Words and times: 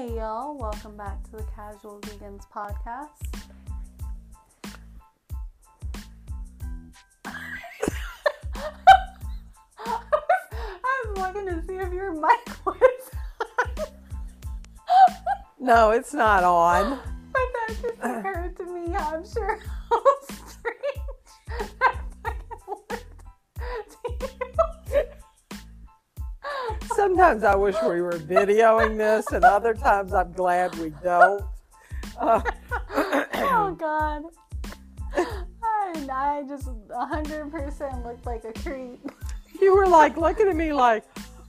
Hey 0.00 0.16
y'all, 0.16 0.56
welcome 0.56 0.96
back 0.96 1.22
to 1.24 1.32
the 1.32 1.42
Casual 1.54 2.00
Vegans 2.00 2.48
podcast. 2.50 3.20
I 9.84 11.04
was 11.04 11.18
looking 11.18 11.44
to 11.48 11.62
see 11.66 11.74
if 11.74 11.92
your 11.92 12.14
mic 12.14 12.64
was 12.64 13.10
on. 13.58 13.84
No, 15.58 15.90
it's 15.90 16.14
not 16.14 16.44
on. 16.44 16.98
But 17.32 17.42
that 17.52 17.76
just 17.82 17.98
occurred 18.00 18.56
to 18.56 18.64
me. 18.64 18.96
I'm 18.96 19.22
sure 19.30 19.60
Sometimes 27.20 27.44
I 27.44 27.54
wish 27.54 27.76
we 27.82 28.00
were 28.00 28.18
videoing 28.18 28.96
this, 28.96 29.30
and 29.30 29.44
other 29.44 29.74
times 29.74 30.14
I'm 30.14 30.32
glad 30.32 30.74
we 30.78 30.88
don't. 31.04 31.44
Uh, 32.18 32.40
oh 33.34 33.76
god. 33.78 34.22
I, 35.14 36.08
I 36.10 36.42
just 36.48 36.66
100% 36.66 38.06
looked 38.06 38.24
like 38.24 38.44
a 38.44 38.54
creep. 38.62 38.98
you 39.60 39.76
were 39.76 39.86
like 39.86 40.16
looking 40.16 40.48
at 40.48 40.56
me 40.56 40.72
like, 40.72 41.04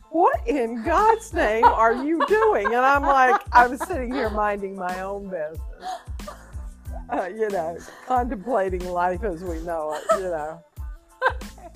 what 0.10 0.46
in 0.46 0.84
God's 0.84 1.34
name 1.34 1.64
are 1.64 2.04
you 2.04 2.22
doing? 2.28 2.66
And 2.66 2.76
I'm 2.76 3.04
like, 3.04 3.42
I 3.54 3.66
was 3.68 3.80
sitting 3.88 4.14
here 4.14 4.30
minding 4.30 4.76
my 4.76 5.00
own 5.00 5.30
business. 5.30 5.62
Uh, 7.10 7.30
you 7.34 7.48
know, 7.48 7.78
contemplating 8.08 8.86
life 8.90 9.24
as 9.24 9.42
we 9.42 9.62
know 9.62 9.94
it, 9.94 10.04
you 10.20 10.30
know. 10.32 10.62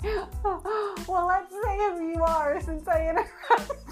well, 1.08 1.26
let's 1.26 1.50
say 1.50 1.78
who 1.78 2.12
you 2.12 2.22
are 2.22 2.60
since 2.60 2.86
I 2.86 3.08
interrupted. 3.08 3.85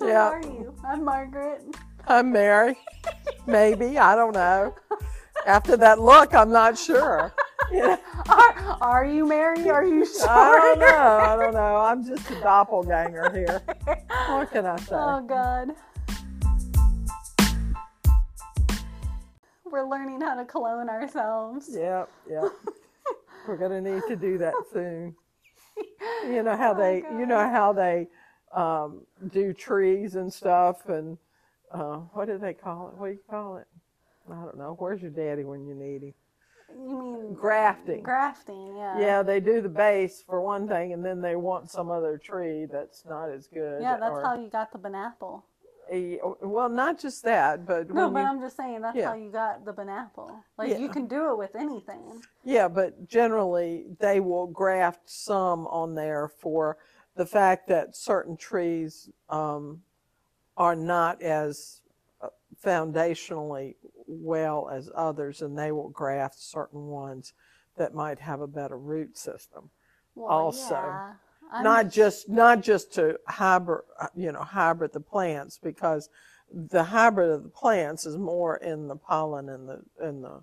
Who 0.00 0.08
Yeah. 0.08 0.30
are 0.30 0.42
you? 0.42 0.74
I'm 0.84 1.04
Margaret. 1.04 1.62
I'm 2.08 2.32
Mary. 2.32 2.76
Maybe, 3.46 3.98
I 3.98 4.14
don't 4.16 4.32
know. 4.34 4.74
After 5.46 5.76
that 5.76 6.00
look, 6.00 6.34
I'm 6.34 6.50
not 6.50 6.78
sure. 6.78 7.32
You 7.70 7.78
know, 7.86 7.98
Are, 8.28 8.76
are 8.80 9.04
you 9.04 9.26
Mary? 9.26 9.68
Are 9.70 9.84
you 9.84 10.04
sure? 10.06 10.26
I 10.28 10.58
don't 10.58 10.78
know. 10.78 10.86
I 10.86 11.36
don't 11.36 11.54
know. 11.54 11.76
I'm 11.76 12.04
just 12.04 12.30
a 12.30 12.40
doppelganger 12.40 13.30
here. 13.30 13.62
What 14.28 14.50
can 14.50 14.66
I 14.66 14.76
say? 14.78 14.96
Oh 14.96 15.20
God. 15.20 15.74
We're 19.70 19.86
learning 19.88 20.20
how 20.22 20.34
to 20.34 20.44
clone 20.44 20.88
ourselves. 20.88 21.68
Yep, 21.72 22.10
yep. 22.28 22.44
We're 23.46 23.56
gonna 23.56 23.80
need 23.80 24.02
to 24.08 24.16
do 24.16 24.36
that 24.38 24.54
soon. 24.72 25.14
You 26.24 26.42
know 26.42 26.56
how 26.56 26.72
Oh, 26.72 26.78
they, 26.78 27.02
God. 27.02 27.18
you 27.18 27.26
know 27.26 27.48
how 27.48 27.72
they 27.72 28.08
um, 28.52 29.02
do 29.32 29.52
trees 29.52 30.14
and 30.16 30.32
stuff, 30.32 30.88
and 30.88 31.18
uh, 31.70 31.96
what 32.14 32.26
do 32.26 32.38
they 32.38 32.54
call 32.54 32.88
it? 32.88 32.94
What 32.98 33.06
do 33.08 33.12
you 33.12 33.20
call 33.28 33.56
it? 33.58 33.66
I 34.30 34.34
don't 34.34 34.58
know. 34.58 34.76
Where's 34.78 35.02
your 35.02 35.10
daddy 35.10 35.44
when 35.44 35.66
you 35.66 35.74
need 35.74 36.02
him? 36.02 36.14
You 36.72 37.02
mean 37.02 37.34
Grafting. 37.34 38.02
grafting? 38.02 38.76
Yeah. 38.76 38.98
Yeah, 39.00 39.22
they 39.24 39.40
do 39.40 39.60
the 39.60 39.68
base 39.68 40.22
for 40.24 40.40
one 40.40 40.68
thing, 40.68 40.92
and 40.92 41.04
then 41.04 41.20
they 41.20 41.34
want 41.34 41.68
some 41.68 41.90
other 41.90 42.16
tree 42.16 42.66
that's 42.70 43.04
not 43.04 43.28
as 43.28 43.48
good. 43.48 43.82
Yeah, 43.82 43.96
that's 43.96 44.12
or- 44.12 44.22
how 44.22 44.40
you 44.40 44.48
got 44.48 44.72
the 44.72 44.78
banapple. 44.78 45.42
Well, 46.40 46.68
not 46.68 47.00
just 47.00 47.24
that, 47.24 47.66
but 47.66 47.90
No, 47.90 48.08
but 48.08 48.20
you- 48.20 48.26
I'm 48.26 48.40
just 48.40 48.56
saying 48.56 48.80
that's 48.82 48.96
Yeah. 48.96 49.08
how 49.08 49.14
you 49.16 49.32
got 49.32 49.64
the 49.64 49.72
banapple. 49.72 50.30
Like 50.56 50.78
you 50.78 50.88
can 50.88 51.08
do 51.08 51.32
it 51.32 51.38
with 51.38 51.56
anything. 51.56 52.22
Yeah, 52.44 52.68
but 52.68 53.08
generally 53.08 53.86
they 53.98 54.20
will 54.20 54.46
graft 54.46 55.10
some 55.10 55.66
on 55.66 55.96
there 55.96 56.28
for 56.28 56.78
the 57.16 57.26
fact 57.26 57.68
that 57.68 57.96
certain 57.96 58.36
trees 58.36 59.10
um, 59.28 59.82
are 60.56 60.76
not 60.76 61.22
as 61.22 61.80
uh, 62.22 62.28
foundationally 62.64 63.74
well 64.06 64.68
as 64.72 64.90
others, 64.94 65.42
and 65.42 65.58
they 65.58 65.72
will 65.72 65.88
graft 65.90 66.40
certain 66.40 66.86
ones 66.86 67.32
that 67.76 67.94
might 67.94 68.18
have 68.18 68.40
a 68.40 68.46
better 68.46 68.78
root 68.78 69.16
system. 69.16 69.70
Well, 70.14 70.28
Also, 70.30 70.74
yeah. 70.74 71.14
Not 71.62 71.90
just 71.90 72.28
not 72.28 72.62
just 72.62 72.92
to 72.94 73.18
hybrid, 73.26 73.82
uh, 74.00 74.06
you 74.14 74.30
know, 74.30 74.42
hybrid 74.42 74.92
the 74.92 75.00
plants 75.00 75.58
because 75.58 76.08
the 76.52 76.84
hybrid 76.84 77.30
of 77.30 77.42
the 77.42 77.48
plants 77.48 78.06
is 78.06 78.16
more 78.16 78.56
in 78.58 78.86
the 78.86 78.94
pollen 78.94 79.48
and 79.48 79.68
the 79.68 79.80
in 80.00 80.22
the 80.22 80.42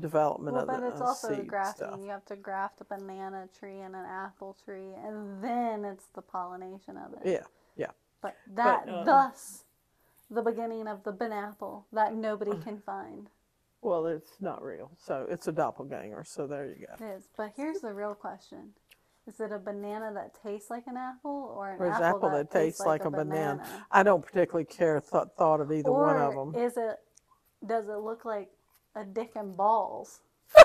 development 0.00 0.54
Well, 0.54 0.62
of 0.62 0.68
but 0.68 0.80
the 0.80 0.86
it's 0.88 1.00
uh, 1.00 1.04
also 1.04 1.42
grafting. 1.46 1.86
stuff. 1.86 2.00
You 2.02 2.10
have 2.10 2.24
to 2.26 2.36
graft 2.36 2.80
a 2.80 2.84
banana 2.84 3.48
tree 3.58 3.80
and 3.80 3.94
an 3.94 4.04
apple 4.04 4.56
tree, 4.64 4.92
and 5.04 5.42
then 5.42 5.84
it's 5.84 6.06
the 6.14 6.22
pollination 6.22 6.96
of 6.96 7.12
it. 7.14 7.20
Yeah, 7.24 7.44
yeah. 7.76 7.90
But 8.22 8.36
that, 8.54 8.88
um, 8.88 9.04
thus, 9.04 9.64
the 10.30 10.42
beginning 10.42 10.88
of 10.88 11.04
the 11.04 11.12
banapple 11.12 11.84
that 11.92 12.14
nobody 12.14 12.56
can 12.64 12.80
find. 12.84 13.28
Well, 13.82 14.06
it's 14.06 14.40
not 14.40 14.62
real, 14.62 14.90
so 14.98 15.26
it's 15.28 15.46
a 15.46 15.52
doppelganger. 15.52 16.24
So 16.26 16.46
there 16.46 16.66
you 16.68 16.86
go. 16.86 17.04
It 17.04 17.16
is, 17.18 17.24
But 17.36 17.52
here's 17.54 17.80
the 17.80 17.92
real 17.92 18.14
question: 18.14 18.70
Is 19.28 19.40
it 19.40 19.52
a 19.52 19.58
banana 19.58 20.10
that 20.14 20.34
tastes 20.42 20.70
like 20.70 20.86
an 20.86 20.96
apple, 20.96 21.52
or 21.54 21.70
an 21.70 21.80
Or 21.80 21.88
apple, 21.88 22.04
apple 22.06 22.30
that 22.30 22.50
tastes 22.50 22.80
like 22.80 23.04
a 23.04 23.10
banana? 23.10 23.84
I 23.90 24.02
don't 24.02 24.24
particularly 24.24 24.64
care 24.64 25.00
th- 25.00 25.24
thought 25.36 25.60
of 25.60 25.70
either 25.70 25.90
Or 25.90 26.02
one 26.02 26.16
of 26.16 26.34
them. 26.54 26.62
is 26.64 26.76
it? 26.78 26.96
Does 27.66 27.88
it 27.88 27.98
look 27.98 28.24
like 28.24 28.48
a 28.96 29.04
dick 29.04 29.32
and 29.36 29.56
balls? 29.56 30.20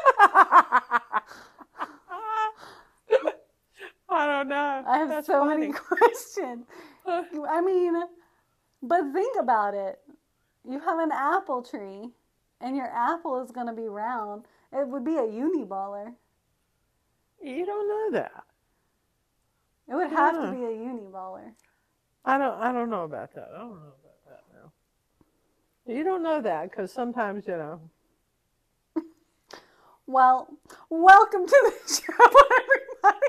I 4.11 4.25
don't 4.25 4.47
know. 4.49 4.83
I 4.87 4.97
have 4.97 5.09
That's 5.09 5.27
so 5.27 5.45
funny. 5.45 5.67
many 5.67 5.73
questions. 5.79 6.65
I 7.05 7.61
mean, 7.61 7.95
but 8.81 9.11
think 9.13 9.35
about 9.39 9.73
it. 9.73 9.99
You 10.67 10.79
have 10.79 10.99
an 10.99 11.11
apple 11.11 11.61
tree, 11.63 12.09
and 12.61 12.75
your 12.75 12.87
apple 12.87 13.41
is 13.41 13.51
going 13.51 13.67
to 13.67 13.73
be 13.73 13.87
round. 13.87 14.45
It 14.73 14.87
would 14.87 15.03
be 15.05 15.15
a 15.15 15.21
uniballer. 15.21 16.13
You 17.41 17.65
don't 17.65 17.87
know 17.87 18.19
that. 18.19 18.43
It 19.87 19.95
would 19.95 20.11
have 20.11 20.35
Yeah. 20.35 20.45
to 20.51 20.51
be 20.55 20.63
a 20.63 20.69
uniballer. 20.69 21.53
I 22.25 22.37
don't. 22.37 22.59
I 22.59 22.71
don't 22.71 22.89
know 22.89 23.03
about 23.03 23.33
that. 23.35 23.49
I 23.55 23.59
don't 23.59 23.75
know 23.79 23.93
about 23.99 24.25
that 24.27 24.43
now. 24.53 24.71
You 25.85 26.03
don't 26.03 26.21
know 26.21 26.41
that 26.41 26.69
because 26.69 26.91
sometimes 26.91 27.47
you 27.47 27.57
know. 27.57 27.81
Well, 30.13 30.47
welcome 30.89 31.45
to 31.45 31.71
the 31.87 31.93
show, 32.01 32.25
everybody. 32.25 33.27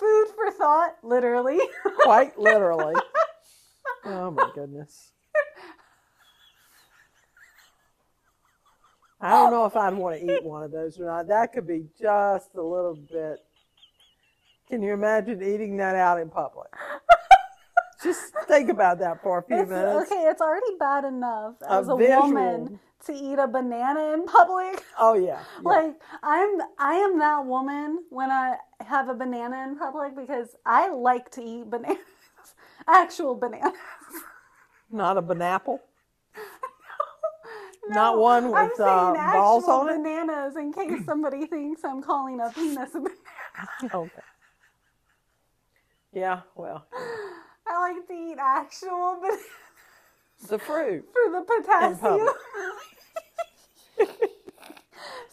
Food 0.00 0.26
for 0.34 0.50
thought, 0.50 0.96
literally. 1.02 1.58
Quite 2.00 2.38
literally. 2.38 2.94
oh 4.06 4.30
my 4.30 4.48
goodness. 4.54 5.12
I 9.20 9.28
don't 9.32 9.52
know 9.52 9.66
if 9.66 9.76
I'd 9.76 9.92
want 9.92 10.18
to 10.18 10.24
eat 10.36 10.42
one 10.42 10.62
of 10.62 10.72
those 10.72 10.98
or 10.98 11.04
not. 11.04 11.28
That 11.28 11.52
could 11.52 11.66
be 11.66 11.84
just 12.00 12.54
a 12.54 12.62
little 12.62 12.94
bit. 13.12 13.40
Can 14.70 14.80
you 14.82 14.94
imagine 14.94 15.42
eating 15.42 15.76
that 15.76 15.94
out 15.94 16.18
in 16.18 16.30
public? 16.30 16.68
Just 18.02 18.32
think 18.48 18.70
about 18.70 18.98
that 19.00 19.22
for 19.22 19.40
a 19.40 19.42
few 19.42 19.58
It's, 19.58 19.68
minutes. 19.68 20.10
okay, 20.10 20.22
it's 20.22 20.40
already 20.40 20.74
bad 20.78 21.04
enough 21.04 21.56
as 21.68 21.88
a 21.90 21.96
visual. 21.96 22.22
woman 22.22 22.80
to 23.04 23.12
eat 23.12 23.38
a 23.38 23.46
banana 23.46 24.12
in 24.14 24.24
public. 24.26 24.82
Oh 24.98 25.14
yeah. 25.14 25.44
yeah. 25.62 25.62
Like 25.62 25.94
I'm 26.22 26.60
I 26.78 26.94
am 26.94 27.18
that 27.18 27.44
woman 27.46 28.04
when 28.10 28.30
I 28.30 28.56
have 28.80 29.08
a 29.08 29.14
banana 29.14 29.64
in 29.68 29.76
public 29.78 30.16
because 30.16 30.56
I 30.64 30.88
like 30.90 31.30
to 31.32 31.42
eat 31.42 31.70
bananas. 31.70 31.98
Actual 32.88 33.34
bananas. 33.34 33.72
Not 34.90 35.18
a 35.18 35.22
banapple. 35.22 35.80
Not 37.88 38.14
No, 38.14 38.20
one 38.20 38.50
I'm 38.52 38.68
with 38.68 38.76
saying 38.76 39.14
uh, 39.16 39.32
balls 39.32 39.68
on 39.68 39.88
it. 39.88 39.96
bananas 39.96 40.56
in 40.56 40.72
case 40.72 41.04
somebody 41.06 41.46
thinks 41.46 41.84
I'm 41.84 42.02
calling 42.02 42.40
a 42.40 42.50
penis 42.50 42.94
a 42.94 43.00
banana. 43.00 43.16
Okay. 43.94 44.22
Yeah. 46.12 46.42
Well, 46.56 46.86
I 47.66 47.80
like 47.92 48.06
to 48.08 48.12
eat 48.14 48.38
actual 48.40 49.18
bananas 49.20 49.44
the 50.48 50.58
fruit. 50.58 51.04
for 51.12 51.30
the 51.32 51.42
potassium. 51.44 52.28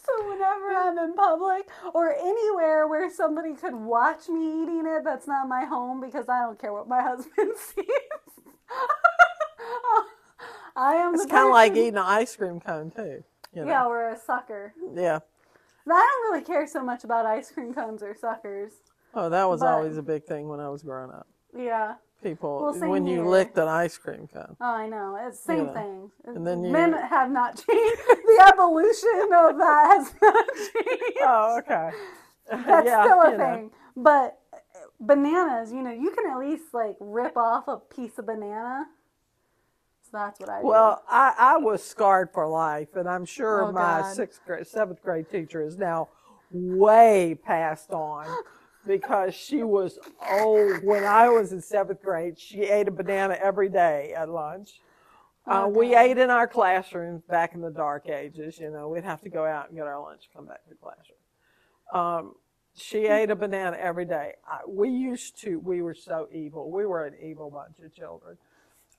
so 0.04 0.28
whenever 0.28 0.70
I'm 0.76 0.98
in 0.98 1.14
public 1.14 1.68
or 1.94 2.14
anywhere 2.14 2.88
where 2.88 3.10
somebody 3.10 3.54
could 3.54 3.74
watch 3.74 4.28
me 4.28 4.62
eating 4.62 4.84
it, 4.86 5.04
that's 5.04 5.26
not 5.26 5.48
my 5.48 5.64
home 5.64 6.00
because 6.00 6.28
I 6.28 6.40
don't 6.42 6.58
care 6.58 6.72
what 6.72 6.88
my 6.88 7.02
husband 7.10 7.52
sees. 7.56 7.84
I 10.76 10.94
am 10.94 11.14
It's 11.14 11.26
kind 11.26 11.46
of 11.46 11.52
like 11.52 11.72
eating 11.72 11.88
an 11.96 11.98
ice 11.98 12.34
cream 12.34 12.58
cone 12.60 12.90
too. 12.90 13.22
You 13.54 13.62
know? 13.64 13.68
Yeah, 13.70 13.86
we're 13.86 14.08
a 14.10 14.18
sucker. 14.18 14.74
Yeah. 14.94 15.20
I 15.86 15.90
don't 16.24 16.32
really 16.32 16.44
care 16.44 16.66
so 16.66 16.82
much 16.82 17.04
about 17.04 17.26
ice 17.26 17.52
cream 17.52 17.72
cones 17.74 18.02
or 18.02 18.16
suckers. 18.18 18.72
Oh, 19.14 19.28
that 19.28 19.44
was 19.48 19.60
But- 19.60 19.68
always 19.68 19.96
a 19.96 20.02
big 20.02 20.24
thing 20.24 20.48
when 20.48 20.58
I 20.60 20.68
was 20.70 20.82
growing 20.82 21.10
up. 21.10 21.28
Yeah. 21.56 21.94
People, 22.24 22.62
Well, 22.62 22.88
when 22.90 23.06
you 23.06 23.16
here. 23.20 23.26
licked 23.26 23.58
an 23.58 23.68
ice 23.68 23.98
cream 23.98 24.26
cone. 24.32 24.56
Oh, 24.58 24.64
I 24.64 24.86
know. 24.88 25.18
It's 25.28 25.40
the 25.40 25.44
same 25.52 25.66
Yeah. 25.66 25.72
thing. 25.74 26.10
And 26.24 26.46
then 26.46 26.64
you- 26.64 26.72
Men 26.72 26.94
have 26.94 27.30
not 27.30 27.56
changed. 27.68 28.02
the 28.08 28.44
evolution 28.50 29.30
of 29.30 29.58
that 29.58 29.86
has 29.92 30.14
not 30.22 30.46
changed. 30.56 31.18
Oh, 31.20 31.58
okay. 31.58 31.90
That's 32.50 32.86
Yeah, 32.86 33.04
still 33.04 33.20
a 33.20 33.30
you 33.32 33.36
know. 33.36 33.44
thing. 33.54 33.70
But 33.94 34.38
eh, 34.54 34.58
bananas, 35.00 35.70
you 35.70 35.82
know, 35.82 35.90
you 35.90 36.12
can 36.12 36.30
at 36.30 36.38
least 36.38 36.72
like 36.72 36.96
rip 36.98 37.36
off 37.36 37.68
a 37.68 37.76
piece 37.76 38.18
of 38.18 38.24
banana. 38.24 38.86
So 40.04 40.10
that's 40.14 40.40
what 40.40 40.48
I 40.48 40.62
do. 40.62 40.66
Well, 40.66 41.02
I, 41.06 41.34
I 41.38 41.56
was 41.58 41.84
scarred 41.84 42.30
for 42.32 42.48
life, 42.48 42.96
and 42.96 43.06
I'm 43.06 43.26
sure 43.26 43.64
Oh, 43.64 43.72
my 43.72 44.00
God. 44.00 44.14
sixth 44.14 44.40
grade, 44.46 44.66
seventh 44.66 45.02
grade 45.02 45.28
teacher 45.30 45.60
is 45.60 45.76
now 45.76 46.08
way 46.50 47.38
passed 47.44 47.90
on 47.92 48.26
because 48.86 49.34
she 49.34 49.62
was 49.62 49.98
old. 50.30 50.82
When 50.84 51.04
I 51.04 51.28
was 51.28 51.52
in 51.52 51.60
seventh 51.60 52.02
grade, 52.02 52.38
she 52.38 52.62
ate 52.62 52.88
a 52.88 52.90
banana 52.90 53.36
every 53.42 53.68
day 53.68 54.12
at 54.16 54.28
lunch. 54.28 54.80
Uh, 55.46 55.64
Oh, 55.64 55.68
we 55.68 55.94
ate 55.94 56.16
in 56.18 56.30
our 56.30 56.48
classrooms 56.48 57.22
back 57.28 57.54
in 57.54 57.60
the 57.60 57.70
dark 57.70 58.08
ages. 58.08 58.58
You 58.58 58.70
know, 58.70 58.88
we'd 58.88 59.04
have 59.04 59.20
to 59.22 59.28
go 59.30 59.44
out 59.44 59.68
and 59.68 59.76
get 59.76 59.86
our 59.86 60.00
lunch, 60.00 60.28
come 60.34 60.46
back 60.46 60.62
to 60.64 60.70
the 60.70 60.76
classroom. 60.76 61.18
Um, 61.92 62.34
she 62.76 63.06
ate 63.06 63.30
a 63.30 63.36
banana 63.36 63.76
every 63.78 64.04
day. 64.06 64.32
I, 64.48 64.60
we 64.66 64.88
used 64.88 65.38
to. 65.42 65.58
We 65.60 65.82
were 65.82 65.94
so 65.94 66.28
evil. 66.32 66.70
We 66.70 66.86
were 66.86 67.04
an 67.06 67.14
evil 67.22 67.50
bunch 67.50 67.78
of 67.84 67.94
children. 67.94 68.36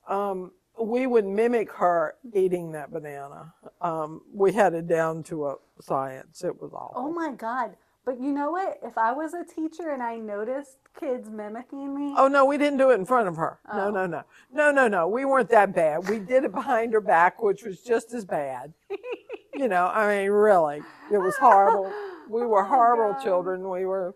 Um, 0.08 0.52
we 0.80 1.06
would 1.06 1.24
mimic 1.26 1.72
her 1.72 2.14
eating 2.34 2.72
that 2.72 2.92
banana. 2.92 3.52
Um, 3.80 4.22
we 4.32 4.52
had 4.52 4.72
it 4.74 4.86
down 4.86 5.22
to 5.24 5.46
a 5.46 5.54
science. 5.80 6.44
It 6.44 6.60
was 6.60 6.72
awful. 6.72 6.92
oh 6.96 7.12
my 7.12 7.32
God. 7.32 7.76
But 8.06 8.20
you 8.20 8.32
know 8.32 8.52
what? 8.52 8.78
If 8.84 8.96
I 8.96 9.12
was 9.12 9.34
a 9.34 9.44
teacher 9.44 9.90
and 9.90 10.00
I 10.00 10.16
noticed 10.16 10.78
kids 10.98 11.28
mimicking 11.28 11.92
me, 11.92 12.14
Oh 12.16 12.28
no, 12.28 12.44
we 12.44 12.56
didn't 12.56 12.78
do 12.78 12.90
it 12.90 12.94
in 12.94 13.04
front 13.04 13.26
of 13.26 13.36
her. 13.36 13.58
No, 13.74 13.88
Oh. 13.88 13.90
no, 13.90 14.06
no, 14.06 14.22
no, 14.52 14.70
no, 14.70 14.86
no. 14.86 15.08
We 15.08 15.24
weren't 15.24 15.48
that 15.50 15.74
bad. 15.74 16.08
We 16.08 16.20
did 16.20 16.44
it 16.44 16.52
behind 16.52 16.92
her 16.92 17.00
back, 17.00 17.42
which 17.42 17.64
was 17.64 17.82
just 17.82 18.14
as 18.14 18.24
bad. 18.24 18.72
you 19.54 19.66
know, 19.66 19.86
I 19.92 20.06
mean, 20.22 20.30
really, 20.30 20.82
it 21.12 21.18
was 21.18 21.36
horrible. 21.36 21.92
We 22.30 22.46
were 22.46 22.64
Oh, 22.64 22.68
horrible 22.68 23.12
God. 23.14 23.22
children. 23.24 23.68
We 23.68 23.84
were, 23.86 24.14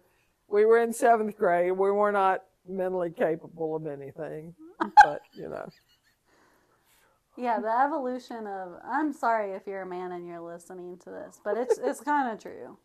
we 0.48 0.64
were 0.66 0.78
in 0.78 0.92
seventh 0.92 1.36
grade. 1.36 1.72
We 1.72 1.90
were 1.90 2.12
not 2.12 2.44
mentally 2.68 3.10
capable 3.10 3.74
of 3.74 3.88
anything. 3.88 4.54
But 5.02 5.20
you 5.32 5.48
know, 5.48 5.68
yeah, 7.36 7.58
the 7.60 7.68
evolution 7.84 8.46
of 8.46 8.74
I'm 8.84 9.12
sorry 9.12 9.52
if 9.52 9.66
you're 9.66 9.82
a 9.82 9.86
man 9.86 10.12
and 10.12 10.26
you're 10.26 10.40
listening 10.40 10.96
to 11.04 11.10
this, 11.10 11.40
but 11.44 11.56
it's 11.56 11.78
it's 11.78 12.00
kind 12.00 12.32
of 12.32 12.40
true. 12.40 12.78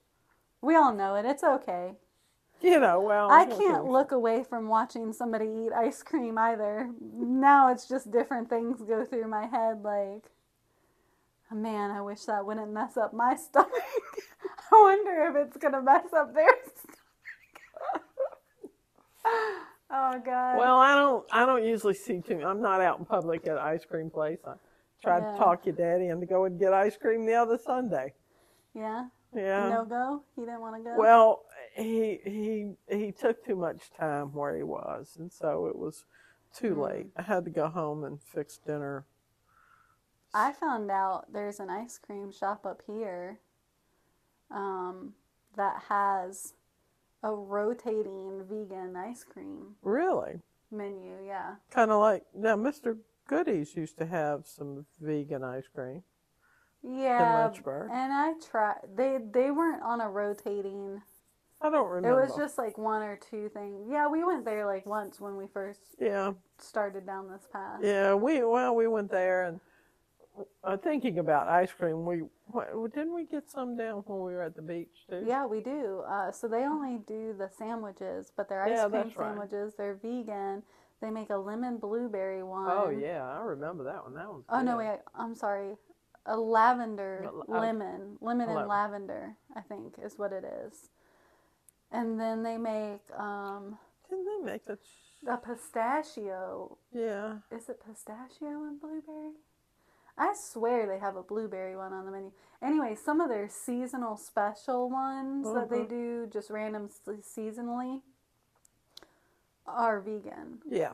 We 0.65 0.75
all 0.75 0.93
know 0.93 1.15
it. 1.15 1.25
It's 1.25 1.43
okay. 1.43 1.93
you 2.61 2.79
know. 2.79 2.99
Well, 3.01 3.29
I 3.31 3.45
can't 3.45 3.59
can- 3.59 3.83
look 3.91 4.11
away 4.11 4.43
from 4.43 4.67
watching 4.67 5.13
somebody 5.13 5.45
eat 5.45 5.71
ice 5.73 6.01
cream 6.01 6.37
either. 6.37 6.89
Now 7.13 7.71
it's 7.71 7.87
just 7.87 8.11
different 8.11 8.49
things 8.49 8.81
go 8.81 9.05
through 9.05 9.27
my 9.27 9.45
head 9.45 9.81
like 9.83 10.23
"Oh, 11.51 11.55
man, 11.55 11.91
I 11.91 12.01
wish 12.01 12.23
that 12.25 12.45
wouldn't 12.45 12.71
mess 12.71 12.97
up 12.97 13.13
my 13.13 13.35
stomach. 13.47 13.71
I 14.71 14.81
wonder 14.81 15.25
if 15.29 15.47
it's 15.47 15.57
gonna 15.57 15.81
mess 15.81 16.11
up 16.13 16.33
their 16.33 16.49
stomach. 16.75 18.07
oh 19.91 20.19
god. 20.25 20.57
Well, 20.57 20.77
I 20.77 20.95
don't. 20.95 21.25
I 21.31 21.45
don't 21.45 21.63
usually 21.63 21.93
see 21.93 22.21
too. 22.21 22.41
I'm 22.43 22.61
not 22.61 22.81
out 22.81 22.99
in 22.99 23.05
public 23.05 23.47
at 23.47 23.57
ice 23.57 23.85
cream 23.85 24.09
place. 24.09 24.39
I 24.47 24.53
tried 25.03 25.23
Yeah. 25.23 25.31
to 25.33 25.37
talk 25.37 25.65
your 25.65 25.75
daddy 25.75 26.07
into 26.07 26.25
go 26.25 26.45
and 26.45 26.59
get 26.59 26.73
ice 26.73 26.97
cream 26.97 27.25
the 27.25 27.35
other 27.35 27.57
Sunday. 27.63 28.13
yeah. 28.73 29.05
Yeah. 29.35 29.69
No 29.69 29.85
go. 29.85 30.23
He 30.35 30.41
didn't 30.43 30.61
want 30.61 30.75
to 30.77 30.81
go. 30.83 30.95
Well, 30.97 31.43
he 31.75 32.19
he 32.23 32.73
he 32.89 33.11
took 33.11 33.43
too 33.45 33.55
much 33.55 33.91
time 33.97 34.33
where 34.33 34.55
he 34.55 34.63
was, 34.63 35.17
and 35.19 35.31
so 35.31 35.65
it 35.67 35.75
was 35.77 36.05
too 36.53 36.75
Mm. 36.75 36.83
late. 36.89 37.07
I 37.17 37.21
had 37.23 37.43
to 37.45 37.51
go 37.51 37.67
home 37.67 38.03
and 38.05 38.21
fix 38.21 38.57
dinner. 38.57 39.05
I 40.33 40.51
found 40.53 40.89
out 40.91 41.31
there's 41.31 41.59
an 41.59 41.69
ice 41.69 41.97
cream 41.97 42.31
shop 42.31 42.65
up 42.65 42.81
here 42.87 43.39
um, 44.51 45.13
that 45.55 45.83
has 45.89 46.53
a 47.23 47.33
rotating 47.33 48.43
vegan 48.47 48.95
ice 48.95 49.23
cream 49.23 49.75
Really, 49.81 50.41
menu. 50.71 51.15
Yeah. 51.25 51.55
kind 51.71 51.91
of 51.91 51.99
like 51.99 52.23
now. 52.33 52.55
Mr. 52.55 52.97
Goodies 53.27 53.75
used 53.75 53.97
to 53.97 54.05
have 54.05 54.45
some 54.45 54.85
vegan 55.01 55.43
ice 55.43 55.67
cream. 55.73 56.03
Yeah. 56.87 57.49
And 57.91 58.13
I 58.13 58.33
tried. 58.49 58.77
They 58.95 59.17
they 59.31 59.51
weren't 59.51 59.81
on 59.83 60.01
a 60.01 60.09
rotating. 60.09 61.01
I 61.61 61.69
don't 61.69 61.89
remember. 61.89 62.21
It 62.21 62.27
was 62.27 62.35
just 62.35 62.57
like 62.57 62.77
one 62.77 63.01
or 63.01 63.17
two 63.17 63.49
things. 63.49 63.87
Yeah, 63.89 64.07
we 64.07 64.23
went 64.23 64.45
there 64.45 64.65
like 64.65 64.85
once 64.85 65.19
when 65.19 65.35
we 65.35 65.47
first 65.47 65.95
yeah, 65.99 66.33
started 66.59 67.05
down 67.05 67.29
this 67.29 67.47
path. 67.51 67.79
yeah. 67.81 68.13
We 68.13 68.43
well, 68.43 68.75
we 68.75 68.87
went 68.87 69.09
there 69.09 69.45
and 69.45 69.59
uh, 70.63 70.77
thinking 70.77 71.19
about 71.19 71.47
ice 71.47 71.71
cream. 71.71 72.05
We 72.05 72.23
what, 72.47 72.69
didn't 72.93 73.15
we 73.15 73.25
get 73.25 73.49
some 73.49 73.77
down 73.77 74.03
when 74.05 74.19
we 74.19 74.33
were 74.33 74.43
at 74.43 74.55
the 74.55 74.61
beach 74.61 75.05
too. 75.09 75.23
Yeah, 75.25 75.45
we 75.45 75.61
do. 75.61 76.03
Uh, 76.07 76.31
so 76.31 76.47
they 76.47 76.65
only 76.65 76.99
do 77.07 77.33
the 77.37 77.49
sandwiches, 77.57 78.31
but 78.35 78.47
their 78.49 78.63
ice 78.63 78.71
Yeah, 78.71 78.87
cream 78.89 79.03
right. 79.03 79.15
sandwiches, 79.15 79.73
they're 79.77 79.95
vegan. 79.95 80.61
They 81.01 81.09
make 81.09 81.29
a 81.29 81.37
lemon 81.37 81.77
blueberry 81.77 82.43
one. 82.43 82.69
Oh 82.69 82.89
yeah, 82.89 83.23
I 83.27 83.41
remember 83.41 83.83
that 83.85 84.03
one. 84.03 84.13
That 84.13 84.29
one. 84.29 84.43
Oh 84.49 84.61
no, 84.61 84.77
wait, 84.77 84.99
I'm 85.15 85.35
sorry. 85.35 85.75
A 86.27 86.35
lavender 86.37 87.21
No, 87.23 87.43
uh, 87.55 87.59
lemon, 87.61 88.17
lemon 88.19 88.47
and 88.47 88.55
lemon. 88.55 88.67
lavender, 88.69 89.35
I 89.55 89.61
think 89.61 89.95
is 90.03 90.17
what 90.17 90.33
it 90.33 90.43
is. 90.43 90.89
And 91.91 92.19
then 92.19 92.41
they 92.43 92.57
make 92.57 93.01
um, 93.17 93.77
Didn't 94.09 94.25
they 94.25 94.51
make 94.51 94.65
that? 94.65 94.79
a 95.27 95.37
pistachio. 95.37 96.77
Yeah. 96.91 97.37
Is 97.51 97.69
it 97.69 97.79
pistachio 97.85 98.47
and 98.63 98.79
blueberry? 98.81 99.33
I 100.17 100.33
swear 100.33 100.87
they 100.87 100.97
have 100.99 101.15
a 101.15 101.23
blueberry 101.23 101.75
one 101.75 101.91
on 101.93 102.05
the 102.05 102.11
menu. 102.11 102.31
Anyway, 102.61 102.95
some 102.95 103.19
of 103.21 103.29
their 103.29 103.49
seasonal 103.49 104.15
special 104.17 104.89
ones 104.89 105.45
that 105.53 105.69
they 105.69 105.83
Mhm. 105.83 105.89
do 105.89 106.27
just 106.27 106.49
random 106.49 106.87
seasonally 106.89 108.01
are 109.67 109.99
vegan. 109.99 110.61
Yeah. 110.65 110.93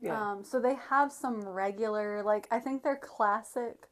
Yeah. 0.00 0.30
Um, 0.32 0.44
so 0.44 0.60
they 0.60 0.74
have 0.74 1.12
some 1.12 1.48
regular, 1.48 2.22
like 2.22 2.46
I 2.52 2.60
think 2.60 2.82
their 2.82 2.96
classic, 2.96 3.87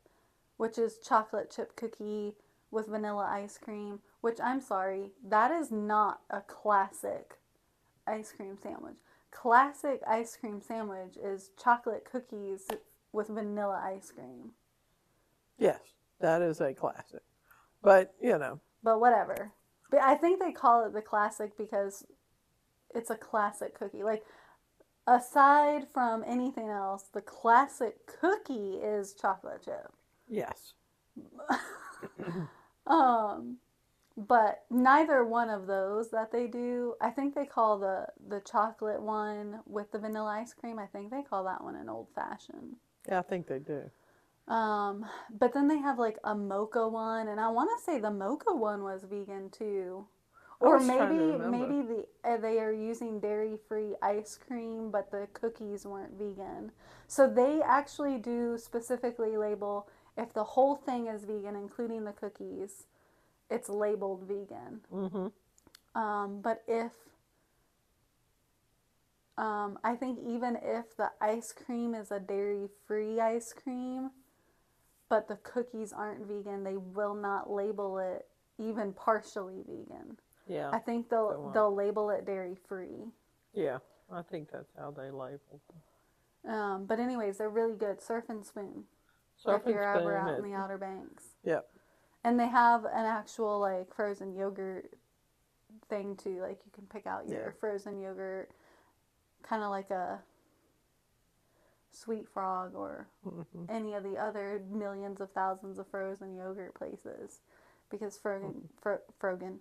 which 0.56 0.78
is 0.78 0.98
chocolate 0.98 1.50
chip 1.54 1.76
cookie 1.76 2.34
with 2.70 2.86
vanilla 2.88 3.26
ice 3.30 3.58
cream. 3.58 4.00
Which 4.20 4.38
I'm 4.42 4.60
sorry, 4.60 5.12
that 5.26 5.50
is 5.50 5.70
not 5.70 6.20
a 6.30 6.40
classic 6.40 7.38
ice 8.06 8.32
cream 8.36 8.56
sandwich. 8.62 8.96
Classic 9.30 10.00
ice 10.06 10.36
cream 10.36 10.60
sandwich 10.62 11.16
is 11.22 11.50
chocolate 11.62 12.04
cookies 12.10 12.66
with 13.12 13.28
vanilla 13.28 13.80
ice 13.84 14.10
cream. 14.10 14.52
yes, 15.58 15.80
that 16.20 16.42
is 16.42 16.60
a 16.60 16.74
classic. 16.74 17.22
But 17.82 18.14
you 18.20 18.38
know, 18.38 18.60
But 18.82 19.00
whatever. 19.00 19.52
But 19.90 20.00
I 20.00 20.14
think 20.16 20.40
they 20.40 20.52
call 20.52 20.84
it 20.86 20.92
the 20.92 21.02
classic 21.02 21.56
because 21.56 22.04
it's 22.94 23.10
a 23.10 23.16
classic 23.16 23.78
cookie. 23.78 24.02
Like 24.02 24.24
aside 25.06 25.86
from 25.88 26.24
anything 26.26 26.68
else, 26.68 27.04
the 27.12 27.20
classic 27.22 28.06
cookie 28.06 28.74
is 28.76 29.14
chocolate 29.14 29.62
chip. 29.64 29.92
Yes. 30.28 30.74
Um 32.86 33.58
but 34.16 34.64
neither 34.70 35.24
one 35.24 35.50
of 35.50 35.66
those 35.66 36.10
that 36.10 36.32
they 36.32 36.46
do, 36.46 36.94
I 37.00 37.10
think 37.10 37.34
they 37.34 37.44
call 37.44 37.78
the 37.78 38.06
the 38.28 38.40
chocolate 38.40 39.02
one 39.02 39.60
with 39.66 39.92
the 39.92 39.98
vanilla 39.98 40.40
ice 40.40 40.54
cream, 40.54 40.78
I 40.78 40.86
think 40.86 41.10
they 41.10 41.22
call 41.22 41.44
that 41.44 41.62
one 41.62 41.76
an 41.76 41.88
old 41.88 42.08
fashioned. 42.14 42.76
Yeah, 43.06 43.18
I 43.18 43.22
think 43.22 43.46
they 43.46 43.58
do. 43.58 43.90
Um, 44.48 45.04
but 45.38 45.52
then 45.52 45.68
they 45.68 45.78
have 45.78 45.98
like 45.98 46.18
a 46.24 46.34
mocha 46.34 46.88
one, 46.88 47.28
and 47.28 47.40
I 47.40 47.50
want 47.50 47.70
to 47.76 47.84
say 47.84 48.00
the 48.00 48.10
mocha 48.10 48.54
one 48.54 48.82
was 48.82 49.04
vegan 49.04 49.50
too. 49.50 50.06
Or 50.60 50.78
was 50.78 50.86
trying 50.86 51.18
to 51.18 51.50
maybe 51.50 51.58
maybe 51.58 51.86
the 51.86 52.06
uh, 52.30 52.36
they 52.38 52.58
are 52.60 52.72
using 52.72 53.20
dairy 53.20 53.58
free 53.68 53.94
ice 54.00 54.38
cream, 54.38 54.90
but 54.90 55.10
the 55.10 55.28
cookies 55.34 55.84
weren't 55.84 56.14
vegan. 56.14 56.72
So 57.06 57.28
they 57.28 57.60
actually 57.60 58.16
do 58.16 58.56
specifically 58.56 59.36
label 59.36 59.88
if 60.16 60.32
the 60.32 60.44
whole 60.44 60.76
thing 60.76 61.06
is 61.06 61.24
vegan, 61.24 61.56
including 61.56 62.04
the 62.04 62.12
cookies, 62.12 62.84
it's 63.50 63.68
labeled 63.68 64.24
vegan. 64.26 64.80
Mm-hmm. 64.92 65.98
Um, 66.00 66.40
but 66.42 66.62
if 66.66 66.92
um, 69.38 69.78
I 69.84 69.94
think 69.96 70.18
even 70.26 70.56
if 70.62 70.96
the 70.96 71.10
ice 71.20 71.52
cream 71.52 71.94
is 71.94 72.10
a 72.10 72.18
dairy 72.18 72.68
free 72.86 73.20
ice 73.20 73.52
cream, 73.52 74.10
but 75.08 75.28
the 75.28 75.36
cookies 75.36 75.92
aren't 75.92 76.26
vegan, 76.26 76.64
they 76.64 76.76
will 76.76 77.14
not 77.14 77.50
label 77.50 77.98
it 77.98 78.26
even 78.58 78.92
partially 78.92 79.62
vegan. 79.66 80.16
Yeah. 80.48 80.70
I 80.72 80.78
think 80.78 81.08
they 81.10 81.16
they'll 81.16 81.42
won't. 81.42 81.54
they'll 81.54 81.74
label 81.74 82.10
it 82.10 82.24
dairy 82.26 82.56
free. 82.68 83.12
yeah. 83.54 83.78
I 84.12 84.22
think 84.22 84.52
that's 84.52 84.70
how 84.78 84.92
they 84.92 85.10
label. 85.10 85.60
them. 86.44 86.54
Um, 86.54 86.86
but 86.86 87.00
anyways, 87.00 87.38
they're 87.38 87.50
really 87.50 87.74
good. 87.74 87.98
Surfin' 88.00 88.46
Spoon. 88.46 88.84
If 89.44 89.62
you're 89.66 89.82
ever 89.96 90.16
out 90.16 90.38
in 90.38 90.44
the 90.44 90.54
Outer 90.54 90.78
Banks. 90.78 91.24
Yep. 91.44 91.66
And 92.24 92.38
they 92.40 92.48
have 92.48 92.84
an 92.84 93.04
actual 93.06 93.60
like 93.60 93.94
frozen 93.94 94.34
yogurt 94.34 94.90
thing 95.88 96.16
too. 96.16 96.40
Like 96.40 96.58
you 96.64 96.72
can 96.72 96.84
pick 96.86 97.06
out 97.06 97.28
your 97.28 97.44
Yeah. 97.46 97.50
frozen 97.60 98.00
yogurt, 98.00 98.50
kind 99.42 99.62
of 99.62 99.70
like 99.70 99.90
a 99.90 100.20
Sweet 101.90 102.28
Frog 102.28 102.74
or 102.74 103.06
Mm-hmm. 103.26 103.64
any 103.68 103.94
of 103.94 104.02
the 104.02 104.16
other 104.16 104.62
millions 104.70 105.20
of 105.20 105.30
thousands 105.32 105.78
of 105.78 105.86
frozen 105.88 106.34
yogurt 106.34 106.74
places, 106.74 107.40
because 107.90 108.18
Frogen, 108.18 108.54
Mm-hmm. 108.54 108.66
Fro, 108.82 108.98
Frogen, 109.20 109.58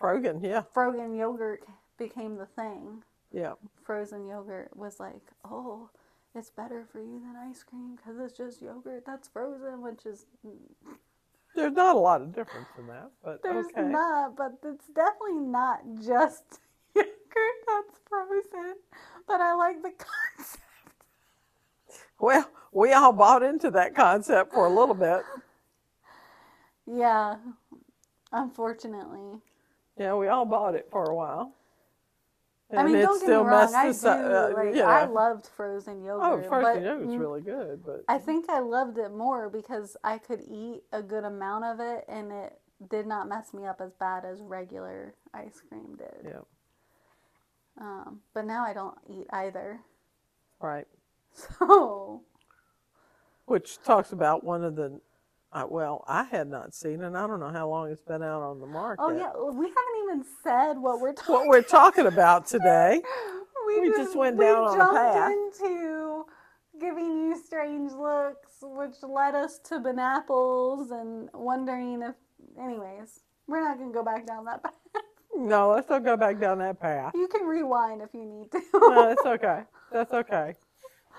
Frogan, 0.00 0.42
yeah. 0.42 0.62
Frogen 0.74 1.16
yogurt 1.16 1.62
became 1.98 2.36
the 2.36 2.46
thing. 2.46 3.02
Yeah. 3.30 3.54
frozen 3.82 4.26
yogurt 4.26 4.76
was 4.76 4.98
like, 5.00 5.22
oh, 5.44 5.88
it's 6.34 6.50
better 6.50 6.86
for 6.90 7.00
you 7.00 7.20
than 7.20 7.36
ice 7.36 7.62
cream 7.62 7.96
because 7.96 8.18
it's 8.18 8.36
just 8.36 8.62
yogurt 8.62 9.04
that's 9.06 9.28
frozen, 9.28 9.82
which 9.82 10.06
is 10.06 10.26
There's 11.54 11.72
not 11.72 11.96
a 11.96 11.98
lot 11.98 12.22
of 12.22 12.34
difference 12.34 12.68
in 12.78 12.86
that, 12.86 13.10
but 13.22 13.42
there's 13.42 13.66
okay. 13.66 13.82
not, 13.82 14.36
but 14.36 14.52
it's 14.64 14.86
definitely 14.86 15.46
not 15.46 15.80
just 16.02 16.60
yogurt 16.94 17.10
that's 17.66 18.00
frozen. 18.08 18.76
But 19.26 19.40
I 19.40 19.54
like 19.54 19.82
the 19.82 19.90
concept. 20.36 20.62
Well, 22.18 22.48
we 22.72 22.92
all 22.92 23.12
bought 23.12 23.42
into 23.42 23.70
that 23.72 23.94
concept 23.94 24.54
for 24.54 24.64
a 24.64 24.70
little 24.70 24.94
bit. 24.94 25.22
Yeah, 26.86 27.36
unfortunately. 28.32 29.40
Yeah, 29.98 30.14
we 30.14 30.28
all 30.28 30.46
bought 30.46 30.74
it 30.74 30.88
for 30.90 31.04
a 31.04 31.14
while. 31.14 31.52
I 32.76 32.84
mean, 32.84 33.00
don't 33.00 33.20
get 33.20 33.28
me 33.28 33.34
wrong. 33.36 33.74
I 33.74 33.92
do. 33.92 34.08
uh, 34.08 34.52
like, 34.56 34.74
you 34.74 34.82
I 34.82 35.04
loved 35.06 35.46
frozen 35.46 36.02
yogurt. 36.02 36.44
Oh, 36.44 36.48
frozen 36.48 36.82
yogurt's 36.82 37.12
mm, 37.12 37.20
really 37.20 37.40
good, 37.42 37.84
but 37.84 38.04
I 38.08 38.18
think 38.18 38.48
I 38.50 38.60
loved 38.60 38.98
it 38.98 39.12
more 39.12 39.50
because 39.50 39.96
I 40.04 40.18
could 40.18 40.42
eat 40.50 40.82
a 40.92 41.02
good 41.02 41.24
amount 41.24 41.64
of 41.64 41.80
it, 41.80 42.04
and 42.08 42.32
it 42.32 42.60
did 42.90 43.06
not 43.06 43.28
mess 43.28 43.54
me 43.54 43.66
up 43.66 43.80
as 43.80 43.92
bad 43.94 44.24
as 44.24 44.40
regular 44.40 45.14
ice 45.34 45.62
cream 45.68 45.96
did. 45.96 46.24
yeah, 46.24 46.40
Um, 47.80 48.20
but 48.34 48.46
now 48.46 48.64
I 48.64 48.72
don't 48.72 48.98
eat 49.08 49.26
either. 49.32 49.80
right. 50.60 50.86
So 51.58 52.22
Which 53.46 53.82
talks 53.82 54.12
about 54.12 54.44
one 54.44 54.64
of 54.64 54.76
the, 54.76 55.00
uh, 55.52 55.66
well, 55.68 56.04
I 56.08 56.24
had 56.24 56.48
not 56.48 56.74
seen, 56.74 57.02
and 57.02 57.16
I 57.16 57.26
don't 57.26 57.40
know 57.40 57.50
how 57.50 57.68
long 57.68 57.90
it's 57.90 58.02
been 58.02 58.22
out 58.22 58.42
on 58.42 58.60
the 58.60 58.66
market. 58.66 59.02
Oh 59.02 59.10
yeah, 59.10 59.32
we 59.52 59.66
haven't 59.66 59.91
even 60.12 60.24
said 60.42 60.74
what 60.74 61.00
we're 61.00 61.12
talking. 61.12 61.32
What 61.34 61.48
we're 61.48 61.62
talking 61.62 62.06
about 62.06 62.46
today. 62.46 63.00
we, 63.66 63.80
we 63.80 63.88
just, 63.88 63.98
just 64.00 64.16
went 64.16 64.36
we 64.36 64.44
down 64.44 64.64
on 64.64 64.74
a 64.74 64.78
jumped 64.78 64.94
path. 64.94 65.32
into 65.32 66.24
giving 66.80 67.06
you 67.06 67.40
strange 67.44 67.92
looks, 67.92 68.56
which 68.62 68.94
led 69.02 69.34
us 69.34 69.58
to 69.64 69.80
Banapples 69.80 70.90
and 70.90 71.28
wondering 71.34 72.02
if. 72.02 72.14
Anyways, 72.60 73.20
we're 73.46 73.60
not 73.60 73.78
gonna 73.78 73.92
go 73.92 74.04
back 74.04 74.26
down 74.26 74.44
that 74.44 74.62
path. 74.62 74.72
No, 75.34 75.70
let's 75.70 75.88
not 75.88 76.04
go 76.04 76.16
back 76.16 76.38
down 76.38 76.58
that 76.58 76.78
path. 76.80 77.12
You 77.14 77.28
can 77.28 77.46
rewind 77.46 78.02
if 78.02 78.10
you 78.12 78.26
need 78.26 78.50
to. 78.52 78.60
No, 78.74 79.08
that's 79.08 79.24
okay. 79.24 79.62
That's 79.90 80.12
okay. 80.12 80.54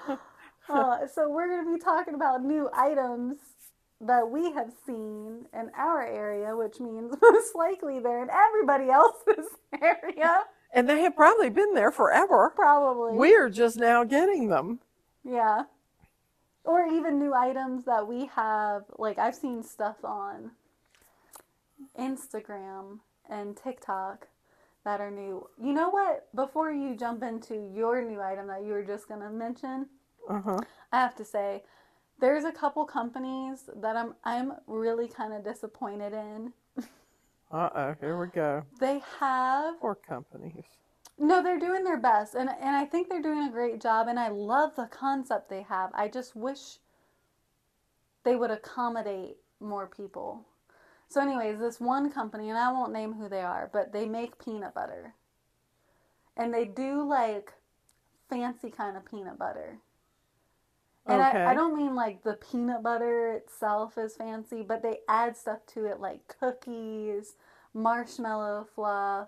uh, 0.70 1.08
so 1.08 1.30
we're 1.30 1.48
gonna 1.48 1.74
be 1.74 1.80
talking 1.80 2.14
about 2.14 2.44
new 2.44 2.70
items 2.74 3.38
that 4.08 4.30
we 4.30 4.52
have 4.52 4.72
seen 4.86 5.46
in 5.54 5.72
our 5.78 6.06
area, 6.06 6.56
which 6.56 6.80
means 6.80 7.16
most 7.22 7.56
likely 7.56 8.00
they're 8.00 8.22
in 8.24 8.30
everybody 8.30 8.90
else's 8.90 9.48
area. 9.82 10.44
And 10.74 10.90
they 10.90 11.02
have 11.02 11.16
probably 11.16 11.50
been 11.50 11.74
there 11.74 11.92
forever. 11.92 12.52
Probably. 12.56 13.14
We're 13.18 13.50
just 13.50 13.78
now 13.78 14.04
getting 14.04 14.50
them. 14.50 14.80
Yeah. 15.24 15.64
Or 16.64 16.86
even 16.88 17.20
new 17.20 17.34
items 17.34 17.86
that 17.86 18.08
we 18.08 18.26
have. 18.36 18.84
Like, 18.98 19.20
I've 19.20 19.36
seen 19.36 19.64
stuff 19.64 19.98
on 20.04 20.52
Instagram 22.00 23.00
and 23.30 23.56
TikTok 23.56 24.28
that 24.84 25.00
are 25.00 25.12
new. 25.12 25.48
You 25.62 25.74
know 25.74 25.90
what? 25.90 26.28
Before 26.36 26.72
you 26.72 26.96
jump 26.96 27.24
into 27.24 27.72
your 27.74 28.02
new 28.02 28.22
item 28.22 28.48
that 28.48 28.64
you 28.64 28.72
were 28.74 28.84
just 28.84 29.08
going 29.08 29.22
to 29.22 29.30
mention, 29.30 29.88
Uh 30.30 30.42
huh. 30.42 30.60
I 30.92 31.00
have 31.00 31.16
to 31.18 31.26
say, 31.26 31.64
there's 32.24 32.46
a 32.46 32.54
couple 32.54 32.86
companies 32.86 33.70
that 33.82 33.98
I'm 33.98 34.16
I'm 34.24 34.54
really 34.66 35.10
kind 35.10 35.34
of 35.34 35.44
disappointed 35.44 36.14
in. 36.14 36.54
Uh 37.52 37.70
oh, 37.76 37.96
here 38.00 38.20
we 38.20 38.26
go. 38.26 38.64
They 38.80 39.00
have 39.20 39.80
Poor 39.80 39.94
companies. 39.94 40.64
No, 41.20 41.44
they're 41.44 41.60
doing 41.60 41.84
their 41.84 42.00
best, 42.00 42.34
and 42.34 42.50
and 42.50 42.76
I 42.76 42.84
think 42.86 43.10
they're 43.10 43.22
doing 43.22 43.48
a 43.48 43.52
great 43.52 43.80
job, 43.80 44.08
and 44.08 44.20
I 44.20 44.30
love 44.30 44.76
the 44.76 44.88
concept 44.88 45.50
they 45.50 45.62
have. 45.62 45.92
I 45.94 46.08
just 46.08 46.36
wish 46.36 46.80
they 48.24 48.36
would 48.36 48.50
accommodate 48.50 49.38
more 49.60 49.86
people. 49.86 50.48
So, 51.10 51.22
anyways, 51.22 51.60
this 51.60 51.80
one 51.80 52.10
company, 52.12 52.50
and 52.50 52.58
I 52.58 52.72
won't 52.72 52.92
name 52.92 53.14
who 53.14 53.30
they 53.30 53.42
are, 53.42 53.70
but 53.72 53.94
they 53.94 54.08
make 54.08 54.44
peanut 54.44 54.74
butter, 54.74 55.14
and 56.36 56.52
they 56.52 56.66
do 56.66 57.08
like 57.08 57.54
fancy 58.32 58.72
kind 58.72 58.98
of 58.98 59.06
peanut 59.06 59.38
butter. 59.38 59.78
And 61.06 61.22
Okay. 61.22 61.44
I, 61.44 61.52
I 61.52 61.54
don't 61.54 61.76
mean 61.76 61.96
like 61.96 62.24
the 62.24 62.34
peanut 62.36 62.82
butter 62.82 63.34
itself 63.34 63.98
is 63.98 64.16
fancy, 64.16 64.64
but 64.64 64.82
they 64.82 65.00
add 65.10 65.36
stuff 65.36 65.60
to 65.74 65.86
it 65.86 66.00
like 66.00 66.36
cookies, 66.40 67.36
marshmallow 67.74 68.68
fluff. 68.74 69.28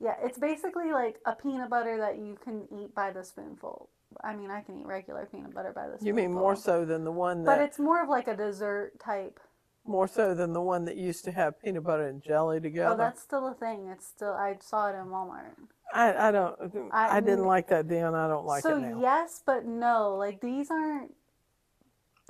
Yeah, 0.00 0.16
it's 0.22 0.38
basically 0.38 0.90
like 0.90 1.20
a 1.24 1.34
peanut 1.34 1.70
butter 1.70 1.96
that 1.98 2.18
you 2.18 2.36
can 2.42 2.66
eat 2.72 2.94
by 2.94 3.12
the 3.12 3.22
spoonful. 3.22 3.88
I 4.22 4.34
mean, 4.34 4.50
I 4.50 4.60
can 4.60 4.78
eat 4.80 4.86
regular 4.86 5.26
peanut 5.26 5.54
butter 5.54 5.72
by 5.72 5.82
the 5.86 5.98
spoonful. 5.98 6.06
You 6.06 6.14
mean 6.14 6.32
more 6.32 6.56
so 6.56 6.84
than 6.84 7.04
the 7.04 7.12
one 7.12 7.44
But 7.44 7.60
it's 7.60 7.78
more 7.78 8.02
of 8.02 8.08
like 8.08 8.26
a 8.28 8.36
dessert 8.36 8.98
type. 8.98 9.38
more 9.86 10.08
so 10.08 10.34
than 10.34 10.52
the 10.52 10.60
one 10.60 10.84
that 10.86 10.96
used 10.96 11.24
to 11.26 11.32
have 11.32 11.60
peanut 11.60 11.84
butter 11.84 12.08
and 12.08 12.22
jelly 12.22 12.56
oh, 12.56 12.60
together? 12.60 12.94
Oh, 12.94 12.96
that's 12.96 13.22
still 13.22 13.46
a 13.46 13.54
thing. 13.54 13.86
It's 13.88 14.06
still 14.06 14.32
I 14.32 14.56
saw 14.60 14.88
it 14.88 14.98
in 14.98 15.06
Walmart. 15.06 15.54
I, 15.94 16.28
I 16.28 16.30
don't 16.32 16.90
I- 16.92 17.16
I, 17.16 17.20
didn't 17.20 17.44
like 17.46 17.68
that 17.68 17.88
then. 17.88 18.14
I 18.14 18.26
don't 18.28 18.44
like 18.46 18.62
so 18.62 18.76
it 18.76 18.80
now. 18.80 19.00
yes, 19.00 19.42
but 19.46 19.64
no. 19.64 20.16
Like 20.16 20.40
these 20.40 20.70
aren't. 20.70 21.12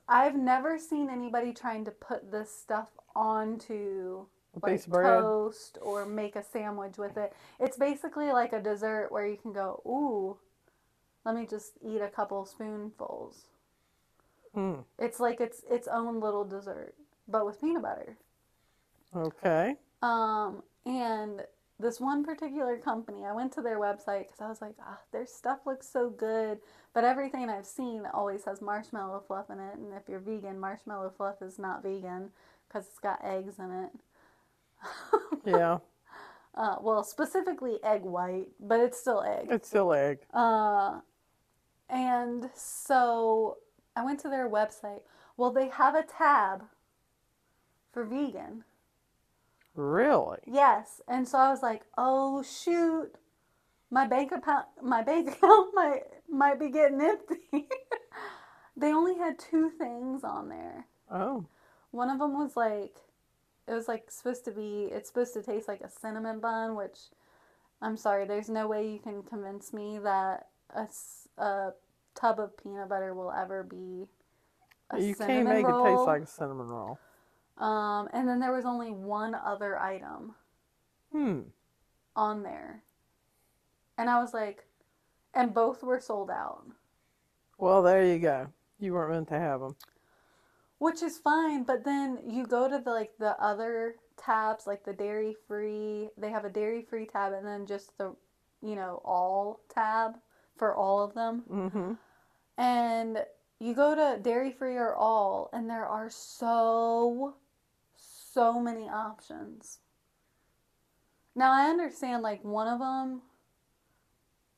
I've 0.09 0.37
never 0.37 0.79
seen 0.79 1.09
anybody 1.09 1.53
trying 1.55 1.85
to 1.87 1.91
put 1.91 2.31
this 2.31 2.55
stuff 2.55 2.89
onto 3.17 4.27
A 4.63 4.67
like 4.67 4.85
toast 4.85 5.79
or 5.81 6.05
make 6.05 6.37
a 6.37 6.43
sandwich 6.45 6.99
with 6.99 7.17
it. 7.17 7.33
It's 7.59 7.79
basically 7.79 8.31
like 8.31 8.53
a 8.53 8.61
dessert 8.61 9.11
where 9.11 9.27
you 9.27 9.37
can 9.39 9.53
go, 9.55 9.81
ooh, 9.87 10.37
let 11.25 11.35
me 11.35 11.47
just 11.47 11.73
eat 11.83 12.03
a 12.03 12.09
couple 12.09 12.45
spoonfuls. 12.45 13.47
Mm, 14.55 14.85
It's 14.99 15.19
like 15.21 15.41
its 15.41 15.63
its 15.71 15.89
own 15.89 16.21
little 16.21 16.45
dessert, 16.45 16.95
but 17.27 17.47
with 17.47 17.61
peanut 17.61 17.83
butter. 17.83 18.19
okay. 19.17 19.77
Um, 20.03 20.63
and 20.85 21.43
this 21.81 22.01
one 22.01 22.25
particular 22.25 22.79
company, 22.79 23.25
I 23.25 23.33
went 23.33 23.53
to 23.55 23.61
their 23.63 23.79
website 23.79 24.27
because 24.27 24.41
I 24.41 24.49
was 24.49 24.61
like, 24.63 24.75
ah, 24.81 24.99
their 25.13 25.27
stuff 25.27 25.61
looks 25.67 25.89
so 25.89 26.09
good. 26.09 26.59
But 26.93 27.05
everything 27.05 27.49
I've 27.51 27.67
seen 27.67 28.05
always 28.15 28.45
has 28.45 28.63
marshmallow 28.63 29.25
fluff 29.27 29.51
in 29.51 29.59
it. 29.59 29.77
And 29.77 29.93
if 29.95 30.09
you're 30.09 30.21
vegan, 30.21 30.61
marshmallow 30.61 31.13
fluff 31.17 31.43
is 31.43 31.59
not 31.59 31.83
vegan 31.83 32.31
because 32.69 32.87
it's 32.87 32.99
got 33.01 33.25
eggs 33.25 33.59
in 33.59 33.71
it. 33.73 33.91
Yeah, 35.47 35.79
Uh, 36.55 36.77
well, 36.81 37.03
specifically 37.05 37.79
egg 37.85 38.03
white, 38.03 38.47
but 38.61 38.81
it's 38.81 38.99
still 38.99 39.23
egg. 39.23 39.49
it's 39.51 39.69
still 39.69 39.93
egg. 39.93 40.21
Uh, 40.33 41.01
and 41.91 42.49
so 42.55 43.59
I 43.95 44.05
went 44.05 44.21
to 44.21 44.29
their 44.31 44.49
website. 44.49 45.01
Well, 45.37 45.51
they 45.51 45.69
have 45.69 45.95
a 45.95 46.03
tab 46.03 46.65
for 47.93 48.05
vegan. 48.05 48.65
Really? 49.75 50.41
Yes, 50.47 51.01
and 51.09 51.27
so 51.29 51.39
I 51.39 51.51
was 51.51 51.63
like, 51.63 51.83
"Oh 51.99 52.43
shoot, 52.43 53.13
my 53.91 54.07
bank 54.07 54.33
account, 54.33 54.67
my 54.83 55.03
bank 55.03 55.29
account 55.37 55.75
might 55.75 56.03
might 56.29 56.61
be 56.61 56.71
getting 56.71 57.01
empty." 57.01 57.41
they 58.77 58.93
only 58.93 59.17
had 59.17 59.39
two 59.39 59.71
things 59.71 60.25
on 60.25 60.49
there. 60.49 60.87
Oh, 61.11 61.47
One 61.93 62.11
of 62.11 62.19
them 62.19 62.35
was 62.35 62.57
like, 62.57 62.97
it 63.69 63.73
was 63.73 63.89
like 63.89 64.11
supposed 64.11 64.45
to 64.47 64.51
be, 64.53 64.89
it's 64.93 65.09
supposed 65.09 65.35
to 65.35 65.43
taste 65.43 65.69
like 65.69 65.81
a 65.83 65.91
cinnamon 65.91 66.41
bun, 66.41 66.75
which 66.77 66.99
I'm 67.83 67.97
sorry, 67.97 68.27
there's 68.27 68.49
no 68.49 68.69
way 68.69 68.89
you 68.89 68.99
can 68.99 69.23
convince 69.23 69.73
me 69.73 69.99
that 70.01 70.49
a, 70.75 70.89
a 71.39 71.73
tub 72.15 72.41
of 72.41 72.57
peanut 72.57 72.89
butter 72.89 73.15
will 73.15 73.33
ever 73.33 73.63
be 73.63 74.07
a 74.91 75.01
you 75.01 75.15
can't 75.15 75.49
make 75.49 75.65
roll. 75.65 75.87
it 75.87 75.91
taste 75.91 76.07
like 76.07 76.23
a 76.23 76.27
cinnamon 76.27 76.69
roll. 76.69 76.99
Um, 77.59 78.09
and 78.13 78.27
then 78.29 78.41
there 78.41 78.53
was 78.53 78.65
only 78.65 78.91
one 78.91 79.35
other 79.35 79.79
item. 79.79 80.35
Hmm. 81.13 81.41
on 82.17 82.43
there. 82.43 82.83
And 83.97 84.11
I 84.11 84.21
was 84.21 84.35
like, 84.35 84.65
and 85.33 85.55
both 85.55 85.83
were 85.85 86.01
sold 86.01 86.31
out, 86.31 86.65
Well, 87.59 87.83
there 87.83 88.05
you 88.05 88.19
go. 88.19 88.49
You 88.81 88.93
weren't 88.95 89.13
meant 89.13 89.29
to 89.29 89.39
have 89.39 89.61
them. 89.61 89.77
which 90.79 91.03
is 91.03 91.19
fine. 91.19 91.63
But 91.63 91.85
then 91.85 92.19
you 92.29 92.47
go 92.47 92.69
to 92.69 92.79
the 92.85 92.91
like 92.91 93.13
the 93.19 93.41
other 93.41 93.95
tabs, 94.17 94.67
like 94.67 94.85
the 94.85 94.93
dairy 94.93 95.37
free. 95.47 96.11
They 96.19 96.31
have 96.31 96.45
a 96.45 96.51
dairy 96.51 96.83
free 96.83 97.07
tab, 97.07 97.33
and 97.33 97.47
then 97.47 97.67
just 97.67 97.97
the, 97.99 98.15
you 98.63 98.75
know, 98.75 99.01
all 99.05 99.61
tab 99.73 100.17
for 100.57 100.75
all 100.75 101.03
of 101.03 101.15
them. 101.15 101.45
Mm-hmm. 101.51 101.93
And 102.59 103.19
you 103.61 103.75
go 103.75 103.95
to 103.95 104.21
dairy 104.21 104.51
free 104.53 104.77
or 104.77 104.95
all, 104.97 105.49
and 105.53 105.71
there 105.71 105.87
are 105.87 106.11
so, 106.11 107.35
so 108.35 108.59
many 108.59 108.89
options. 108.89 109.79
Now 111.37 111.53
I 111.53 111.71
understand 111.71 112.23
like 112.23 112.45
one 112.45 112.67
of 112.67 112.81
them. 112.81 113.23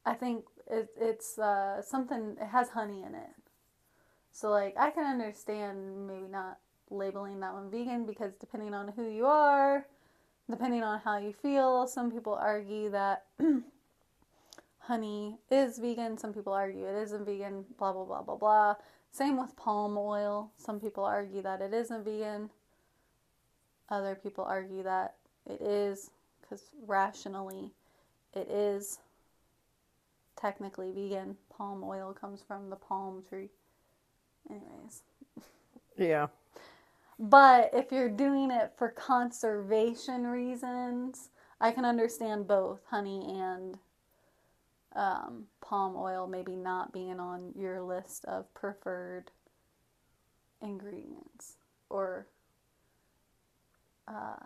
I 0.05 0.15
think 0.15 0.45
it, 0.71 0.89
it's 0.99 1.39
uh, 1.39 1.83
something. 1.83 2.37
It 2.41 2.47
has 2.47 2.71
honey 2.71 3.03
in 3.03 3.15
it, 3.15 3.37
so 4.33 4.51
like 4.51 4.75
I 4.79 4.91
can 4.91 5.05
understand 5.05 6.07
maybe 6.07 6.29
not 6.29 6.59
labeling 6.91 7.41
that 7.41 7.53
one 7.53 7.71
vegan 7.71 8.07
because 8.07 8.33
depending 8.35 8.73
on 8.73 8.89
who 8.89 9.09
you 9.09 9.27
are, 9.27 9.87
depending 10.51 10.83
on 10.83 11.01
how 11.01 11.19
you 11.19 11.33
feel, 11.33 11.87
some 11.87 12.11
people 12.11 12.35
argue 12.35 12.91
that 12.91 13.25
honey 14.79 15.39
is 15.51 15.79
vegan. 15.79 16.17
Some 16.17 16.33
people 16.33 16.53
argue 16.53 16.87
it 16.87 17.03
isn't 17.03 17.27
vegan. 17.27 17.65
Blah 17.79 17.93
blah 17.93 18.05
blah 18.05 18.23
blah 18.23 18.37
blah. 18.37 18.75
Same 19.11 19.41
with 19.41 19.57
palm 19.57 19.97
oil. 19.99 20.53
Some 20.57 20.79
people 20.79 21.05
argue 21.05 21.43
that 21.43 21.61
it 21.61 21.75
isn't 21.75 22.05
vegan. 22.05 22.51
Other 23.89 24.15
people 24.15 24.45
argue 24.45 24.83
that 24.83 25.15
it 25.49 25.61
is 25.61 26.11
because 26.41 26.71
rationally 26.87 27.73
it 28.35 28.49
is 28.49 28.99
technically 30.41 30.91
vegan. 30.93 31.37
Palm 31.57 31.83
oil 31.85 32.13
comes 32.13 32.43
from 32.47 32.71
the 32.71 32.77
palm 32.77 33.23
tree. 33.29 33.49
Anyways. 34.51 35.03
Yeah. 35.97 36.27
But 37.19 37.71
if 37.73 37.91
you're 37.91 38.11
doing 38.11 38.51
it 38.51 38.73
for 38.77 38.91
conservation 38.91 40.27
reasons, 40.27 41.31
I 41.61 41.71
can 41.71 41.85
understand 41.85 42.47
both 42.47 42.81
honey 42.91 43.25
and 43.41 43.79
um, 44.95 45.45
palm 45.61 45.95
oil 45.97 46.27
maybe 46.27 46.57
not 46.57 46.93
being 46.93 47.19
on 47.19 47.53
your 47.57 47.81
list 47.83 48.25
of 48.27 48.53
preferred 48.55 49.31
ingredients 50.61 51.57
or 51.89 52.27
uh, 54.09 54.37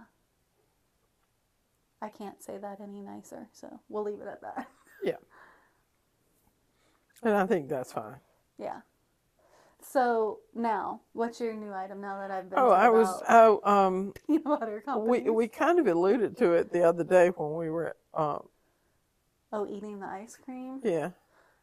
I 2.02 2.08
can't 2.10 2.42
say 2.42 2.58
that 2.58 2.80
any 2.82 3.00
nicer, 3.00 3.48
so 3.52 3.80
we'll 3.88 4.02
leave 4.04 4.20
it 4.20 4.28
at 4.28 4.42
that. 4.42 4.68
Yeah. 5.02 5.16
And 7.22 7.34
I 7.34 7.46
think 7.46 7.68
that's 7.68 7.92
fine. 7.92 8.20
yeah. 8.58 8.80
So 9.82 10.40
now, 10.54 11.00
what's 11.12 11.40
your 11.40 11.54
new 11.54 11.72
item 11.72 12.00
now 12.00 12.18
that 12.20 12.30
I've 12.30 12.50
been? 12.50 12.60
Oh, 12.60 12.70
I 12.70 12.88
was 12.88 13.22
oh 13.28 13.60
um 13.64 14.12
peanut 14.26 14.44
butter 14.44 14.80
we 14.94 15.20
companies? 15.20 15.30
we 15.30 15.48
kind 15.48 15.78
of 15.78 15.86
alluded 15.86 16.36
to 16.38 16.52
it 16.52 16.72
the 16.72 16.82
other 16.82 17.04
day 17.04 17.28
when 17.30 17.54
we 17.56 17.70
were 17.70 17.96
um 18.14 18.48
Oh, 19.52 19.64
eating 19.66 20.00
the 20.00 20.06
ice 20.06 20.36
cream. 20.36 20.82
yeah. 20.82 21.10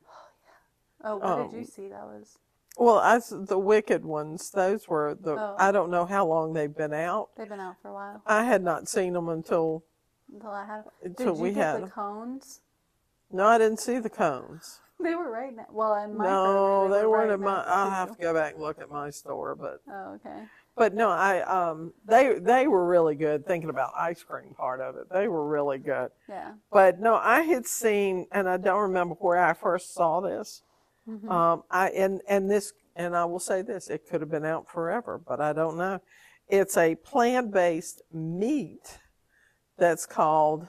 Oh, 0.07 0.29
yeah. 0.43 1.09
Oh, 1.11 1.17
what 1.17 1.35
did 1.35 1.51
you 1.51 1.63
Um, 1.63 1.65
see? 1.65 1.87
That 1.89 2.05
was 2.05 2.37
Well, 2.77 2.99
as 2.99 3.29
the 3.35 3.57
wicked 3.57 4.05
ones, 4.05 4.51
those 4.51 4.87
were 4.87 5.15
the 5.19 5.33
Oh. 5.33 5.55
I 5.57 5.71
don't 5.71 5.89
know 5.89 6.05
how 6.05 6.25
long 6.27 6.53
they've 6.53 6.75
been 6.75 6.93
out. 6.93 7.29
they've 7.35 7.49
been 7.49 7.59
out 7.59 7.75
for 7.81 7.89
a 7.89 7.93
while 7.93 8.21
I 8.25 8.43
had 8.43 8.63
not 8.63 8.87
seen 8.87 9.13
them 9.13 9.29
until 9.29 9.83
until 10.31 10.51
I 10.51 10.65
had. 10.65 10.83
until 11.03 11.33
Did 11.33 11.37
you 11.37 11.43
we 11.43 11.49
get 11.53 11.73
had 11.75 11.83
the 11.83 11.89
cones? 11.89 12.61
No, 13.31 13.45
I 13.47 13.57
didn't 13.57 13.79
see 13.79 13.99
the 13.99 14.09
cones. 14.09 14.79
They 14.99 15.13
were 15.13 15.29
right 15.29 15.55
now. 15.55 15.67
Well, 15.71 15.93
in 16.03 16.17
my 16.17 16.23
no, 16.25 16.89
they 16.91 17.03
were 17.03 17.11
weren't 17.11 17.31
in 17.31 17.39
my. 17.41 17.63
I'll 17.67 17.91
have 17.91 18.15
to 18.15 18.19
go 18.21 18.33
back 18.33 18.53
and 18.53 18.63
look 18.63 18.79
at 18.81 18.89
my 18.89 19.11
store, 19.11 19.53
but 19.53 19.79
Oh, 19.87 20.13
okay. 20.15 20.45
but 20.75 20.95
no, 20.95 21.11
I 21.11 21.41
um 21.41 21.93
they 22.03 22.39
they 22.39 22.65
were 22.67 22.83
really 22.83 23.13
good. 23.13 23.45
Thinking 23.45 23.69
about 23.69 23.91
ice 23.95 24.23
cream 24.23 24.55
part 24.55 24.81
of 24.81 24.95
it, 24.95 25.07
they 25.11 25.27
were 25.27 25.47
really 25.47 25.77
good. 25.77 26.09
Yeah. 26.27 26.53
But 26.71 26.99
no, 26.99 27.13
I 27.13 27.41
had 27.41 27.67
seen, 27.67 28.25
and 28.31 28.49
I 28.49 28.57
don't 28.57 28.81
remember 28.81 29.13
where 29.19 29.37
I 29.37 29.53
first 29.53 29.93
saw 29.93 30.19
this. 30.19 30.63
Mhm. 31.07 31.29
Um, 31.31 31.63
I 31.71 31.89
and 31.89 32.21
and 32.27 32.49
this, 32.49 32.73
and 32.95 33.15
I 33.15 33.25
will 33.25 33.39
say 33.39 33.61
this: 33.61 33.89
it 33.89 34.07
could 34.09 34.21
have 34.21 34.29
been 34.29 34.45
out 34.45 34.69
forever, 34.69 35.17
but 35.17 35.39
I 35.39 35.53
don't 35.53 35.77
know. 35.77 35.99
It's 36.47 36.77
a 36.77 36.95
plant-based 36.95 38.01
meat 38.11 38.99
that's 39.77 40.05
called. 40.05 40.67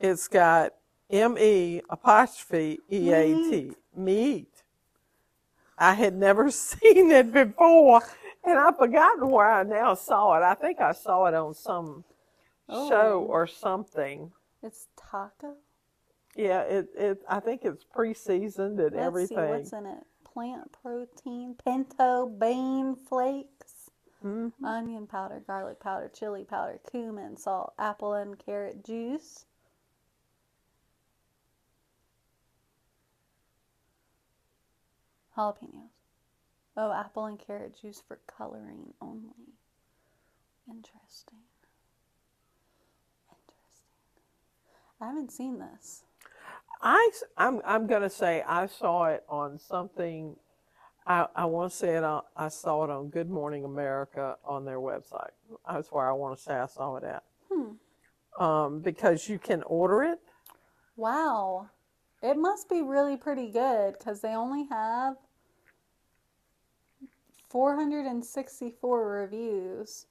It's 0.00 0.28
got 0.28 0.74
M 1.10 1.36
E 1.38 1.80
apostrophe 1.88 2.80
E 2.92 3.12
A 3.12 3.34
T 3.34 3.72
meat. 3.94 4.62
I 5.78 5.94
had 5.94 6.14
never 6.14 6.50
seen 6.70 7.10
it 7.10 7.32
before, 7.32 8.02
and 8.44 8.58
I've 8.58 8.76
forgotten 8.78 9.30
where 9.30 9.50
I 9.50 9.62
now 9.62 9.94
saw 9.94 10.36
it. 10.36 10.42
I 10.42 10.54
think 10.54 10.80
I 10.80 10.92
saw 10.92 11.26
it 11.26 11.34
on 11.34 11.54
some 11.54 12.04
show 12.68 13.24
Oh. 13.24 13.26
or 13.28 13.46
something. 13.46 14.32
It's 14.62 14.88
taco. 14.96 15.54
Yeah, 16.36 16.62
it, 16.62 16.88
it 16.96 17.22
I 17.28 17.40
think 17.40 17.64
it's 17.64 17.84
pre-seasoned 17.84 18.80
and 18.80 18.94
everything. 18.94 19.02
Let's 19.02 19.32
everything. 19.32 19.36
see 19.38 19.42
what's 19.44 19.72
in 19.72 19.86
it. 19.86 20.04
Plant 20.24 20.72
protein, 20.82 21.56
pinto 21.64 22.26
bean 22.28 22.96
flakes, 22.96 23.90
Mhm. 24.24 24.52
onion 24.64 25.06
powder, 25.06 25.40
garlic 25.46 25.80
powder, 25.80 26.10
chili 26.14 26.44
powder, 26.44 26.80
cumin, 26.90 27.36
salt, 27.38 27.74
apple 27.78 28.14
and 28.14 28.38
carrot 28.38 28.84
juice. 28.84 29.46
Jalapenos. 35.36 35.90
Oh, 36.76 36.92
apple 36.92 37.26
and 37.26 37.38
carrot 37.38 37.76
juice 37.80 38.02
for 38.06 38.20
coloring 38.26 38.94
only. 39.00 39.54
Interesting. 40.68 41.40
Interesting. 43.30 43.86
I 45.00 45.06
haven't 45.06 45.32
seen 45.32 45.58
this. 45.58 46.04
I 46.80 47.10
am 47.38 47.60
I'm 47.64 47.86
gonna 47.86 48.10
say 48.10 48.42
I 48.46 48.66
saw 48.66 49.06
it 49.06 49.24
on 49.28 49.58
something. 49.58 50.36
I 51.06 51.26
I 51.34 51.44
want 51.46 51.70
to 51.72 51.76
say 51.76 51.96
it 51.96 52.04
on, 52.04 52.22
I 52.36 52.48
saw 52.48 52.84
it 52.84 52.90
on 52.90 53.08
Good 53.08 53.30
Morning 53.30 53.64
America 53.64 54.36
on 54.44 54.64
their 54.64 54.78
website. 54.78 55.30
That's 55.70 55.88
where 55.88 56.08
I 56.08 56.12
want 56.12 56.36
to 56.36 56.42
say 56.42 56.54
I 56.54 56.66
saw 56.66 56.96
it 56.96 57.04
at. 57.04 57.22
Hmm. 57.52 58.42
Um, 58.42 58.80
because 58.80 59.28
you 59.28 59.38
can 59.38 59.62
order 59.62 60.02
it. 60.02 60.20
Wow. 60.96 61.70
It 62.22 62.36
must 62.36 62.68
be 62.68 62.82
really 62.82 63.16
pretty 63.16 63.50
good 63.50 63.94
because 63.98 64.20
they 64.20 64.34
only 64.34 64.66
have 64.70 65.16
464 67.48 69.08
reviews, 69.08 70.06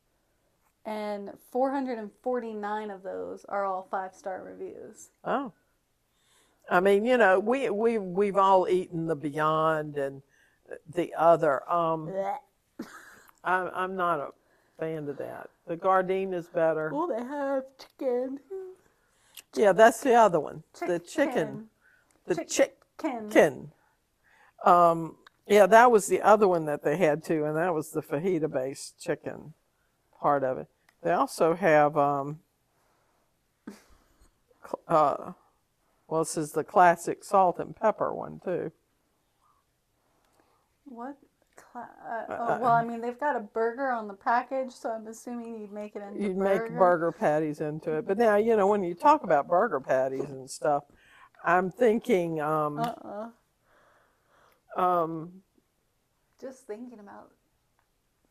and 0.85 1.31
449 1.51 2.89
of 2.89 3.03
those 3.03 3.45
are 3.45 3.65
all 3.65 3.87
five 3.89 4.13
star 4.13 4.43
reviews. 4.43 5.09
Oh. 5.23 5.51
I 6.69 6.79
mean, 6.79 7.05
you 7.05 7.17
know, 7.17 7.39
we 7.39 7.69
we 7.69 7.97
we've 7.97 8.37
all 8.37 8.67
eaten 8.67 9.07
the 9.07 9.15
Beyond 9.15 9.97
and 9.97 10.21
the 10.93 11.13
other. 11.15 11.69
Um, 11.71 12.11
I'm 13.43 13.69
I'm 13.73 13.95
not 13.95 14.19
a 14.19 14.29
fan 14.79 15.07
of 15.07 15.17
that. 15.17 15.49
The 15.67 15.77
Gardein 15.77 16.33
is 16.33 16.47
better. 16.47 16.89
Well, 16.93 17.07
they 17.07 17.23
have 17.23 17.63
chicken. 17.77 18.39
Yeah, 19.55 19.71
that's 19.71 20.01
the 20.01 20.15
other 20.15 20.39
one. 20.39 20.63
The 20.79 20.99
chicken. 20.99 21.69
The 22.25 22.35
Chick- 22.35 22.49
chicken. 22.97 23.29
Chicken. 23.29 23.71
Um, 24.63 25.17
yeah, 25.47 25.67
that 25.67 25.91
was 25.91 26.07
the 26.07 26.21
other 26.21 26.47
one 26.47 26.65
that 26.65 26.83
they 26.83 26.97
had 26.97 27.23
too, 27.23 27.45
and 27.45 27.55
that 27.55 27.73
was 27.73 27.91
the 27.91 28.01
fajita 28.01 28.51
based 28.51 28.99
chicken 28.99 29.53
part 30.19 30.43
of 30.43 30.57
it. 30.57 30.67
They 31.03 31.11
also 31.11 31.53
have, 31.53 31.95
um, 31.97 32.39
uh, 34.87 35.33
well, 36.07 36.23
this 36.23 36.37
is 36.37 36.51
the 36.51 36.63
classic 36.63 37.23
salt 37.23 37.59
and 37.59 37.75
pepper 37.75 38.13
one 38.13 38.39
too. 38.43 38.71
What? 40.85 41.17
Cla- 41.55 41.89
uh, 42.07 42.25
oh, 42.29 42.59
well, 42.61 42.71
I 42.71 42.83
mean, 42.83 42.99
they've 43.01 43.19
got 43.19 43.35
a 43.35 43.39
burger 43.39 43.89
on 43.89 44.07
the 44.07 44.13
package, 44.13 44.71
so 44.71 44.91
I'm 44.91 45.07
assuming 45.07 45.59
you'd 45.61 45.71
make 45.71 45.95
it 45.95 46.01
into 46.03 46.21
You'd 46.21 46.37
burger. 46.37 46.69
make 46.69 46.77
burger 46.77 47.11
patties 47.11 47.61
into 47.61 47.97
it. 47.97 48.05
But 48.07 48.17
now, 48.17 48.35
you 48.35 48.55
know, 48.57 48.67
when 48.67 48.83
you 48.83 48.93
talk 48.93 49.23
about 49.23 49.47
burger 49.47 49.79
patties 49.79 50.29
and 50.29 50.49
stuff, 50.49 50.83
I'm 51.43 51.71
thinking, 51.71 52.41
um, 52.41 52.77
Uh-uh. 52.79 53.29
um, 54.81 55.41
Just 56.39 56.67
thinking 56.67 56.99
about 56.99 57.31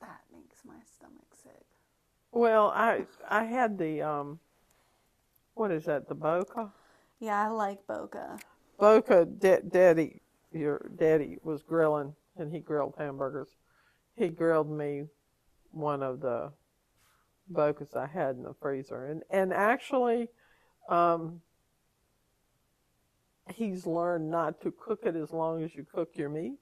that 0.01 0.21
makes 0.33 0.59
my 0.67 0.77
stomach 0.97 1.35
sick. 1.43 1.65
well, 2.31 2.69
I 2.69 3.07
I 3.29 3.45
had 3.45 3.79
the 3.79 4.03
um, 4.03 4.39
what 5.55 5.71
is 5.71 5.87
that? 5.87 6.09
The 6.09 6.15
Boca. 6.15 6.73
Yeah, 7.25 7.47
I 7.47 7.49
like 7.49 7.87
Boca. 7.87 8.39
Boca, 8.79 9.25
da- 9.25 9.63
Daddy, 9.67 10.21
your 10.53 10.91
daddy 10.97 11.39
was 11.43 11.63
grilling, 11.63 12.15
and 12.37 12.53
he 12.53 12.61
grilled 12.61 12.93
hamburgers. 12.99 13.49
He 14.15 14.29
grilled 14.29 14.71
me 14.71 15.05
one 15.71 16.03
of 16.03 16.21
the 16.21 16.53
Bocas 17.51 17.97
I 17.97 18.07
had 18.07 18.37
in 18.37 18.43
the 18.43 18.53
freezer, 18.61 19.07
and 19.07 19.23
and 19.31 19.55
actually, 19.55 20.29
um, 20.91 21.41
he's 23.55 23.87
learned 23.87 24.31
not 24.31 24.61
to 24.61 24.71
cook 24.71 25.01
it 25.05 25.17
as 25.17 25.33
long 25.33 25.65
as 25.65 25.75
you 25.75 25.87
cook 25.95 26.11
your 26.17 26.29
meat, 26.29 26.59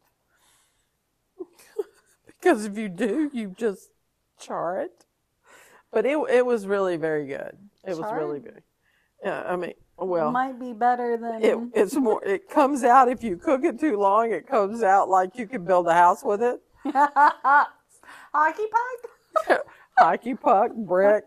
because 2.26 2.66
if 2.66 2.78
you 2.78 2.88
do, 2.88 3.30
you 3.32 3.52
just 3.58 3.90
char 4.38 4.80
it. 4.80 5.06
But 5.90 6.06
it 6.06 6.16
it 6.30 6.46
was 6.46 6.68
really 6.68 6.96
very 6.96 7.26
good. 7.26 7.58
It 7.84 7.96
was 7.96 8.12
really 8.12 8.38
good. 8.38 8.62
Yeah, 9.24 9.42
I 9.42 9.56
mean, 9.56 9.74
well, 9.98 10.30
Might 10.30 10.58
be 10.58 10.72
better 10.72 11.16
than 11.16 11.42
it, 11.42 11.58
it's 11.74 11.94
more. 11.96 12.22
It 12.24 12.48
comes 12.48 12.82
out 12.84 13.08
if 13.08 13.22
you 13.22 13.36
cook 13.36 13.64
it 13.64 13.78
too 13.78 13.96
long. 13.98 14.32
It 14.32 14.46
comes 14.46 14.82
out 14.82 15.08
like 15.08 15.36
you 15.38 15.46
can 15.46 15.64
build 15.64 15.86
a 15.88 15.94
house 15.94 16.22
with 16.24 16.42
it. 16.42 16.60
hockey 16.84 18.64
puck. 18.72 19.60
Hockey 19.98 20.34
puck, 20.34 20.72
brick, 20.74 21.24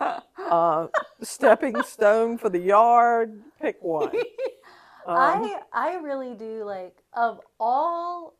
uh, 0.00 0.86
stepping 1.22 1.82
stone 1.82 2.36
for 2.38 2.48
the 2.50 2.58
yard. 2.58 3.40
Pick 3.60 3.78
one. 3.82 4.10
Um, 5.06 5.16
I 5.18 5.60
I 5.72 5.94
really 5.96 6.34
do 6.34 6.64
like 6.64 6.96
of 7.14 7.40
all 7.58 8.34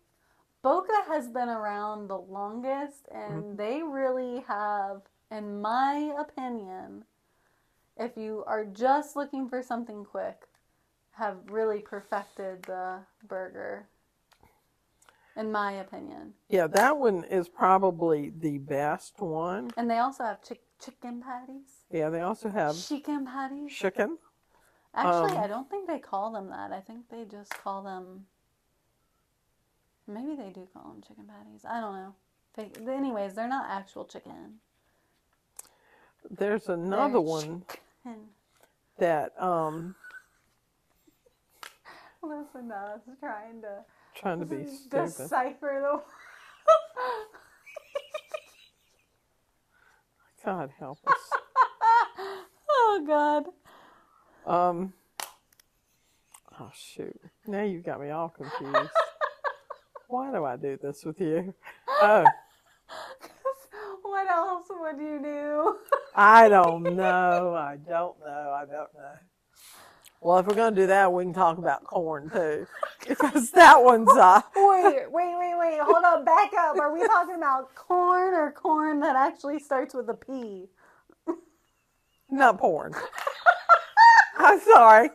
Boca 0.63 0.93
has 1.09 1.29
been 1.29 1.49
around 1.49 2.09
the 2.09 2.17
longest 2.19 3.07
and 3.13 3.45
Mm-hmm. 3.45 3.57
they 3.57 3.83
really 3.83 4.45
have 4.49 5.03
in 5.31 5.61
my 5.61 6.15
opinion 6.19 7.05
if 7.97 8.17
you 8.17 8.45
are 8.47 8.65
just 8.65 9.17
looking 9.17 9.49
for 9.49 9.63
something 9.63 10.05
quick 10.05 10.49
have 11.13 11.37
really 11.49 11.79
perfected 11.79 12.63
the 12.65 12.99
burger, 13.29 13.87
in 15.37 15.51
my 15.53 15.73
opinion. 15.73 16.35
Yeah, 16.49 16.67
that 16.69 16.97
one 16.99 17.25
is 17.25 17.49
probably 17.49 18.33
the 18.37 18.59
best 18.59 19.21
one. 19.21 19.71
And 19.77 19.89
they 19.91 19.99
also 19.99 20.25
have 20.25 20.43
chick- 20.43 20.67
chicken 20.85 21.23
patties. 21.23 21.85
Yeah, 21.91 22.11
they 22.11 22.21
also 22.21 22.49
have 22.49 22.77
Chicken 22.77 23.27
patties. 23.27 23.73
chicken. 23.73 24.19
Actually, 24.95 25.37
um, 25.37 25.39
I 25.39 25.47
don't 25.47 25.69
think 25.69 25.89
they 25.89 25.99
call 25.99 26.33
them 26.33 26.51
that. 26.51 26.73
I 26.73 26.81
think 26.81 27.09
they 27.11 27.25
just 27.25 27.51
call 27.63 27.83
them. 27.83 28.27
Maybe 30.07 30.37
they 30.37 30.51
do 30.51 30.69
call 30.73 30.85
them 30.93 31.03
chicken 31.07 31.27
patties. 31.27 31.65
I 31.65 31.81
don't 31.81 31.95
know. 31.95 32.15
They, 32.55 32.71
anyways, 32.93 33.35
they're 33.35 33.49
not 33.49 33.69
actual 33.69 34.05
chicken. 34.05 34.61
There's 36.31 36.69
another 36.69 37.21
one 37.21 37.43
chicken. 37.43 37.81
That 38.99 39.33
um 39.43 39.95
Listen 42.23 42.69
to 42.69 42.75
us 42.75 43.01
trying 43.21 43.61
to 43.63 43.85
trying 44.15 44.41
to 44.41 44.47
be 44.47 44.65
stupid. 44.65 45.11
decipher 45.15 45.83
the. 45.83 46.01
God 50.45 50.71
help 50.79 50.99
us. 51.07 51.15
oh 52.71 53.05
God. 53.07 53.45
Um 54.47 54.93
Oh 56.61 56.71
shoot. 56.75 57.21
Now 57.47 57.63
you've 57.63 57.85
got 57.85 58.01
me 58.01 58.11
all 58.11 58.29
confused. 58.29 58.91
Why 60.09 60.31
do 60.33 60.45
I 60.45 60.57
do 60.57 60.79
this 60.81 61.05
with 61.05 61.21
you? 61.21 61.53
Oh, 61.89 62.25
what 64.03 64.31
else 64.31 64.67
would 64.71 64.99
you 64.99 65.21
do? 65.23 65.77
I 66.15 66.49
don't 66.49 66.97
know. 66.97 67.55
I 67.57 67.77
don't 67.77 68.19
know. 68.21 68.55
I 68.57 68.65
don't 68.67 68.95
know. 68.95 69.15
Well, 70.21 70.39
if 70.39 70.47
we're 70.47 70.55
gonna 70.55 70.75
do 70.77 70.87
that, 70.87 71.13
we 71.13 71.25
can 71.25 71.35
talk 71.35 71.59
about 71.59 71.85
corn 71.85 72.31
too, 72.31 72.67
because 73.09 73.51
that 73.53 73.83
one's 73.83 74.09
uh, 74.11 74.41
wait, 74.57 75.11
wait, 75.11 75.35
wait, 75.39 75.55
wait. 75.59 75.81
Hold 75.83 76.05
on. 76.05 76.25
Back 76.25 76.53
up. 76.59 76.79
Are 76.79 76.93
we 76.93 77.05
talking 77.07 77.37
about 77.37 77.75
corn 77.75 78.35
or 78.35 78.53
corn 78.53 79.01
that 79.01 79.17
actually 79.17 79.59
starts 79.59 79.95
with 79.95 80.09
a 80.09 80.15
P? 80.15 80.67
not 82.31 82.59
porn. 82.59 82.95
I'm 84.39 84.61
sorry, 84.61 85.11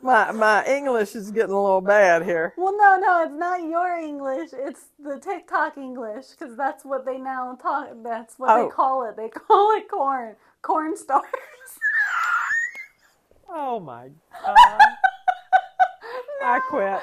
my 0.00 0.30
my 0.32 0.64
English 0.66 1.14
is 1.14 1.30
getting 1.30 1.54
a 1.54 1.60
little 1.62 1.80
bad 1.80 2.24
here. 2.24 2.54
Well, 2.56 2.76
no, 2.76 2.98
no, 2.98 3.22
it's 3.24 3.32
not 3.34 3.62
your 3.62 3.96
English. 3.96 4.50
It's 4.52 4.86
the 4.98 5.18
TikTok 5.18 5.76
English 5.76 6.26
because 6.38 6.56
that's 6.56 6.84
what 6.84 7.04
they 7.04 7.18
now 7.18 7.56
talk. 7.60 7.88
That's 8.04 8.38
what 8.38 8.50
Oh. 8.50 8.64
they 8.64 8.70
call 8.70 9.08
it. 9.08 9.16
They 9.16 9.28
call 9.46 9.76
it 9.76 9.88
corn. 9.88 10.36
Corn 10.62 10.96
stars. 10.96 11.24
Oh 13.50 13.80
my 13.80 14.08
god! 14.44 14.78
I 16.44 16.60
quit. 16.68 16.84
No, 16.84 17.00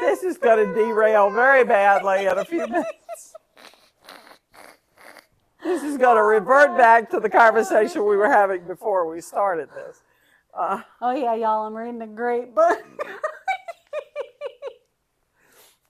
This 0.00 0.22
is 0.22 0.38
going 0.38 0.66
to 0.66 0.74
derail 0.74 1.28
very 1.30 1.62
badly 1.62 2.24
in 2.24 2.38
a 2.38 2.44
few 2.46 2.66
minutes. 2.66 3.34
This 5.62 5.82
is 5.82 5.98
going 5.98 6.16
to 6.16 6.22
revert 6.22 6.78
back 6.78 7.10
to 7.10 7.20
the 7.20 7.28
conversation 7.28 8.06
we 8.06 8.16
were 8.16 8.30
having 8.30 8.64
before 8.66 9.06
we 9.06 9.20
started 9.20 9.68
this. 9.74 10.00
Uh, 10.54 10.82
Oh 11.00 11.12
yeah, 11.12 11.34
y'all, 11.34 11.66
I'm 11.66 11.74
reading 11.76 12.02
a 12.02 12.06
great 12.06 12.54
book. 12.54 12.78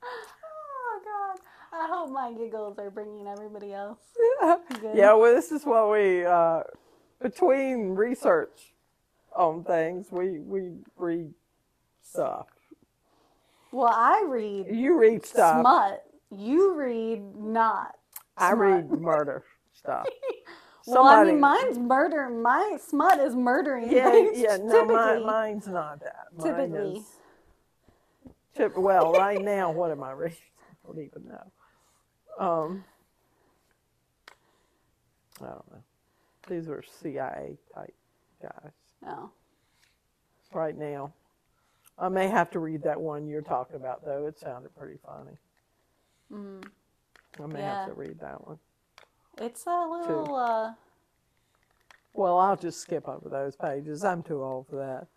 oh 0.02 1.00
god. 1.04 1.40
I 1.74 1.88
hope 1.88 2.10
my 2.10 2.32
giggles 2.32 2.78
are 2.78 2.90
bringing 2.90 3.26
everybody 3.26 3.72
else. 3.72 3.98
Good. 4.68 4.96
yeah, 4.96 5.14
well, 5.14 5.34
this 5.34 5.50
is 5.52 5.64
what 5.64 5.90
we, 5.90 6.24
uh, 6.24 6.62
between 7.20 7.90
research 7.90 8.72
on 9.34 9.64
things, 9.64 10.08
we, 10.10 10.38
we 10.40 10.72
read 10.96 11.32
stuff. 12.02 12.46
Well, 13.72 13.92
I 13.92 14.24
read 14.28 14.66
You 14.70 14.98
read 14.98 15.24
stuff. 15.24 15.60
smut. 15.62 16.04
You 16.30 16.74
read 16.74 17.34
not. 17.36 17.96
I 18.36 18.50
smut. 18.50 18.58
read 18.60 18.90
murder 18.90 19.44
stuff. 19.72 20.06
Well, 20.86 21.04
I 21.06 21.24
mean, 21.24 21.38
mine's 21.40 21.78
murder. 21.78 22.28
My 22.28 22.76
smut 22.84 23.20
is 23.20 23.34
murdering 23.36 23.90
Yeah, 23.90 24.10
things. 24.10 24.38
yeah, 24.38 24.56
no, 24.60 24.72
typically. 24.86 25.24
mine's 25.24 25.68
not 25.68 26.00
that. 26.00 26.26
Mine 26.36 26.46
Typically. 26.46 26.96
is- 26.98 27.06
Tip, 28.54 28.76
well, 28.76 29.12
right 29.12 29.40
now, 29.40 29.70
what 29.70 29.90
am 29.90 30.02
I 30.02 30.12
reading? 30.12 30.36
I 30.84 30.86
don't 30.86 30.98
even 31.02 31.26
know. 31.28 31.52
Um, 32.38 32.84
I 35.40 35.46
don't 35.46 35.72
know. 35.72 35.82
These 36.48 36.68
are 36.68 36.82
CIA 36.82 37.56
type 37.74 37.94
guys 38.42 38.72
No. 39.02 39.30
right 40.52 40.76
now. 40.76 41.12
I 41.98 42.08
may 42.08 42.28
have 42.28 42.50
to 42.50 42.58
read 42.58 42.82
that 42.82 43.00
one 43.00 43.26
you're 43.28 43.42
talking 43.42 43.76
about, 43.76 44.04
though. 44.04 44.26
It 44.26 44.38
sounded 44.38 44.74
pretty 44.76 44.98
funny. 45.06 45.36
Mm. 46.32 46.66
I 47.42 47.46
may 47.46 47.60
Yeah. 47.60 47.74
have 47.84 47.88
to 47.88 47.94
read 47.94 48.18
that 48.20 48.46
one. 48.46 48.58
It's 49.38 49.66
a 49.66 49.70
little. 49.70 50.34
uh 50.36 50.72
Well, 52.12 52.38
I'll 52.38 52.56
just 52.56 52.80
skip 52.80 53.08
over 53.08 53.28
those 53.28 53.56
pages. 53.56 54.04
I'm 54.04 54.22
too 54.22 54.42
old 54.42 54.66
for 54.68 54.76
that. 54.76 55.06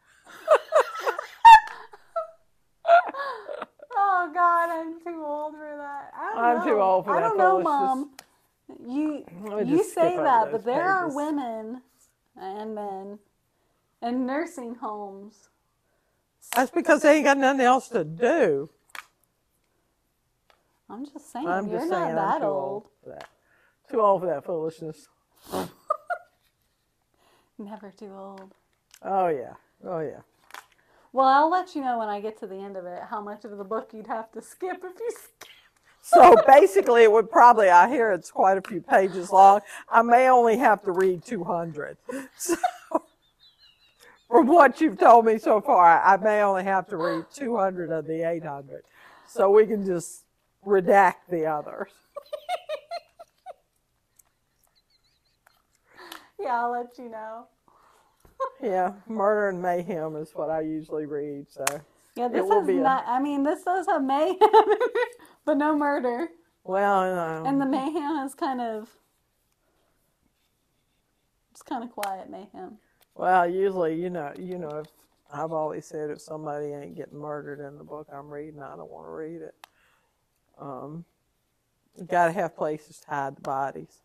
Oh 3.97 4.29
God, 4.33 4.69
I'm 4.71 4.99
too 5.03 5.23
old 5.25 5.53
for 5.53 5.77
that. 5.77 6.11
I 6.17 6.33
don't 6.35 6.43
I'm 6.43 6.57
know. 6.59 6.65
too 6.65 6.81
old 6.81 7.05
for 7.05 7.13
I 7.13 7.19
that 7.19 7.29
don't 7.29 7.37
know, 7.37 7.51
foolishness. 7.59 7.63
Mom. 7.63 8.09
You 8.87 9.25
you 9.63 9.83
say 9.83 10.17
that, 10.17 10.51
but 10.51 10.65
there 10.65 10.83
are 10.83 11.09
women 11.15 11.81
and 12.39 12.75
men 12.75 13.19
in 14.01 14.25
nursing 14.25 14.75
homes. 14.75 15.49
That's 16.55 16.71
because 16.71 17.01
they 17.03 17.17
ain't 17.17 17.25
got 17.25 17.37
nothing 17.37 17.61
else 17.61 17.89
to 17.89 18.03
do. 18.03 18.69
I'm 20.89 21.05
just 21.05 21.31
saying, 21.31 21.47
I'm 21.47 21.69
you're 21.69 21.79
just 21.79 21.89
not 21.89 22.03
saying 22.03 22.15
that 22.15 22.35
I'm 22.35 22.41
too 22.41 22.47
old. 22.47 22.55
old 22.55 22.87
for 23.03 23.09
that. 23.11 23.29
Too 23.89 24.01
old 24.01 24.21
for 24.21 24.27
that 24.27 24.45
foolishness. 24.45 25.07
Never 27.57 27.91
too 27.91 28.11
old. 28.13 28.53
Oh 29.01 29.27
yeah. 29.27 29.53
Oh 29.83 29.99
yeah. 29.99 30.21
Well, 31.13 31.27
I'll 31.27 31.49
let 31.49 31.75
you 31.75 31.81
know 31.81 31.99
when 31.99 32.09
I 32.09 32.19
get 32.19 32.37
to 32.39 32.47
the 32.47 32.57
end 32.57 32.75
of 32.75 32.85
it 32.85 33.01
how 33.09 33.21
much 33.21 33.45
of 33.45 33.57
the 33.57 33.63
book 33.63 33.91
you'd 33.93 34.07
have 34.07 34.31
to 34.33 34.41
skip 34.41 34.83
if 34.83 34.99
you 34.99 35.11
skip. 35.11 35.49
So 36.01 36.35
basically, 36.45 37.03
it 37.03 37.11
would 37.11 37.31
probably. 37.31 37.69
I 37.69 37.89
hear 37.89 38.11
it's 38.11 38.29
quite 38.29 38.57
a 38.57 38.61
few 38.61 38.81
pages 38.81 39.31
long. 39.31 39.61
I 39.89 40.03
may 40.03 40.27
only 40.27 40.57
have 40.57 40.83
to 40.83 40.91
read 40.91 41.25
200. 41.25 41.97
So, 42.37 42.57
from 44.27 44.47
what 44.47 44.81
you've 44.81 44.99
told 44.99 45.25
me 45.25 45.37
so 45.37 45.61
far, 45.61 46.01
I 46.03 46.17
may 46.17 46.41
only 46.41 46.63
have 46.63 46.87
to 46.89 46.97
read 46.97 47.25
200 47.33 47.91
of 47.91 48.05
the 48.05 48.29
800. 48.29 48.83
So 49.27 49.49
we 49.49 49.65
can 49.65 49.85
just 49.85 50.23
redact 50.65 51.27
the 51.29 51.45
others. 51.45 51.89
Yeah, 56.39 56.61
I'll 56.63 56.71
let 56.71 56.97
you 56.97 57.09
know. 57.09 57.47
Yeah, 58.61 58.93
murder 59.07 59.49
and 59.49 59.61
mayhem 59.61 60.15
is 60.17 60.31
what 60.35 60.49
I 60.49 60.61
usually 60.61 61.05
read. 61.05 61.45
So 61.49 61.63
Yeah, 62.15 62.27
this 62.27 62.43
will 62.43 62.61
is 62.61 62.67
be 62.67 62.73
not. 62.73 63.05
I 63.07 63.19
mean, 63.21 63.43
this 63.43 63.63
does 63.63 63.85
have 63.87 64.03
mayhem, 64.03 64.37
but 65.45 65.57
no 65.57 65.75
murder. 65.77 66.27
well, 66.63 67.17
um, 67.17 67.45
And 67.45 67.61
the 67.61 67.65
mayhem 67.65 68.25
is 68.25 68.35
kind 68.35 68.59
of. 68.59 68.89
It's 71.51 71.61
kind 71.61 71.83
of 71.85 71.91
quiet 71.91 72.29
mayhem. 72.29 72.77
Well, 73.15 73.49
usually, 73.49 73.95
you 73.95 74.09
know, 74.09 74.33
you 74.37 74.57
know, 74.57 74.79
if 74.79 74.87
I've 75.31 75.53
always 75.53 75.85
said 75.85 76.09
if 76.09 76.19
somebody 76.21 76.67
ain't 76.73 76.95
getting 76.95 77.17
murdered 77.17 77.65
in 77.65 77.77
the 77.77 77.83
book 77.85 78.07
I'm 78.11 78.29
reading, 78.29 78.61
I 78.61 78.75
don't 78.75 78.91
want 78.91 79.07
to 79.07 79.11
read 79.11 79.41
it. 79.41 79.55
Um, 80.59 81.05
you 81.97 82.03
got 82.03 82.25
to 82.27 82.33
have 82.33 82.57
places 82.57 82.99
to 82.99 83.07
hide 83.09 83.37
the 83.37 83.41
bodies. 83.41 84.01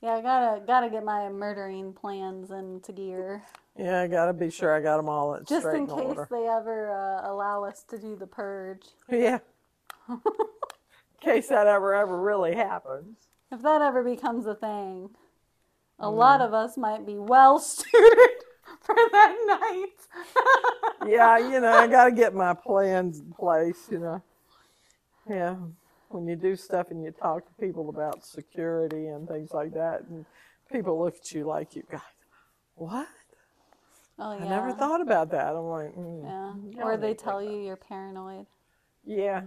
Yeah, 0.00 0.14
I 0.14 0.20
gotta 0.22 0.60
gotta 0.64 0.88
get 0.90 1.04
my 1.04 1.28
murdering 1.28 1.92
plans 1.92 2.50
into 2.50 2.92
gear, 2.92 3.42
Yeah, 3.76 4.02
I 4.02 4.06
got 4.06 4.26
to 4.26 4.32
be 4.32 4.50
sure 4.50 4.74
I 4.74 4.80
got 4.80 4.96
them 4.98 5.08
all 5.08 5.34
in 5.34 5.44
just 5.44 5.66
in 5.66 5.86
case 5.86 5.92
order. 5.92 6.28
they 6.30 6.46
ever 6.46 6.90
uh, 6.92 7.30
allow 7.30 7.64
us 7.64 7.82
to 7.90 7.98
do 7.98 8.16
the 8.16 8.26
purge. 8.26 8.82
Yeah, 9.10 9.38
in 10.08 10.18
case 11.20 11.48
that 11.48 11.66
ever 11.66 11.94
ever 11.94 12.16
really 12.20 12.54
happens. 12.54 13.16
If 13.50 13.62
that 13.62 13.82
ever 13.82 14.04
becomes 14.04 14.46
a 14.46 14.54
thing, 14.54 15.10
a 15.98 16.06
Mm. 16.06 16.16
lot 16.16 16.40
of 16.40 16.54
us 16.54 16.76
might 16.76 17.04
be 17.04 17.16
well 17.16 17.58
suited 17.58 18.30
for 18.80 18.94
that 19.12 19.36
night. 19.46 21.08
Yeah, 21.10 21.38
you 21.38 21.60
know, 21.60 21.72
I 21.72 21.86
got 21.96 22.04
to 22.06 22.12
get 22.12 22.34
my 22.34 22.54
plans 22.54 23.18
in 23.20 23.32
place. 23.32 23.88
You 23.90 23.98
know, 23.98 24.22
yeah. 25.28 25.56
When 26.10 26.26
you 26.26 26.36
do 26.36 26.56
stuff 26.56 26.90
and 26.90 27.02
you 27.04 27.10
talk 27.10 27.44
to 27.46 27.52
people 27.60 27.88
about 27.90 28.24
security 28.24 29.08
and 29.08 29.28
things 29.28 29.52
like 29.52 29.74
that, 29.74 30.02
and 30.08 30.24
people 30.72 30.98
look 30.98 31.16
at 31.16 31.32
you 31.32 31.44
like 31.44 31.76
you 31.76 31.82
guys, 31.90 32.00
what? 32.76 33.06
Oh 34.18 34.36
yeah. 34.36 34.44
I 34.44 34.48
never 34.48 34.72
thought 34.72 35.00
about 35.00 35.30
that. 35.32 35.54
I'm 35.54 35.64
like, 35.66 35.94
mm, 35.94 36.74
Yeah. 36.76 36.82
Or 36.82 36.96
they 36.96 37.14
tell 37.14 37.42
you 37.42 37.58
you're 37.62 37.76
paranoid. 37.76 38.46
Yeah, 39.04 39.42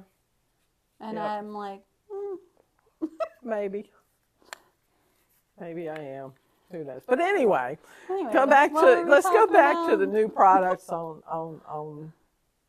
and 1.00 1.16
Yep. 1.18 1.24
I'm 1.30 1.54
like, 1.54 1.82
mm, 2.12 2.38
maybe. 3.44 3.92
Maybe 5.60 5.90
I 5.90 5.98
am. 6.00 6.34
who 6.72 6.84
knows? 6.84 7.02
But 7.08 7.20
anyway, 7.20 7.78
Anyway, 8.10 8.34
go 8.34 8.48
back 8.48 8.72
to 8.72 9.04
let's 9.08 9.28
go 9.30 9.46
back 9.48 9.90
to 9.90 9.98
the 9.98 10.06
new 10.08 10.30
products 10.30 10.90
on 10.90 11.22
on 11.30 11.60
on. 11.68 12.14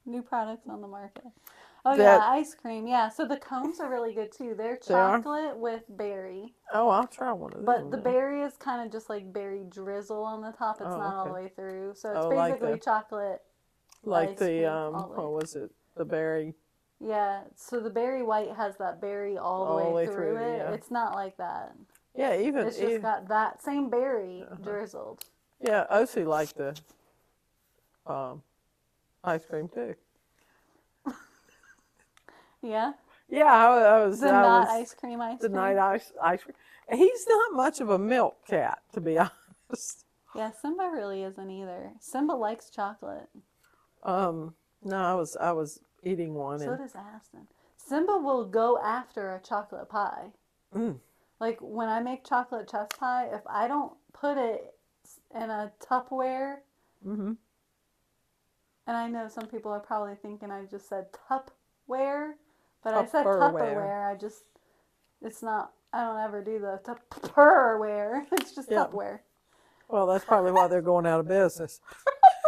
new 0.07 0.23
products 0.23 0.67
on 0.69 0.81
the 0.81 0.89
market. 0.89 1.25
Oh 1.85 1.95
yeah, 1.97 2.19
ice 2.19 2.55
cream. 2.55 2.87
Yeah, 2.87 3.09
so 3.09 3.27
the 3.27 3.37
cones 3.39 3.81
are 3.81 3.91
really 3.91 4.15
good 4.15 4.31
too. 4.31 4.55
They're 4.57 4.79
They 4.87 4.95
are? 4.95 5.17
chocolate 5.19 5.57
with 5.59 5.83
berry, 5.89 6.55
Oh, 6.73 6.89
I'll 6.89 7.07
try 7.09 7.33
one 7.33 7.53
of 7.53 7.59
those. 7.59 7.67
but 7.67 7.91
the 7.91 7.97
berry 7.97 8.43
is 8.43 8.57
kind 8.57 8.87
of 8.87 8.93
just 8.93 9.11
like 9.11 9.33
berry 9.33 9.65
drizzle 9.69 10.23
on 10.23 10.43
the 10.43 10.53
top. 10.53 10.77
It's 10.81 10.87
Oh, 10.87 10.97
not 10.99 11.15
all 11.17 11.25
the 11.25 11.31
okay. 11.33 11.43
way 11.45 11.49
through, 11.57 11.95
so 11.97 12.11
it's 12.11 12.19
Oh, 12.27 12.29
like 12.29 12.53
basically 12.55 12.73
the- 12.73 12.79
chocolate. 12.85 13.43
like 14.05 14.31
ice 14.31 14.39
the 14.39 14.45
cream 14.47 14.69
um, 14.69 14.95
all 14.95 15.03
the 15.03 15.09
way. 15.09 15.17
what 15.25 15.33
was 15.43 15.57
it? 15.57 15.71
The 15.97 16.05
berry. 16.05 16.55
Yeah, 17.01 17.43
so 17.57 17.81
the 17.81 17.91
berry 17.91 18.23
white 18.23 18.53
has 18.53 18.77
that 18.77 19.01
berry 19.01 19.37
all 19.37 19.67
the 19.89 19.93
way, 19.93 20.07
through, 20.07 20.37
it. 20.37 20.57
yeah. 20.59 20.71
It's 20.73 20.91
not 20.91 21.15
like 21.17 21.37
that. 21.39 21.75
Yeah, 22.15 22.37
even 22.39 22.65
It's 22.67 22.79
just 22.79 22.95
e- 22.95 22.99
got 22.99 23.27
that 23.29 23.61
same 23.61 23.91
berry 23.91 24.43
Uh-huh. 24.43 24.55
drizzled. 24.63 25.25
yeah, 25.61 25.85
Osie 25.91 26.25
liked 26.25 26.57
the 26.57 26.77
um, 28.07 28.43
ice 29.25 29.45
cream 29.45 29.69
too. 29.69 29.97
Yeah, 32.63 32.95
Yeah, 33.29 33.45
I, 33.53 33.79
I 34.01 34.07
was. 34.07 34.23
the 34.23 34.27
I 34.27 34.47
not 34.47 34.47
was, 34.47 34.69
ice 34.69 34.95
cream 34.95 35.21
ice 35.21 35.41
the 35.41 35.49
cream. 35.49 35.51
night 35.51 35.79
ice 35.79 36.13
ice 36.23 36.43
cream. 36.43 36.57
He's 36.93 37.27
not 37.29 37.55
much 37.55 37.81
of 37.81 37.91
a 37.91 37.99
milk 37.99 38.47
cat, 38.47 38.83
to 38.93 39.01
be 39.01 39.19
honest. 39.71 40.05
Yeah, 40.35 40.51
Simba 40.51 40.91
really 40.91 41.23
isn't 41.23 41.51
either. 41.51 41.95
Simba 42.01 42.33
likes 42.35 42.69
chocolate. 42.71 43.31
Um, 44.03 44.55
no, 44.83 44.97
I 44.97 45.15
was 45.15 45.37
I 45.37 45.53
was 45.53 45.81
eating 46.03 46.35
one 46.35 46.63
So 46.63 46.71
and 46.71 46.79
does 46.79 46.95
Aston. 46.95 47.49
Simba 47.77 48.17
will 48.17 48.47
go 48.47 48.79
after 48.79 49.35
a 49.35 49.41
chocolate 49.41 49.89
pie. 49.91 50.33
Mm. 50.75 50.99
Like 51.41 51.59
when 51.61 51.89
I 51.89 52.01
make 52.01 52.25
chocolate 52.25 52.69
chess 52.71 52.89
pie, 52.99 53.27
if 53.33 53.43
I 53.47 53.69
don't 53.69 53.93
put 54.15 54.39
it 54.39 54.75
in 55.35 55.51
a 55.51 55.73
Tupperware, 55.81 56.59
hmm 57.05 57.33
and 58.87 58.97
I 58.97 59.09
know 59.09 59.29
some 59.29 59.47
people 59.47 59.73
are 59.73 59.81
probably 59.81 60.15
thinking 60.15 60.51
I 60.51 60.65
just 60.65 60.89
said 60.89 61.07
Tupperware, 61.13 62.35
but 62.85 62.95
I 62.95 63.07
said 63.07 63.25
Tupperware. 63.27 64.13
I 64.13 64.17
just, 64.17 64.45
it's 65.23 65.43
not, 65.43 65.73
I 65.93 66.05
don't 66.05 66.19
ever 66.21 66.43
do 66.43 66.59
the 66.59 66.81
Tupperware. 66.85 68.25
It's 68.33 68.55
just 68.55 68.71
Yeah. 68.71 68.87
Tupperware. 68.87 69.21
well, 69.89 70.07
that's 70.07 70.25
probably 70.25 70.53
why 70.53 70.69
they're 70.69 70.83
going 70.83 71.07
out 71.07 71.21
of 71.21 71.29
business. 71.29 71.81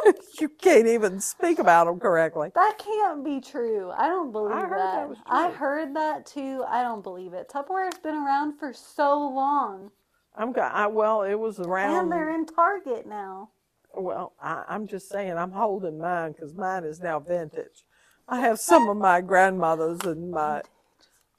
you 0.41 0.49
can't 0.49 0.87
even 0.87 1.21
speak 1.21 1.59
about 1.59 1.87
them 1.87 1.99
correctly. 1.99 2.51
That 2.55 2.79
can't 2.79 3.25
be 3.25 3.41
true. 3.41 3.91
I 3.97 4.09
don't 4.09 4.33
believe 4.33 4.55
I 4.57 4.61
heard 4.63 4.79
that. 4.79 5.09
that 5.09 5.17
I 5.27 5.51
heard 5.51 5.97
that 5.97 6.27
too. 6.27 6.65
I 6.69 6.83
don't 6.83 7.03
believe 7.03 7.33
it. 7.33 7.49
Tupperware's 7.49 7.99
been 7.99 8.15
around 8.15 8.59
for 8.59 8.73
so 8.73 9.19
long. 9.29 9.91
I'm 10.37 10.53
I, 10.57 10.87
well, 10.89 11.23
it 11.23 11.35
was 11.35 11.61
around. 11.61 12.03
And 12.05 12.13
they're 12.13 12.35
in 12.35 12.47
Target 12.47 13.07
now. 13.07 13.51
Well, 13.95 14.33
I, 14.43 14.65
I'm 14.69 14.87
just 14.87 15.09
saying, 15.09 15.37
I'm 15.39 15.53
holding 15.53 15.99
mine 15.99 16.33
because 16.33 16.55
mine 16.55 16.85
is 16.85 17.01
now 17.01 17.21
vintage. 17.21 17.85
I 18.29 18.41
have 18.41 18.59
some 18.59 18.89
of 18.89 18.97
my 18.97 19.21
grandmother's 19.21 20.01
and 20.01 20.31
my, 20.31 20.63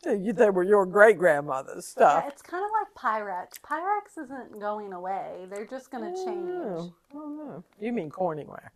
they 0.04 0.50
were 0.50 0.63
your 0.63 0.86
great 0.86 1.17
grandmother's 1.17 1.88
stuff. 1.88 2.24
Yeah, 2.24 2.30
it's 2.30 2.41
kind 2.41 2.63
of 2.63 2.71
like 2.71 2.93
Pyrex. 2.93 3.60
Pyrex 3.63 4.24
isn't 4.24 4.60
going 4.60 4.93
away. 4.93 5.48
They're 5.50 5.65
just 5.65 5.89
going 5.89 6.13
to 6.13 6.26
change. 6.26 6.93
Oh, 7.13 7.30
know. 7.30 7.63
You 7.80 7.91
mean 7.91 8.12
Corningware? 8.12 8.69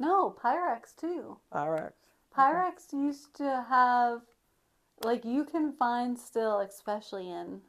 No, 0.00 0.34
Pyrex 0.42 0.96
too. 0.96 1.38
All 1.52 1.70
right. 1.70 1.92
Pyrex 2.36 2.92
used 2.92 3.36
to 3.36 3.64
have, 3.68 4.22
like, 5.04 5.24
you 5.24 5.44
can 5.44 5.72
find 5.72 6.18
still, 6.18 6.58
especially 6.58 7.30
in 7.30 7.60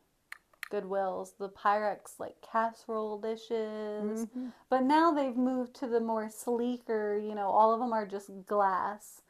Goodwills, 0.71 1.38
the 1.38 1.50
Pyrex, 1.50 2.19
like, 2.19 2.41
casserole 2.41 3.19
dishes. 3.19 4.26
Mhm. 4.26 4.52
But 4.67 4.82
now 4.82 5.12
they've 5.12 5.38
moved 5.38 5.76
to 5.76 5.88
the 5.88 6.00
more 6.00 6.28
sleeker, 6.30 7.15
you 7.15 7.36
know, 7.36 7.50
all 7.50 7.71
of 7.71 7.80
them 7.80 7.93
are 7.93 8.08
just 8.08 8.48
glass. 8.48 9.21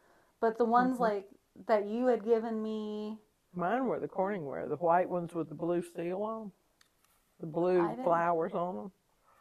But 0.46 0.60
the 0.60 0.66
ones, 0.66 0.98
Mhm. 0.98 1.00
like, 1.00 1.30
that 1.66 1.86
you 1.88 2.06
had 2.06 2.24
given 2.24 2.62
me, 2.62 3.20
Mine 3.56 3.88
were 3.88 4.00
the 4.00 4.08
Corningware, 4.08 4.70
the 4.70 4.76
white 4.76 5.10
ones 5.10 5.34
with 5.34 5.50
the 5.50 5.56
blue 5.56 5.82
seal 5.82 6.22
on, 6.22 6.40
them, 6.42 6.52
the 7.40 7.48
blue 7.48 7.96
flowers 8.04 8.54
on 8.54 8.76
them. 8.76 8.92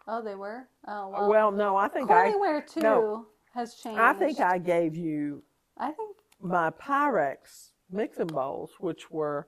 oh, 0.09 0.23
they 0.23 0.35
were? 0.35 0.67
Oh, 0.89 1.11
Well, 1.11 1.29
well. 1.29 1.51
no, 1.53 1.77
I 1.77 1.89
think 1.89 2.11
I, 2.11 2.33
Corningware, 2.33 2.67
too, 2.67 2.81
no. 2.81 3.27
has 3.53 3.75
changed. 3.75 4.01
I 4.01 4.15
think 4.15 4.41
I 4.41 4.57
gave 4.57 4.97
you 4.97 5.43
I 5.77 5.91
think 5.93 6.17
my 6.41 6.71
Pyrex 6.71 7.73
mixing 7.91 8.29
bowls, 8.29 8.81
which 8.81 9.11
were, 9.11 9.47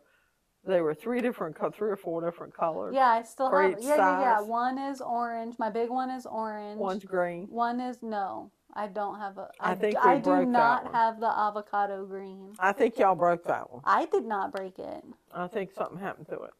they 0.63 0.83
were 0.83 0.93
three 0.93 1.23
different, 1.23 1.57
three 1.75 1.89
or 1.91 1.97
four 1.97 2.21
different 2.21 2.53
colors. 2.53 2.95
Yeah, 2.95 3.09
I 3.09 3.23
still 3.23 3.51
have. 3.51 3.81
Yeah, 3.81 3.97
yeah, 3.97 4.21
yeah. 4.21 4.41
One 4.43 4.77
is 4.77 5.01
orange. 5.01 5.59
My 5.59 5.71
big 5.71 5.89
one 5.89 6.11
is 6.11 6.27
orange. 6.27 6.79
One's 6.79 7.05
green. 7.05 7.47
One 7.47 7.81
is 7.81 8.03
no. 8.03 8.51
I 8.77 8.89
don't 8.89 9.19
have 9.19 9.39
a. 9.39 9.49
I 9.59 9.75
think 9.75 10.05
we 10.05 10.11
I 10.11 10.19
do 10.19 10.45
not 10.45 10.93
have 10.93 11.19
the 11.19 11.27
avocado 11.27 12.05
green. 12.05 12.55
I 12.59 12.73
think 12.73 12.99
y'all 12.99 13.15
broke 13.15 13.45
that 13.45 13.73
one. 13.73 13.81
I 13.85 14.05
did 14.05 14.27
not 14.27 14.53
break 14.53 14.79
it. 14.79 15.03
I 15.35 15.47
think 15.47 15.73
something 15.73 15.99
happened 15.99 16.29
to 16.29 16.43
it. 16.43 16.51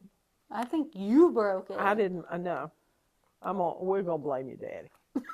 I 0.49 0.65
think 0.65 0.93
you 0.95 1.29
broke 1.31 1.69
it. 1.69 1.77
I 1.77 1.93
didn't. 1.93 2.25
I 2.31 2.37
know. 2.37 2.71
I'm 3.43 3.61
on. 3.61 3.85
We're 3.85 4.01
gonna 4.01 4.17
blame 4.17 4.49
you, 4.49 4.55
Daddy. 4.55 4.89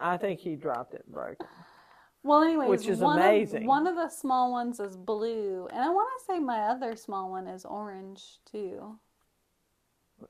I 0.00 0.16
think 0.16 0.40
he 0.40 0.56
dropped 0.56 0.94
it 0.94 1.02
and 1.04 1.14
broke 1.14 1.36
it. 1.38 1.46
Well, 2.22 2.42
anyways, 2.42 2.70
Which 2.70 2.88
is 2.88 2.98
one 3.00 3.18
amazing. 3.18 3.64
Of, 3.64 3.68
one 3.68 3.86
of 3.86 3.94
the 3.94 4.08
small 4.08 4.50
ones 4.50 4.80
is 4.80 4.96
blue, 4.96 5.68
and 5.70 5.82
I 5.82 5.90
want 5.90 6.08
to 6.18 6.24
say 6.24 6.38
my 6.38 6.60
other 6.60 6.96
small 6.96 7.30
one 7.30 7.46
is 7.46 7.66
orange 7.66 8.38
too. 8.50 8.98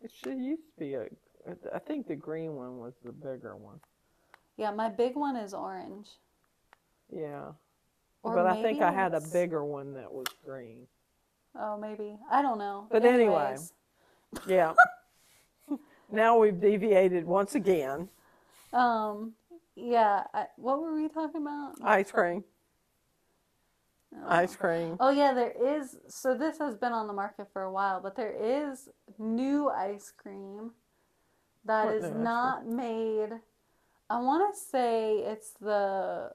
It 0.03 0.11
should 0.13 0.39
used 0.39 0.63
to 0.75 0.81
be 0.81 0.95
a. 0.95 1.07
I 1.73 1.79
think 1.79 2.09
the 2.09 2.17
green 2.17 2.57
one 2.57 2.79
was 2.79 2.95
the 3.05 3.13
bigger 3.13 3.55
one. 3.57 3.79
Yeah, 4.57 4.71
my 4.71 4.89
big 4.89 5.15
one 5.17 5.37
is 5.37 5.53
orange. 5.53 6.09
Yeah. 7.13 7.53
Or 8.23 8.35
but 8.35 8.47
I 8.47 8.63
think 8.63 8.83
I 8.83 8.91
had 8.91 9.15
a 9.15 9.21
bigger 9.21 9.65
one 9.65 9.95
that 9.95 10.13
was 10.13 10.27
green. 10.45 10.87
Oh, 11.59 11.79
maybe 11.79 12.17
I 12.31 12.43
don't 12.43 12.59
know. 12.59 12.87
But 12.91 13.05
anyway. 13.05 13.57
Yeah. 14.49 14.75
now 16.11 16.39
we've 16.39 16.61
deviated 16.61 17.25
once 17.25 17.55
again. 17.55 18.09
um, 18.73 19.33
yeah. 19.75 20.25
I, 20.35 20.47
what 20.57 20.81
were 20.81 20.95
we 20.95 21.09
talking 21.09 21.43
about? 21.43 21.75
Ice 21.85 22.11
cream. 22.11 22.45
Oh. 24.15 24.29
Ice 24.29 24.57
cream. 24.57 24.97
Oh 24.99 25.11
yeah, 25.11 25.33
there 25.35 25.53
is. 25.79 25.97
So 26.09 26.37
this 26.37 26.59
has 26.59 26.77
been 26.77 26.93
on 26.93 27.07
the 27.07 27.13
market 27.13 27.49
for 27.53 27.63
a 27.63 27.73
while, 27.73 28.01
but 28.01 28.17
there 28.17 28.35
is 28.35 28.89
new 29.19 29.69
ice 29.69 30.13
cream 30.17 30.73
that 31.65 31.87
What 31.87 31.95
is 31.97 32.05
ice 32.05 32.11
cream? 32.11 32.25
not 32.25 32.67
made. 32.67 33.31
I 34.09 34.21
want 34.21 34.55
to 34.55 34.61
say 34.61 35.19
it's 35.19 35.53
the. 35.61 36.31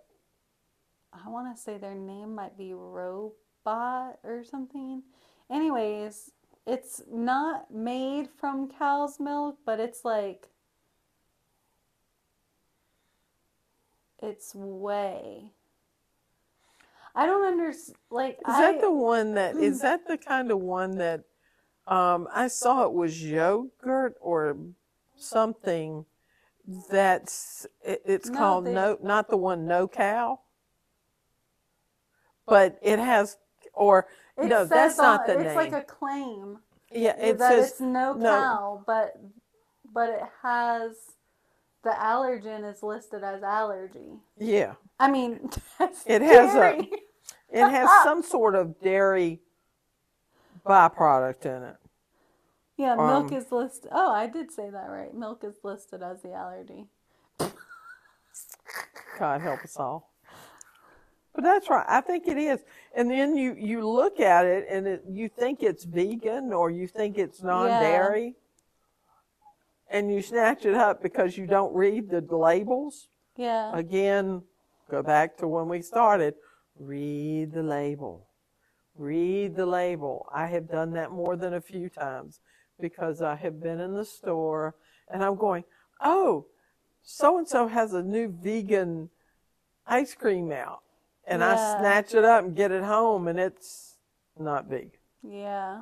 I 1.14 1.30
want 1.30 1.56
to 1.56 1.62
say 1.62 1.78
their 1.78 1.96
name 1.96 2.36
might 2.36 2.58
be 2.58 2.74
Robot 2.74 4.20
or 4.24 4.44
something. 4.50 5.04
Anyways, 5.50 6.32
it's 6.66 7.02
not 7.12 7.74
made 7.74 8.30
from 8.30 8.70
cow's 8.70 9.20
milk, 9.20 9.58
but 9.66 9.80
it's 9.80 10.04
like. 10.04 10.50
It's 14.22 14.54
whey. 14.54 15.52
I 17.16 17.26
don't 17.26 17.46
understand. 17.46 17.98
Like, 18.10 18.38
Is 18.48 18.56
I, 18.56 18.74
that 18.74 18.82
the 18.82 18.92
one 18.92 19.34
that 19.36 19.56
is 19.56 19.82
that 19.82 20.08
the 20.08 20.18
kind 20.18 20.52
of 20.52 20.60
one 20.60 20.98
that 20.98 21.24
um, 21.88 22.28
I 22.34 22.48
saw 22.48 22.84
it 22.84 22.94
was 22.94 23.24
yogurt 23.24 24.16
or 24.22 24.58
something 25.18 26.06
that's 26.90 27.66
it, 27.84 28.02
it's 28.06 28.30
No, 28.30 28.38
called 28.38 28.66
they- 28.66 28.74
no 28.74 28.98
not 29.02 29.30
the 29.30 29.38
one 29.38 29.66
no 29.68 29.88
cow 30.04 30.40
but 32.46 32.78
it 32.82 33.00
has 33.00 33.38
or 33.74 34.08
It 34.38 34.48
no 34.48 34.60
says 34.64 34.70
that's 34.70 34.98
not 34.98 35.22
on- 35.22 35.28
the 35.28 35.34
it's 35.34 35.44
name 35.44 35.56
like 35.56 35.74
a 35.74 35.82
claim 35.82 36.60
yeah 36.92 37.16
it 37.18 37.38
that 37.40 37.52
says 37.52 37.72
it's 37.72 37.80
no 37.82 38.14
no. 38.14 38.30
cow, 38.30 38.84
but 38.86 39.14
but 39.94 40.10
it 40.10 40.22
has 40.42 40.96
the 41.84 41.90
allergen 41.92 42.70
is 42.70 42.84
listed 42.84 43.24
as 43.24 43.42
allergy. 43.44 44.20
yeah 44.38 44.74
I 45.00 45.10
mean, 45.10 45.50
that's 45.80 46.04
It 46.06 46.22
has 46.22 46.54
a- 46.54 46.60
dairy. 46.60 46.92
it 47.50 47.70
has 47.70 47.90
some 48.04 48.22
sort 48.22 48.54
of 48.56 48.80
dairy 48.82 49.42
byproduct 50.66 51.46
in 51.46 51.64
it 51.64 51.76
yeah, 52.82 52.96
milk 52.96 53.32
um, 53.32 53.38
is 53.38 53.52
listed. 53.52 53.92
Oh, 53.94 54.12
I 54.12 54.26
did 54.26 54.52
say 54.52 54.68
that 54.72 54.90
right. 54.90 55.14
Milk 55.14 55.44
is 55.44 55.54
listed 55.64 56.02
as 56.02 56.24
the 56.24 56.34
allergy. 56.34 56.88
God 59.20 59.42
help 59.42 59.64
us 59.64 59.78
all. 59.78 60.12
But 61.36 61.44
that's 61.44 61.70
right. 61.70 61.86
I 61.88 62.02
think 62.02 62.28
it 62.28 62.38
is. 62.40 62.62
And 62.96 63.12
then 63.12 63.38
you, 63.38 63.56
you 63.56 63.88
look 63.88 64.20
at 64.20 64.46
it 64.46 64.66
and 64.68 64.88
it, 64.88 65.04
you 65.08 65.30
think 65.30 65.62
it's 65.62 65.84
vegan 65.84 66.52
or 66.52 66.72
you 66.72 66.88
think 66.88 67.20
it's 67.20 67.44
non-dairy. 67.44 68.34
And 69.92 70.12
you 70.12 70.24
snatch 70.24 70.66
it 70.66 70.74
up 70.74 71.04
because 71.04 71.38
you 71.38 71.46
don't 71.46 71.76
read 71.76 72.10
the 72.10 72.22
labels. 72.36 73.10
Yeah. 73.38 73.78
Again, 73.78 74.42
go 74.90 75.04
back 75.04 75.38
to 75.38 75.48
when 75.48 75.70
we 75.70 75.84
started. 75.84 76.34
Read 76.80 77.54
the 77.54 77.62
label. 77.62 78.26
Read 78.96 79.56
the 79.56 79.68
label. 79.68 80.28
I 80.34 80.48
have 80.48 80.68
done 80.68 80.94
that 80.94 81.12
more 81.12 81.36
than 81.36 81.54
a 81.54 81.62
few 81.62 81.88
times 81.88 82.40
because 82.82 83.22
I 83.22 83.36
have 83.36 83.62
been 83.62 83.80
in 83.80 83.94
the 83.94 84.06
store 84.06 84.76
and 85.08 85.24
I'm 85.24 85.36
going, 85.36 85.64
oh, 86.02 86.48
so 87.04 87.38
and 87.38 87.48
so 87.48 87.68
has 87.68 87.94
a 87.94 88.04
new 88.04 88.28
vegan 88.28 89.10
ice 89.86 90.14
cream 90.14 90.52
out. 90.52 90.82
And 91.26 91.44
I 91.44 91.56
snatch 91.56 92.14
it 92.16 92.26
up 92.26 92.44
and 92.44 92.56
get 92.56 92.72
it 92.72 92.84
home, 92.84 93.28
and 93.28 93.40
it's 93.40 93.98
not 94.38 94.66
vegan. 94.66 94.92
Yeah. 95.22 95.82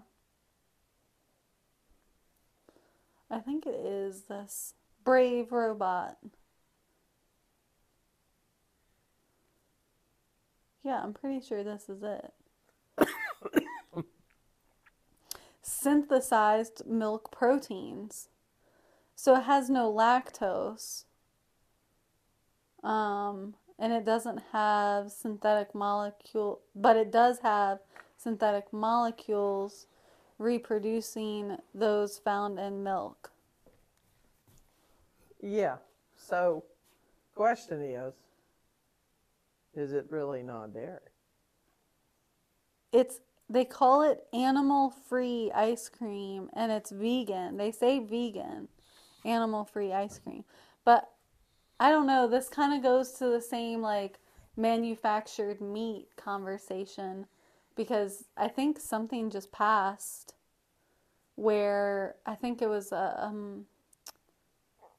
I 3.32 3.40
think 3.40 3.66
it 3.66 3.76
is 3.76 4.24
this 4.24 4.74
brave 5.04 5.52
robot. 5.52 6.18
Yeah, 10.84 11.02
I'm 11.02 11.14
pretty 11.14 11.40
sure 11.40 11.64
this 11.64 11.88
is 11.90 12.04
it. 12.04 12.34
Synthesized 15.82 16.86
milk 16.86 17.32
proteins. 17.32 18.28
So 19.16 19.36
it 19.36 19.44
has 19.44 19.70
no 19.70 19.92
lactose. 19.92 21.06
Um, 22.84 23.56
and 23.78 23.94
it 23.94 24.06
doesn't 24.06 24.42
have 24.52 25.12
synthetic 25.12 25.74
molecule, 25.74 26.60
but 26.76 26.98
it 26.98 27.12
does 27.12 27.40
have 27.40 27.80
synthetic 28.18 28.74
molecules 28.74 29.88
reproducing 30.38 31.58
those 31.74 32.18
found 32.18 32.60
in 32.60 32.84
milk. 32.84 33.32
Yeah. 35.42 35.78
So, 36.18 36.64
question 37.36 37.82
is, 37.82 38.14
is 39.76 39.94
it 39.94 40.08
really 40.10 40.44
non-dairy? 40.44 41.00
It's 42.92 43.20
they 43.50 43.66
call 43.66 44.04
it 44.04 44.28
animal 44.32 44.92
free 44.92 45.52
ice 45.56 45.90
cream 45.90 46.50
and 46.54 46.72
it's 46.72 46.92
vegan. 46.92 47.58
They 47.58 47.72
say 47.72 48.00
vegan, 48.00 48.68
animal 49.26 49.66
free 49.66 49.92
ice 49.92 50.20
cream. 50.20 50.44
But 50.86 51.10
I 51.80 51.90
don't 51.90 52.08
know, 52.08 52.28
this 52.28 52.50
kind 52.50 52.74
of 52.74 52.84
goes 52.84 53.14
to 53.14 53.26
the 53.26 53.42
same 53.42 53.82
like 53.82 54.20
manufactured 54.56 55.62
meat 55.62 56.10
conversation 56.16 57.26
because 57.76 58.26
I 58.38 58.50
think 58.50 58.80
something 58.80 59.30
just 59.30 59.52
passed 59.52 60.36
where 61.36 62.16
I 62.26 62.36
think 62.36 62.62
it 62.62 62.68
was 62.68 62.92
a 62.92 63.24
um 63.24 63.66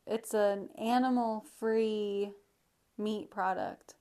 it's 0.07 0.35
an 0.35 0.71
animal 0.79 1.45
free 1.59 2.33
meat 2.99 3.31
product 3.31 3.95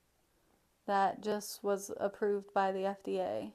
that 0.88 1.22
just 1.22 1.64
was 1.64 1.92
approved 2.00 2.54
by 2.54 2.72
the 2.72 2.80
FDA. 2.80 3.52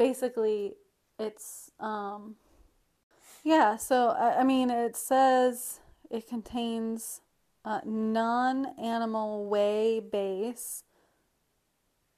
Basically, 0.00 0.76
it's 1.18 1.70
um 1.78 2.36
yeah, 3.44 3.76
so 3.76 4.08
I, 4.08 4.40
I 4.40 4.44
mean 4.44 4.70
it 4.70 4.96
says 4.96 5.80
it 6.10 6.26
contains 6.26 7.20
uh, 7.66 7.80
non-animal 7.84 9.44
whey 9.44 10.00
base, 10.00 10.84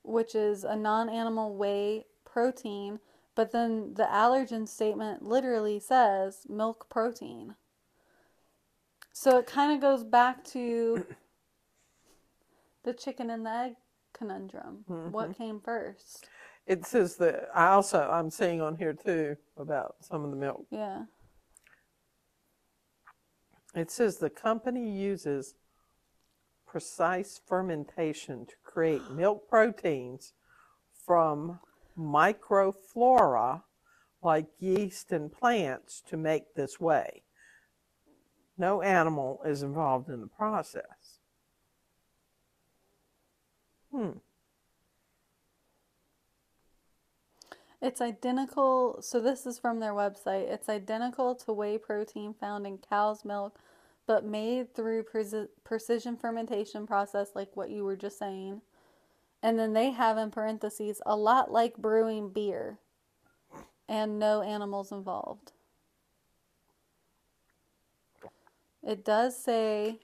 which 0.04 0.36
is 0.36 0.62
a 0.62 0.76
non-animal 0.76 1.56
whey 1.56 2.04
protein, 2.24 3.00
but 3.34 3.50
then 3.50 3.94
the 3.94 4.04
allergen 4.04 4.68
statement 4.68 5.24
literally 5.24 5.80
says 5.80 6.46
milk 6.48 6.88
protein. 6.88 7.56
So 9.12 9.38
it 9.38 9.46
kind 9.48 9.72
of 9.74 9.80
goes 9.80 10.04
back 10.04 10.44
to 10.52 11.04
the 12.84 12.92
chicken 12.92 13.28
and 13.28 13.44
the 13.44 13.50
egg 13.50 13.72
conundrum. 14.12 14.84
What 15.10 15.36
came 15.36 15.58
first? 15.58 16.28
It 16.66 16.86
says 16.86 17.16
that 17.16 17.48
I 17.54 17.68
also 17.68 18.08
I'm 18.10 18.30
seeing 18.30 18.60
on 18.60 18.76
here 18.76 18.92
too 18.92 19.36
about 19.56 19.96
some 20.00 20.24
of 20.24 20.30
the 20.30 20.36
milk. 20.36 20.66
Yeah. 20.70 21.04
It 23.74 23.90
says 23.90 24.18
the 24.18 24.30
company 24.30 24.90
uses 24.90 25.54
precise 26.66 27.40
fermentation 27.46 28.46
to 28.46 28.54
create 28.62 29.02
milk 29.10 29.48
proteins 29.48 30.32
from 31.04 31.58
microflora 31.98 33.62
like 34.22 34.46
yeast 34.60 35.10
and 35.10 35.32
plants 35.32 36.00
to 36.08 36.16
make 36.16 36.54
this 36.54 36.78
whey. 36.78 37.22
No 38.56 38.82
animal 38.82 39.40
is 39.44 39.62
involved 39.62 40.08
in 40.08 40.20
the 40.20 40.28
process. 40.28 41.18
Hmm. 43.90 44.10
It's 47.82 48.00
identical. 48.00 49.02
So 49.02 49.20
this 49.20 49.44
is 49.44 49.58
from 49.58 49.80
their 49.80 49.92
website. 49.92 50.48
It's 50.48 50.68
identical 50.68 51.34
to 51.34 51.52
whey 51.52 51.78
protein 51.78 52.32
found 52.32 52.64
in 52.64 52.78
cow's 52.78 53.24
milk, 53.24 53.58
but 54.06 54.24
made 54.24 54.72
through 54.72 55.02
preci- 55.02 55.48
precision 55.64 56.16
fermentation 56.16 56.86
process, 56.86 57.30
like 57.34 57.56
what 57.56 57.70
you 57.70 57.84
were 57.84 57.96
just 57.96 58.20
saying. 58.20 58.62
And 59.42 59.58
then 59.58 59.72
they 59.72 59.90
have 59.90 60.16
in 60.16 60.30
parentheses 60.30 61.02
a 61.04 61.16
lot 61.16 61.50
like 61.50 61.76
brewing 61.76 62.30
beer, 62.30 62.78
and 63.88 64.16
no 64.16 64.42
animals 64.42 64.92
involved. 64.92 65.50
It 68.80 69.04
does 69.04 69.36
say. 69.36 69.98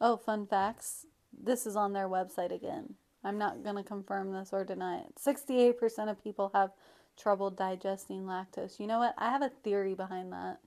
Oh, 0.00 0.16
fun 0.16 0.46
facts. 0.46 1.06
This 1.38 1.66
is 1.66 1.76
on 1.76 1.92
their 1.92 2.08
website 2.08 2.54
again. 2.54 2.94
I'm 3.24 3.38
not 3.38 3.62
going 3.64 3.76
to 3.76 3.82
confirm 3.82 4.32
this 4.32 4.50
or 4.52 4.64
deny 4.64 4.98
it. 4.98 5.14
68% 5.24 6.10
of 6.10 6.22
people 6.22 6.50
have 6.54 6.70
trouble 7.16 7.50
digesting 7.50 8.24
lactose. 8.24 8.78
You 8.78 8.86
know 8.86 8.98
what? 8.98 9.14
I 9.18 9.30
have 9.30 9.42
a 9.42 9.48
theory 9.48 9.94
behind 9.94 10.32
that. 10.32 10.58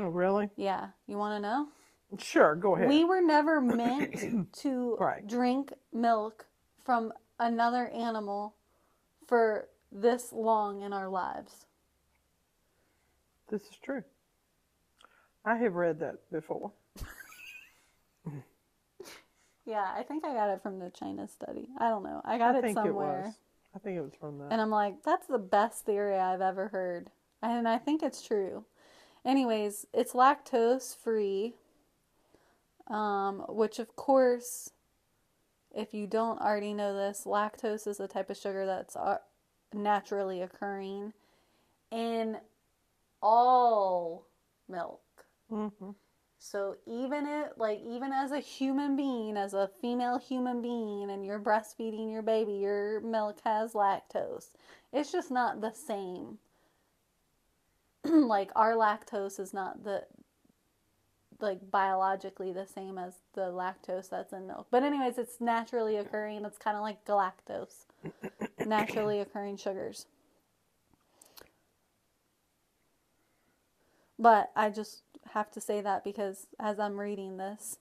Oh, 0.00 0.04
really? 0.08 0.50
Yeah. 0.56 0.88
You 1.06 1.18
want 1.18 1.36
to 1.36 1.40
know? 1.48 1.68
Sure, 2.18 2.54
go 2.54 2.76
ahead. 2.76 2.88
We 2.88 3.04
were 3.04 3.20
never 3.20 3.60
meant 3.60 4.52
to 4.60 4.96
Right. 4.98 5.26
drink 5.26 5.72
milk 5.92 6.46
from 6.84 7.12
another 7.38 7.88
animal 7.88 8.54
for 9.26 9.68
this 9.92 10.32
long 10.32 10.82
in 10.82 10.92
our 10.92 11.08
lives. 11.08 11.66
This 13.48 13.62
is 13.62 13.76
true. 13.82 14.02
I 15.44 15.56
have 15.56 15.74
read 15.74 16.00
that 16.00 16.16
before. 16.32 16.72
Yeah, 19.66 19.92
I 19.96 20.02
think 20.02 20.24
I 20.24 20.32
got 20.32 20.50
it 20.50 20.62
from 20.62 20.78
the 20.78 20.90
China 20.90 21.26
study. 21.26 21.68
I 21.78 21.88
don't 21.88 22.04
know. 22.04 22.22
I 22.24 22.38
got 22.38 22.54
I 22.54 22.58
it 22.60 22.62
think 22.62 22.74
somewhere. 22.74 23.18
it 23.20 23.24
was. 23.24 23.34
I 23.74 23.78
think 23.80 23.98
it 23.98 24.00
was 24.00 24.12
from 24.20 24.38
that. 24.38 24.52
And 24.52 24.60
I'm 24.60 24.70
like, 24.70 25.02
that's 25.04 25.26
the 25.26 25.38
best 25.38 25.84
theory 25.84 26.16
I've 26.16 26.40
ever 26.40 26.68
heard. 26.68 27.10
And 27.42 27.68
I 27.68 27.78
think 27.78 28.02
it's 28.02 28.22
true. 28.22 28.64
Anyways, 29.24 29.86
it's 29.92 30.12
lactose 30.12 30.96
free, 30.96 31.54
um, 32.88 33.44
which, 33.48 33.78
of 33.80 33.96
course, 33.96 34.70
if 35.74 35.92
you 35.92 36.06
don't 36.06 36.40
already 36.40 36.72
know 36.72 36.94
this, 36.94 37.24
lactose 37.26 37.86
is 37.86 37.98
a 38.00 38.06
type 38.08 38.30
of 38.30 38.36
sugar 38.36 38.64
that's 38.66 38.94
uh, 38.96 39.18
naturally 39.74 40.40
occurring 40.42 41.12
in 41.90 42.38
all 43.20 44.26
milk. 44.68 45.00
hmm 45.48 45.90
So 46.48 46.76
even 46.86 47.26
it 47.26 47.54
like 47.56 47.80
even 47.84 48.12
as 48.12 48.30
a 48.30 48.38
human 48.38 48.94
being, 48.94 49.36
as 49.36 49.52
a 49.52 49.68
female 49.80 50.16
human 50.16 50.62
being 50.62 51.10
and 51.10 51.26
you're 51.26 51.40
breastfeeding 51.40 52.12
your 52.12 52.22
baby, 52.22 52.52
your 52.52 53.00
milk 53.00 53.40
has 53.44 53.72
lactose. 53.72 54.50
It's 54.92 55.10
just 55.10 55.32
not 55.32 55.60
the 55.60 55.72
same. 55.72 56.38
like 58.04 58.52
our 58.54 58.74
lactose 58.74 59.40
is 59.40 59.52
not 59.52 59.82
the 59.82 60.04
like 61.40 61.68
biologically 61.68 62.52
the 62.52 62.66
same 62.66 62.96
as 62.96 63.14
the 63.34 63.50
lactose 63.50 64.08
that's 64.08 64.32
in 64.32 64.46
milk. 64.46 64.68
But 64.70 64.84
anyways, 64.84 65.18
it's 65.18 65.40
naturally 65.40 65.96
occurring. 65.96 66.44
It's 66.44 66.58
kind 66.58 66.76
of 66.76 66.82
like 66.84 67.04
galactose. 67.04 67.86
naturally 68.64 69.18
occurring 69.18 69.56
sugars. 69.56 70.06
But 74.18 74.50
I 74.56 74.70
just 74.70 75.02
have 75.32 75.50
to 75.52 75.60
say 75.60 75.80
that 75.80 76.04
because 76.04 76.46
as 76.58 76.78
I'm 76.78 76.98
reading 76.98 77.36
this, 77.36 77.78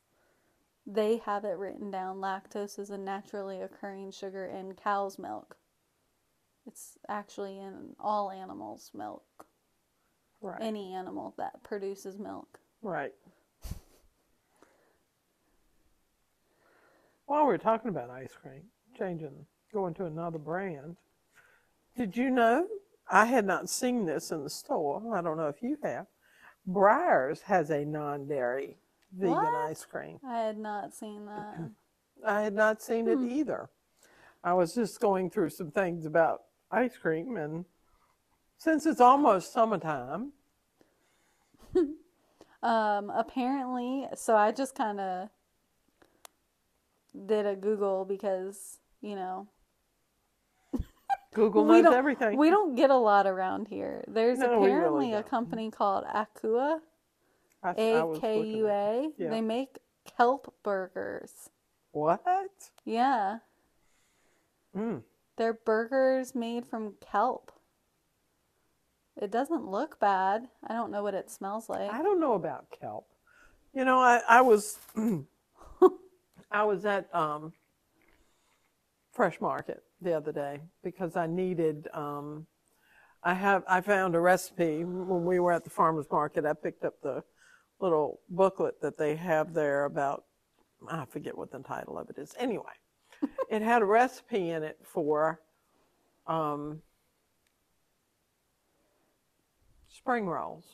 they 0.85 1.17
have 1.25 1.45
it 1.45 1.57
written 1.57 1.89
down 1.91 2.17
lactose 2.17 2.77
is 2.79 2.89
a 2.89 2.97
naturally 2.97 3.61
occurring 3.61 4.11
sugar 4.11 4.45
in 4.45 4.73
cow's 4.75 5.17
milk. 5.17 5.57
It's 6.67 6.97
actually 7.07 7.57
in 7.59 7.95
all 7.99 8.31
animals' 8.31 8.91
milk, 8.93 9.23
Right. 10.41 10.61
any 10.61 10.93
animal 10.93 11.33
that 11.37 11.63
produces 11.63 12.17
milk. 12.19 12.59
right. 12.81 13.13
While 17.27 17.47
we're 17.47 17.57
talking 17.57 17.89
about 17.89 18.11
ice 18.11 18.33
cream, 18.39 18.61
changing, 18.97 19.47
going 19.73 19.95
to 19.95 20.05
another 20.05 20.37
brand, 20.37 20.95
did 21.97 22.15
you 22.15 22.29
know? 22.29 22.67
I 23.09 23.25
had 23.25 23.45
not 23.45 23.69
seen 23.69 24.05
this 24.05 24.31
in 24.31 24.43
the 24.43 24.49
store. 24.49 25.15
I 25.15 25.21
don't 25.21 25.37
know 25.37 25.47
if 25.47 25.61
you 25.63 25.77
have. 25.83 26.05
Breyers 26.67 27.41
has 27.43 27.69
a 27.69 27.85
non-dairy 27.85 28.77
vegan 29.13 29.35
What? 29.35 29.53
ice 29.69 29.85
cream. 29.85 30.19
I 30.27 30.39
had 30.39 30.57
not 30.57 30.93
seen 30.93 31.25
that. 31.25 31.69
I 32.25 32.41
had 32.41 32.53
not 32.53 32.81
seen 32.81 33.07
it 33.07 33.19
either. 33.19 33.69
I 34.43 34.53
was 34.53 34.73
just 34.73 34.99
going 34.99 35.29
through 35.29 35.49
some 35.49 35.71
things 35.71 36.05
about 36.05 36.43
ice 36.71 36.97
cream 36.97 37.37
and 37.37 37.65
Since 38.57 38.85
it's 38.85 39.01
almost 39.01 39.51
summertime, 39.53 40.31
Um, 42.63 43.11
apparently, 43.11 44.07
so 44.15 44.35
I 44.35 44.51
just 44.51 44.73
kind 44.75 44.99
of 44.99 45.29
did 47.27 47.45
a 47.45 47.55
Google 47.55 48.05
because, 48.05 48.79
you 49.01 49.15
know, 49.15 49.47
Google 51.35 51.65
we 51.65 51.81
knows 51.81 51.93
everything. 51.93 52.37
we 52.37 52.49
don't 52.49 52.75
get 52.75 52.89
a 52.89 52.95
lot 52.97 53.27
around 53.27 53.67
here. 53.67 54.03
There's 54.07 54.39
No, 54.39 54.59
we 54.59 54.67
really 54.71 54.71
apparently 54.71 55.13
a 55.13 55.21
company 55.23 55.69
called 55.69 56.05
Akua, 56.05 56.79
A 57.63 58.19
K 58.19 58.41
U 58.57 58.67
A. 58.69 59.11
They 59.19 59.41
make 59.41 59.79
kelp 60.17 60.53
burgers. 60.63 61.49
What? 61.91 62.23
Yeah, 62.83 63.39
Mm. 64.75 65.03
they're 65.37 65.53
burgers 65.53 66.35
made 66.35 66.65
from 66.65 66.95
kelp. 66.99 67.51
It 69.15 69.31
doesn't 69.31 69.65
look 69.65 69.99
bad. 69.99 70.49
I 70.67 70.73
don't 70.73 70.91
know 70.91 71.01
what 71.03 71.13
it 71.13 71.31
smells 71.31 71.69
like. 71.69 71.89
I 71.91 72.01
don't 72.01 72.19
know 72.19 72.33
about 72.33 72.69
kelp. 72.69 73.07
You 73.73 73.85
know, 73.85 73.99
I, 73.99 74.21
I 74.27 74.41
was 74.41 74.77
I 76.51 76.63
was 76.63 76.85
at 76.85 77.13
um, 77.15 77.53
Fresh 79.11 79.39
Market 79.41 79.83
the 80.01 80.13
other 80.13 80.31
day 80.31 80.59
because 80.83 81.15
I 81.15 81.27
needed 81.27 81.87
um, 81.93 82.45
I 83.23 83.33
have 83.33 83.63
I 83.67 83.81
found 83.81 84.15
a 84.15 84.19
recipe 84.19 84.83
when 84.83 85.25
we 85.25 85.39
were 85.39 85.51
at 85.51 85.63
the 85.63 85.69
farmers 85.69 86.05
market. 86.11 86.45
I 86.45 86.53
picked 86.53 86.85
up 86.85 87.01
the 87.01 87.23
little 87.79 88.19
booklet 88.29 88.81
that 88.81 88.97
they 88.97 89.15
have 89.15 89.53
there 89.53 89.85
about 89.85 90.25
I 90.87 91.05
forget 91.05 91.37
what 91.37 91.51
the 91.51 91.59
title 91.59 91.97
of 91.97 92.09
it 92.09 92.17
is. 92.17 92.33
Anyway, 92.37 92.63
it 93.49 93.61
had 93.61 93.81
a 93.81 93.85
recipe 93.85 94.49
in 94.49 94.63
it 94.63 94.77
for 94.83 95.41
um, 96.27 96.81
spring 99.89 100.27
rolls 100.27 100.65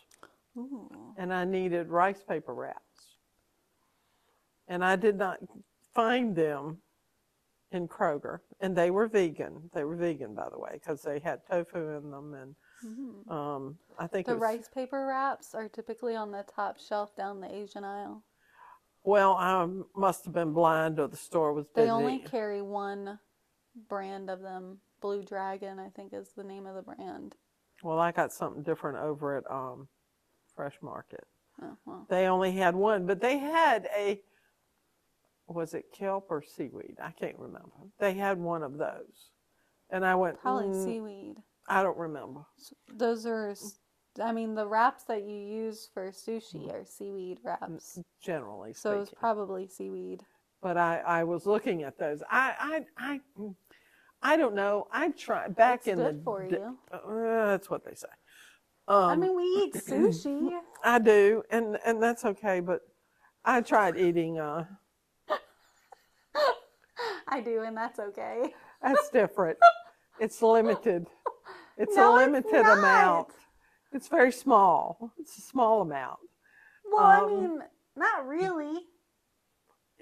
Ooh. 0.58 0.90
and 1.18 1.34
I 1.34 1.46
needed 1.46 1.88
rice 1.88 2.24
paper 2.24 2.54
wraps. 2.54 2.80
And 4.68 4.84
I 4.84 4.96
did 4.96 5.18
not 5.18 5.40
find 5.94 6.36
them 6.36 6.78
in 7.72 7.88
Kroger, 7.88 8.40
and 8.60 8.76
they 8.76 8.92
were 8.92 9.08
vegan. 9.08 9.70
They 9.74 9.84
were 9.84 9.96
vegan, 9.96 10.36
by 10.36 10.50
the 10.50 10.60
way, 10.60 10.72
because 10.74 11.02
they 11.02 11.20
had 11.20 11.42
tofu 11.50 11.90
in 11.98 12.12
them, 12.12 12.34
and 12.34 12.56
Mhm. 12.84 13.32
um, 13.32 13.78
I 13.98 14.08
think 14.08 14.28
The 14.28 14.34
was, 14.34 14.42
rice 14.42 14.68
paper 14.68 15.06
wraps 15.06 15.56
are 15.56 15.70
typically 15.70 16.16
on 16.16 16.32
the 16.32 16.44
top 16.44 16.78
shelf 16.78 17.16
down 17.16 17.40
the 17.40 17.54
Asian 17.54 17.84
aisle. 17.84 18.24
Well, 19.04 19.34
I 19.34 19.68
must 19.96 20.26
have 20.26 20.34
been 20.34 20.54
blind, 20.54 21.00
or 21.00 21.08
the 21.08 21.18
store 21.18 21.54
was 21.54 21.66
busy. 21.68 21.86
They 21.86 21.92
only 21.92 22.20
carry 22.20 22.62
one 22.62 23.20
brand 23.88 24.30
of 24.30 24.42
them. 24.42 24.82
Blue 25.00 25.24
Dragon, 25.24 25.80
I 25.80 25.90
think, 25.90 26.14
is 26.14 26.34
the 26.34 26.44
name 26.44 26.68
of 26.68 26.76
the 26.76 26.84
brand. 26.84 27.36
well, 27.84 27.98
I 27.98 28.12
got 28.12 28.32
something 28.32 28.62
different 28.62 29.00
over 29.00 29.38
at 29.38 29.50
um, 29.50 29.88
Fresh 30.56 30.80
Market. 30.84 31.26
Oh, 31.62 31.76
well. 31.86 32.06
They 32.10 32.28
only 32.28 32.52
had 32.52 32.76
one, 32.76 33.08
but 33.08 33.20
they 33.22 33.40
had 33.40 33.88
a 33.96 34.22
was 35.54 35.74
it 35.74 35.86
kelp 35.94 36.28
or 36.30 36.44
seaweed? 36.44 36.98
I 37.02 37.12
can't 37.12 37.38
remember. 37.40 37.72
They 38.00 38.14
had 38.14 38.38
one 38.40 38.64
of 38.64 38.78
those, 38.78 39.32
and 39.90 40.06
I 40.06 40.16
went. 40.16 40.40
Probably 40.42 40.68
"Mm, 40.68 40.84
seaweed. 40.86 41.38
I 41.68 41.84
don't 41.84 41.98
remember. 41.98 42.42
Those 42.94 43.26
are, 43.26 43.56
I 44.22 44.32
mean, 44.32 44.56
the 44.56 44.68
wraps 44.68 45.04
that 45.06 45.24
you 45.24 45.36
use 45.38 45.90
for 45.94 46.10
sushi 46.12 46.72
are 46.72 46.86
seaweed 46.86 47.40
wraps. 47.44 48.00
generally 48.22 48.74
So 48.74 49.00
it's 49.00 49.10
speaking. 49.10 49.20
probably 49.20 49.68
seaweed. 49.68 50.24
but 50.62 50.78
I, 50.78 51.00
I 51.00 51.24
was 51.24 51.46
looking 51.46 51.84
at 51.84 51.98
those. 51.98 52.22
I, 52.30 52.84
I, 52.98 53.20
I, 53.42 53.52
I 54.22 54.38
don't 54.38 54.56
know. 54.56 54.88
I 54.92 55.10
tried 55.10 55.56
back 55.56 55.80
It's 55.80 55.88
in 55.88 55.96
good 55.98 56.18
the. 56.18 56.24
for 56.24 56.44
you. 56.44 56.78
Uh, 56.92 57.48
that's 57.48 57.70
what 57.70 57.86
they 57.86 57.96
say. 57.96 58.08
Um, 58.88 59.10
I 59.12 59.16
mean, 59.16 59.36
we 59.36 59.44
eat 59.44 59.74
sushi. 59.76 60.50
I 60.84 61.00
do, 61.00 61.44
and 61.52 61.78
and 61.86 62.02
that's 62.04 62.26
okay. 62.26 62.60
But 62.60 62.82
I 63.46 63.62
tried 63.62 63.98
eating. 63.98 64.40
Uh, 64.40 64.66
I 67.32 67.40
do, 67.42 67.62
and 67.64 67.76
that's 67.76 68.00
okay. 68.00 68.54
that's 68.82 69.10
different. 69.10 69.58
it's 70.20 70.42
limited. 70.42 71.08
It's 71.78 71.96
No, 71.96 72.14
a 72.14 72.18
limited 72.18 72.64
not. 72.64 72.78
amount. 72.78 73.28
It's 73.94 74.08
very 74.08 74.32
small. 74.32 75.12
It's 75.18 75.38
a 75.38 75.42
small 75.42 75.82
amount. 75.82 76.20
Well, 76.92 77.04
I 77.06 77.18
Um, 77.20 77.30
mean, 77.42 77.64
not 77.96 78.28
really. 78.28 78.86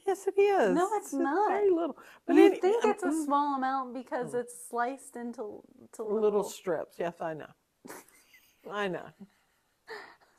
Yes, 0.07 0.27
it 0.27 0.39
is. 0.39 0.73
No, 0.73 0.89
it's 0.93 1.13
not. 1.13 1.49
Very 1.51 1.69
little. 1.69 1.97
But 2.25 2.35
you 2.35 2.45
any- 2.47 2.59
think 2.59 2.83
it's 2.85 3.03
a 3.03 3.07
mm, 3.07 3.25
small 3.25 3.55
amount 3.55 3.93
because 3.93 4.33
it's 4.33 4.67
sliced 4.69 5.15
into 5.15 5.61
to 5.93 6.03
little. 6.03 6.19
little 6.21 6.43
strips. 6.43 6.97
Yes, 6.97 7.21
I 7.21 7.33
know. 7.35 7.49
I 8.71 8.87
know. 8.87 9.05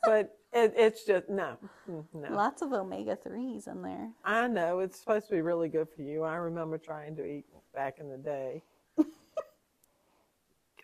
But 0.03 0.37
it, 0.53 0.75
it's 0.77 1.05
just 1.05 1.29
no, 1.29 1.57
Mm, 1.89 2.05
no. 2.13 2.29
Lots 2.35 2.63
of 2.63 2.73
omega 2.73 3.17
threes 3.17 3.67
in 3.67 3.83
there. 3.83 4.11
I 4.25 4.47
know 4.47 4.81
it's 4.81 4.99
supposed 4.99 5.29
to 5.29 5.35
be 5.35 5.41
really 5.43 5.69
good 5.69 5.89
for 5.95 6.03
you. 6.03 6.23
I 6.23 6.37
remember 6.37 6.79
trying 6.79 7.17
to 7.17 7.25
eat 7.25 7.45
back 7.75 7.99
in 7.99 8.09
the 8.09 8.17
day. 8.17 8.63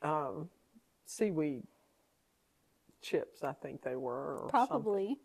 um, 0.03 0.49
seaweed 1.05 1.63
chips, 3.03 3.43
I 3.45 3.53
think 3.53 3.83
they 3.83 3.97
were. 3.97 4.39
Or 4.39 4.51
something. 4.51 4.69
Probably. 4.69 5.19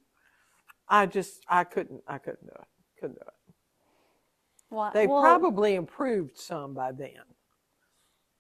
I 0.88 1.06
just 1.06 1.44
I 1.48 1.64
couldn't 1.64 2.04
I 2.08 2.18
couldn't 2.18 2.46
do 2.46 2.54
it. 2.54 2.68
Couldn't 3.00 3.16
do 3.16 3.22
it. 3.26 3.54
Why? 4.70 4.92
They 4.94 5.08
well, 5.08 5.22
probably 5.22 5.76
improved 5.76 6.38
some 6.38 6.74
by 6.74 6.92
then. 6.92 7.12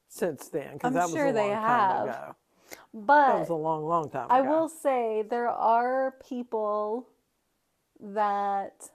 Since 0.08 0.50
then, 0.50 0.74
because 0.74 0.94
that 0.94 1.04
was 1.04 1.14
a 1.14 1.18
long 1.18 1.34
they 1.34 1.50
time 1.50 1.62
have. 1.62 2.08
ago. 2.08 2.36
That 2.94 3.06
But 3.06 3.40
was 3.40 3.50
a 3.50 3.56
long, 3.56 3.86
long 3.86 4.10
time 4.10 4.26
ago. 4.26 4.36
I 4.36 4.42
will 4.42 4.68
say 4.68 5.22
there 5.22 5.48
are 5.48 6.16
people 6.28 7.08
that, 8.02 8.90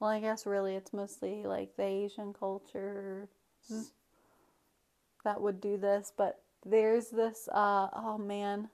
well, 0.00 0.10
I 0.10 0.20
guess 0.20 0.44
really 0.44 0.74
it's 0.74 0.92
mostly 0.92 1.44
like 1.44 1.76
the 1.76 1.84
Asian 1.84 2.32
culture 2.32 3.28
that 5.24 5.40
would 5.40 5.60
do 5.60 5.76
this, 5.76 6.12
but 6.16 6.42
there's 6.66 7.10
this, 7.10 7.48
uh, 7.52 7.88
oh 7.94 8.18
man, 8.18 8.68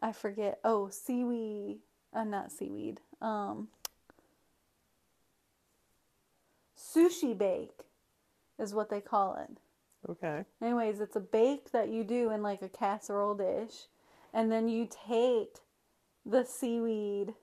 I 0.00 0.12
forget. 0.12 0.60
Oh, 0.62 0.88
seaweed, 0.88 1.78
uh, 2.14 2.24
not 2.24 2.52
seaweed, 2.52 3.00
um, 3.20 3.68
sushi 6.78 7.36
bake 7.36 7.80
is 8.58 8.72
what 8.72 8.88
they 8.88 9.00
call 9.00 9.34
it. 9.36 9.58
Okay. 10.08 10.44
Anyways, 10.62 11.00
it's 11.00 11.16
a 11.16 11.20
bake 11.20 11.70
that 11.72 11.88
you 11.88 12.04
do 12.04 12.30
in 12.30 12.42
like 12.42 12.62
a 12.62 12.68
casserole 12.68 13.34
dish, 13.34 13.86
and 14.32 14.50
then 14.50 14.68
you 14.68 14.86
take 15.06 15.58
the 16.24 16.44
seaweed. 16.44 17.34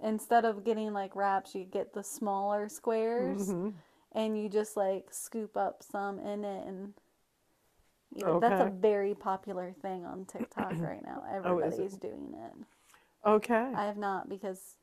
Instead 0.00 0.44
of 0.44 0.64
getting 0.64 0.92
like 0.92 1.14
wraps, 1.14 1.54
you 1.54 1.64
get 1.64 1.94
the 1.94 2.02
smaller 2.02 2.68
squares, 2.68 3.48
Mhm. 3.50 3.74
and 4.12 4.36
you 4.40 4.48
just 4.48 4.76
like 4.76 5.12
scoop 5.12 5.56
up 5.56 5.82
some 5.82 6.18
in 6.18 6.44
it, 6.44 6.66
and 6.66 6.94
you 8.14 8.24
know, 8.26 8.40
that's 8.40 8.60
a 8.60 8.70
very 8.70 9.14
popular 9.14 9.72
thing 9.80 10.04
on 10.04 10.24
TikTok 10.26 10.72
right 10.80 11.02
now. 11.04 11.24
Oh, 11.44 11.58
is 11.60 11.78
it? 11.78 11.82
Everybody's 11.82 11.96
doing 11.98 12.34
it. 12.34 12.66
Okay. 13.24 13.72
I 13.74 13.84
have 13.86 13.96
not 13.96 14.28
because 14.28 14.76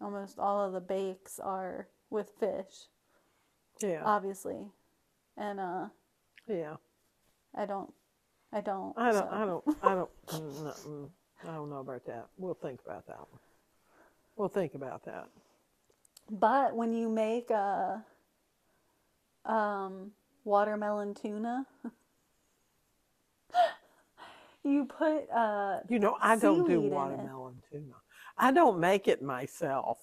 almost 0.00 0.38
all 0.38 0.64
of 0.64 0.72
the 0.72 0.80
bakes 0.80 1.38
are 1.38 1.88
with 2.08 2.30
fish, 2.38 2.86
yeah. 3.80 4.02
obviously, 4.04 4.70
and 5.36 5.60
uh, 5.60 5.86
yeah. 6.48 6.76
I 7.54 7.66
don't, 7.66 7.92
I 8.52 8.60
don't. 8.60 8.94
I 8.96 9.12
don't. 9.12 9.14
so. 9.14 9.28
I 9.32 9.44
don't. 9.44 9.76
I 9.82 9.94
don't. 9.94 10.10
mm, 10.28 10.86
mm, 10.86 11.10
I 11.44 11.54
don't 11.54 11.70
know 11.70 11.78
about 11.78 12.04
that. 12.06 12.26
We'll 12.36 12.54
think 12.54 12.80
about 12.84 13.06
that 13.06 13.18
one. 13.18 13.40
We'll 14.36 14.48
think 14.48 14.74
about 14.74 15.04
that. 15.06 15.28
But 16.30 16.74
when 16.74 16.92
you 16.92 17.08
make 17.08 17.50
a 17.50 18.04
um, 19.44 20.10
watermelon 20.44 21.14
tuna, 21.14 21.66
you 24.64 24.84
put 24.84 25.30
uh, 25.30 25.80
You 25.88 25.98
know, 25.98 26.16
I 26.20 26.36
don't 26.36 26.66
do 26.66 26.66
Seaweed 26.66 26.86
in 26.86 26.92
it. 26.92 26.94
watermelon 26.94 27.62
tuna. 27.70 27.94
I 28.36 28.52
don't 28.52 28.78
make 28.78 29.08
it 29.08 29.22
myself. 29.22 29.98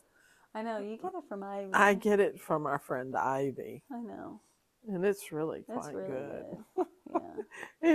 I 0.55 0.61
know 0.63 0.79
you 0.79 0.97
get 0.97 1.13
it 1.13 1.23
from 1.27 1.43
Ivy. 1.43 1.69
I 1.73 1.93
get 1.93 2.19
it 2.19 2.39
from 2.39 2.65
our 2.65 2.79
friend 2.79 3.15
Ivy, 3.15 3.83
I 3.91 3.99
know 4.01 4.39
and 4.87 5.05
it's 5.05 5.31
really 5.31 5.59
it's 5.59 5.87
quite 5.87 5.95
really 5.95 6.07
good. 6.09 6.45
good. 6.75 6.85
Yeah, 7.13 7.43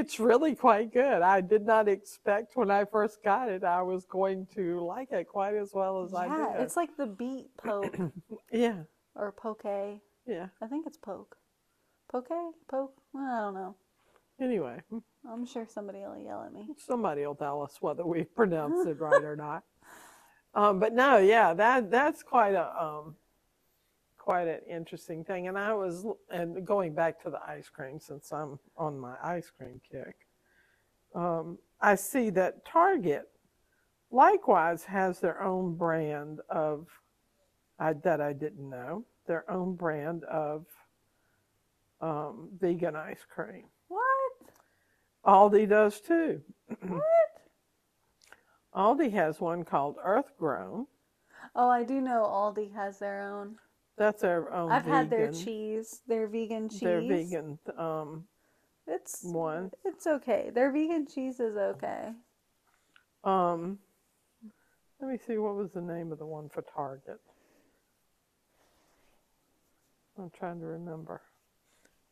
It's 0.00 0.20
really 0.20 0.54
quite 0.54 0.92
good. 0.92 1.22
I 1.22 1.40
did 1.40 1.66
not 1.66 1.88
expect 1.88 2.56
when 2.56 2.70
I 2.70 2.84
first 2.84 3.22
got 3.24 3.48
it 3.48 3.64
I 3.64 3.82
was 3.82 4.04
going 4.04 4.46
to 4.54 4.84
like 4.84 5.10
it 5.10 5.26
quite 5.26 5.56
as 5.56 5.70
well 5.74 6.04
as 6.04 6.14
I 6.14 6.26
yeah. 6.26 6.52
did. 6.52 6.62
It's 6.62 6.76
like 6.76 6.96
the 6.96 7.06
beet 7.06 7.48
poke 7.56 7.98
yeah, 8.52 8.82
or 9.16 9.32
poke. 9.32 9.64
Yeah. 10.26 10.46
I 10.62 10.66
think 10.68 10.86
it's 10.86 10.96
poke. 10.98 11.36
Poke, 12.12 12.28
poke. 12.70 12.94
Well, 13.12 13.24
I 13.24 13.40
don't 13.40 13.54
know. 13.54 13.76
Anyway, 14.40 14.80
I'm 15.28 15.44
sure 15.46 15.66
somebody 15.68 15.98
will 15.98 16.16
yell 16.18 16.44
at 16.44 16.52
me. 16.52 16.68
somebody 16.78 17.26
will 17.26 17.34
tell 17.34 17.62
us 17.62 17.76
whether 17.80 18.06
we 18.06 18.22
pronounced 18.36 18.86
it 18.86 19.00
right 19.00 19.24
or 19.24 19.36
not. 19.36 19.64
Um, 20.54 20.80
but 20.80 20.94
no, 20.94 21.18
yeah, 21.18 21.52
that 21.54 21.90
that's 21.90 22.22
quite 22.22 22.54
a 22.54 22.82
um, 22.82 23.16
quite 24.28 24.46
an 24.46 24.60
interesting 24.68 25.24
thing. 25.24 25.48
And 25.48 25.56
I 25.56 25.72
was 25.72 26.04
and 26.30 26.62
going 26.66 26.92
back 26.92 27.18
to 27.22 27.30
the 27.30 27.40
ice 27.48 27.70
cream 27.70 27.98
since 27.98 28.30
I'm 28.30 28.58
on 28.76 28.98
my 28.98 29.14
ice 29.24 29.50
cream 29.56 29.80
kick. 29.90 30.16
um, 31.14 31.56
I 31.80 31.94
see 31.94 32.28
that 32.30 32.62
Target 32.66 33.30
likewise 34.10 34.84
has 34.84 35.18
their 35.18 35.42
own 35.42 35.76
brand 35.76 36.40
of 36.50 36.88
I, 37.78 37.94
that 38.04 38.20
I 38.20 38.34
didn't 38.34 38.68
know 38.68 39.06
their 39.26 39.50
own 39.50 39.74
brand 39.76 40.24
of 40.24 40.66
um, 42.02 42.50
vegan 42.60 42.96
ice 42.96 43.24
cream. 43.34 43.64
What? 43.88 44.32
Aldi 45.24 45.70
does 45.70 46.02
too. 46.02 46.42
What? 46.86 47.02
Aldi 48.76 49.10
has 49.12 49.40
one 49.40 49.64
called 49.64 49.96
Earth 50.04 50.32
Grown. 50.38 50.86
Oh, 51.56 51.70
I 51.70 51.82
do 51.82 52.02
know 52.02 52.24
Aldi 52.24 52.74
has 52.74 52.98
their 52.98 53.22
own. 53.22 53.56
That's 53.98 54.22
our 54.22 54.52
own. 54.52 54.70
I've 54.70 54.84
had 54.84 55.10
their 55.10 55.26
vegan- 55.26 55.44
cheese. 55.44 56.02
Their 56.06 56.28
vegan 56.28 56.68
cheese. 56.68 56.80
Their 56.80 57.00
vegan 57.00 57.58
um, 57.76 58.24
It's 58.86 59.24
one. 59.24 59.70
it's 59.84 60.06
okay. 60.06 60.50
Their 60.54 60.70
vegan 60.70 61.06
cheese 61.06 61.40
is 61.40 61.56
okay. 61.56 62.10
Um, 63.24 63.78
let 65.00 65.10
me 65.10 65.18
see. 65.26 65.36
What 65.36 65.56
was 65.56 65.72
the 65.72 65.82
name 65.82 66.12
of 66.12 66.18
the 66.18 66.26
one 66.26 66.48
for 66.48 66.62
Target? 66.62 67.20
I'm 70.16 70.30
trying 70.30 70.60
to 70.60 70.66
remember 70.66 71.20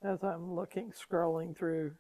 as 0.03 0.23
I'm 0.23 0.55
looking, 0.55 0.93
scrolling 0.93 1.57
through 1.57 1.93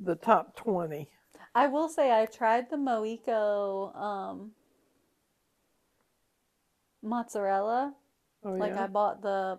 the 0.00 0.14
top 0.14 0.56
20. 0.56 1.08
I 1.54 1.66
will 1.66 1.88
say 1.88 2.10
I 2.12 2.26
tried 2.26 2.70
the 2.70 2.76
Miyoko 2.76 3.94
um, 3.96 4.52
mozzarella. 7.02 7.94
Oh, 8.46 8.54
Like 8.58 8.72
yeah? 8.72 8.84
I 8.84 8.86
bought 8.86 9.22
the 9.22 9.58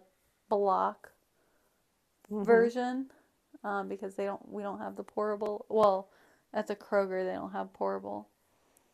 block 0.50 1.12
Mhm. 2.32 2.46
version 2.46 3.12
um, 3.64 3.90
because 3.90 4.16
they 4.16 4.26
don't. 4.26 4.48
We 4.52 4.64
don't 4.64 4.80
have 4.80 4.96
the 4.96 5.04
pourable. 5.04 5.66
Well, 5.70 6.10
at 6.54 6.68
the 6.68 6.76
Kroger 6.76 7.26
they 7.26 7.34
don't 7.34 7.52
have 7.52 7.74
pourable. 7.74 8.26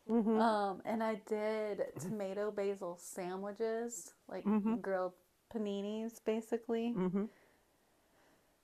Mhm. 0.08 0.38
Um, 0.40 0.82
and 0.84 1.02
I 1.02 1.16
did 1.26 1.82
tomato 2.00 2.50
basil 2.50 2.98
sandwiches, 3.00 4.14
like 4.28 4.44
Mhm. 4.44 4.82
grilled 4.82 5.12
paninis, 5.54 6.20
basically, 6.24 6.94
Mhm. 6.96 7.28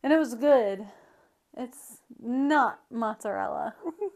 and 0.03 0.12
it 0.12 0.18
was 0.18 0.35
good. 0.35 0.87
It's 1.57 1.99
not 2.18 2.81
mozzarella. 2.91 3.74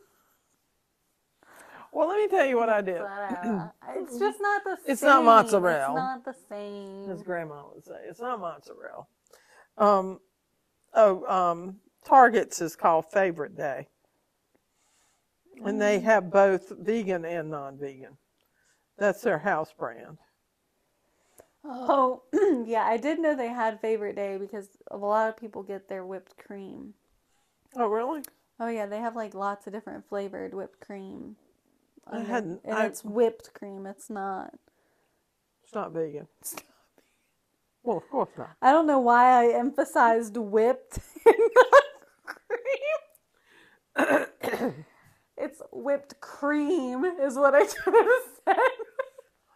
Well, 1.94 2.08
let 2.08 2.18
me 2.18 2.26
tell 2.26 2.44
you 2.44 2.56
what 2.56 2.68
I 2.68 2.80
did. 2.80 3.00
Mozzarella. 3.00 3.72
it's 3.96 4.18
just 4.18 4.40
not 4.40 4.64
the 4.64 4.76
same. 4.76 4.92
It's 4.92 5.02
not 5.02 5.24
mozzarella. 5.24 5.94
It's 5.94 5.94
not 5.94 6.24
the 6.24 6.34
same. 6.48 7.08
As 7.08 7.22
Grandma 7.22 7.62
would 7.72 7.84
say, 7.84 7.98
it's 8.08 8.20
not 8.20 8.40
mozzarella. 8.40 9.06
Um, 9.78 10.18
oh, 10.94 11.24
um, 11.26 11.76
Target's 12.04 12.60
is 12.60 12.74
called 12.74 13.06
Favorite 13.12 13.56
Day, 13.56 13.86
and 15.64 15.80
they 15.80 16.00
have 16.00 16.32
both 16.32 16.72
vegan 16.80 17.24
and 17.24 17.50
non-vegan. 17.50 18.16
That's 18.98 19.22
their 19.22 19.38
house 19.38 19.72
brand. 19.72 20.18
Oh, 21.64 22.22
yeah, 22.66 22.84
I 22.84 22.96
did 22.96 23.20
know 23.20 23.36
they 23.36 23.48
had 23.48 23.80
favorite 23.80 24.16
day 24.16 24.36
because 24.36 24.68
a 24.90 24.96
lot 24.96 25.28
of 25.28 25.36
people 25.36 25.62
get 25.62 25.88
their 25.88 26.04
whipped 26.04 26.36
cream. 26.38 26.94
Oh, 27.76 27.86
really? 27.86 28.22
Oh 28.58 28.68
yeah, 28.68 28.86
they 28.86 28.98
have 28.98 29.14
like 29.14 29.34
lots 29.34 29.68
of 29.68 29.72
different 29.72 30.08
flavored 30.08 30.54
whipped 30.54 30.80
cream. 30.80 31.36
I 32.06 32.20
hadn't- 32.20 32.60
and 32.64 32.74
I- 32.74 32.86
it's 32.86 33.04
whipped 33.04 33.52
cream. 33.54 33.86
It's 33.86 34.08
not. 34.10 34.54
It's 35.62 35.74
not 35.74 35.92
vegan. 35.92 36.28
Well, 37.82 37.98
of 37.98 38.08
course 38.10 38.30
not. 38.38 38.50
I 38.62 38.72
don't 38.72 38.86
know 38.86 38.98
why 39.00 39.44
I 39.44 39.48
emphasized 39.54 40.36
whipped 40.36 40.98
and 41.26 41.36
not 41.54 41.84
cream. 43.96 44.84
it's 45.36 45.62
whipped 45.72 46.20
cream, 46.20 47.04
is 47.04 47.36
what 47.36 47.54
I 47.54 47.66
should 47.66 47.94
have 47.94 48.06
said. 48.44 48.58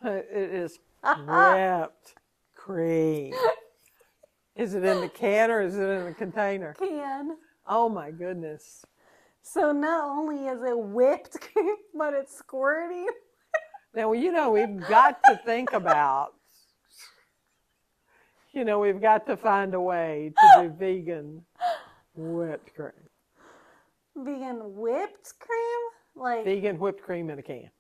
Uh, 0.05 0.11
It 0.11 0.51
is 0.55 0.79
whipped 1.27 2.15
cream. 2.55 3.35
Is 4.57 4.75
it 4.75 4.85
in 4.85 5.01
the 5.01 5.09
can 5.09 5.51
or 5.51 5.61
is 5.63 5.77
it 5.77 5.89
in 5.89 6.05
the 6.07 6.15
container? 6.15 6.75
Can. 6.75 7.37
Oh 7.67 7.89
my 7.89 8.11
goodness. 8.11 8.85
So 9.43 9.73
not 9.73 10.09
only 10.11 10.47
is 10.47 10.63
it 10.63 10.79
whipped 10.79 11.41
cream, 11.41 11.75
but 11.95 12.15
it's 12.15 12.41
squirty. 12.43 13.07
Now, 13.95 14.13
you 14.13 14.31
know, 14.33 14.51
we've 14.51 14.81
got 14.87 15.23
to 15.25 15.37
think 15.45 15.73
about, 15.73 16.35
you 18.53 18.65
know, 18.65 18.79
we've 18.79 19.01
got 19.01 19.27
to 19.27 19.37
find 19.37 19.75
a 19.75 19.81
way 19.81 20.33
to 20.39 20.63
do 20.63 20.69
vegan 20.79 21.43
whipped 22.15 22.75
cream. 22.75 22.93
Vegan 24.17 24.75
whipped 24.77 25.33
cream? 25.39 25.81
Like 26.17 26.45
Vegan 26.45 26.79
whipped 26.79 27.03
cream 27.03 27.31
in 27.31 27.39
a 27.39 27.43
can. 27.43 27.71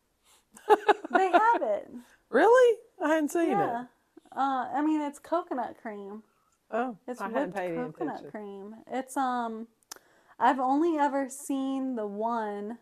they 1.13 1.31
have 1.31 1.63
it. 1.63 1.89
Really? 2.31 2.79
I 3.03 3.09
hadn't 3.09 3.31
seen 3.31 3.49
Yeah. 3.53 3.83
it. 3.83 3.87
Uh, 4.37 4.69
I 4.75 4.83
mean, 4.85 5.01
it's 5.01 5.19
coconut 5.19 5.77
cream. 5.81 6.23
Oh, 6.71 6.95
It's 7.07 7.23
I 7.23 7.31
hadn't 7.31 7.55
whipped 7.55 7.97
coconut 7.97 8.31
cream. 8.31 8.75
It's 8.87 9.17
um, 9.17 9.67
I've 10.39 10.61
only 10.61 10.99
ever 10.99 11.28
seen 11.28 11.97
the 11.97 12.07
one 12.07 12.78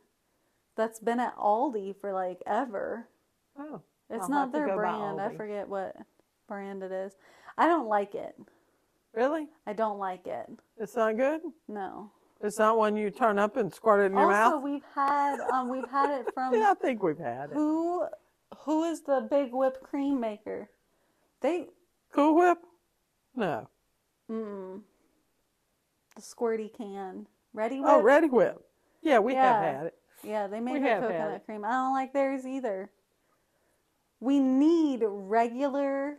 that's 0.76 0.98
been 1.00 1.20
at 1.20 1.36
Aldi 1.36 1.96
for 2.00 2.12
like 2.12 2.42
ever. 2.46 3.08
Oh, 3.58 3.80
It's 4.10 4.24
I'll 4.24 4.28
not 4.30 4.52
their 4.52 4.74
brand. 4.76 5.20
I 5.20 5.34
forget 5.34 5.68
what 5.68 5.96
brand 6.46 6.82
it 6.82 6.92
is. 6.92 7.14
I 7.56 7.66
don't 7.66 7.88
like 7.88 8.14
it. 8.14 8.34
really? 9.14 9.48
I 9.66 9.72
don't 9.72 9.98
like 9.98 10.26
it. 10.26 10.46
It's 10.78 10.96
not 10.96 11.16
good? 11.16 11.40
No. 11.68 12.10
It's 12.42 12.58
not 12.58 12.76
one 12.76 12.96
you 12.96 13.10
turn 13.10 13.38
up 13.38 13.56
and 13.56 13.72
squirt 13.72 14.02
it 14.02 14.12
in 14.12 14.18
your 14.18 14.30
also, 14.30 14.56
mouth? 14.56 14.62
we've 14.62 14.84
had 14.94 15.40
um, 15.50 15.70
we've 15.70 15.88
had 15.90 16.20
it 16.20 16.26
from 16.34 16.52
Yeah, 16.54 16.72
I 16.72 16.74
think 16.74 17.02
we've 17.02 17.16
had 17.18 17.50
it. 17.50 17.54
who 17.54 18.04
who 18.58 18.84
is 18.84 19.00
the 19.00 19.26
big 19.30 19.52
whipped 19.54 19.82
cream 19.82 20.20
maker? 20.20 20.68
They 21.40 21.68
Cool 22.12 22.36
Whip? 22.36 22.58
No. 23.34 23.68
mm, 24.30 24.80
the 26.14 26.20
squirty 26.22 26.70
can. 26.76 27.26
Ready 27.56 27.76
oh, 27.78 27.82
whip? 27.82 27.90
Oh, 27.90 28.02
Ready 28.02 28.28
Whip. 28.28 28.62
Yeah, 29.00 29.18
we 29.18 29.32
Yeah. 29.32 29.52
have 29.62 29.74
had 29.76 29.86
it. 29.86 29.98
Yeah, 30.22 30.46
they 30.46 30.60
make 30.60 30.74
We 30.74 30.80
a 30.80 30.82
have 30.92 31.02
had 31.04 31.10
coconut 31.10 31.46
cream. 31.46 31.64
I 31.64 31.70
don't 31.72 31.92
like 31.94 32.12
theirs 32.12 32.46
either. 32.46 32.90
We 34.20 34.38
need 34.40 35.02
regular 35.06 36.18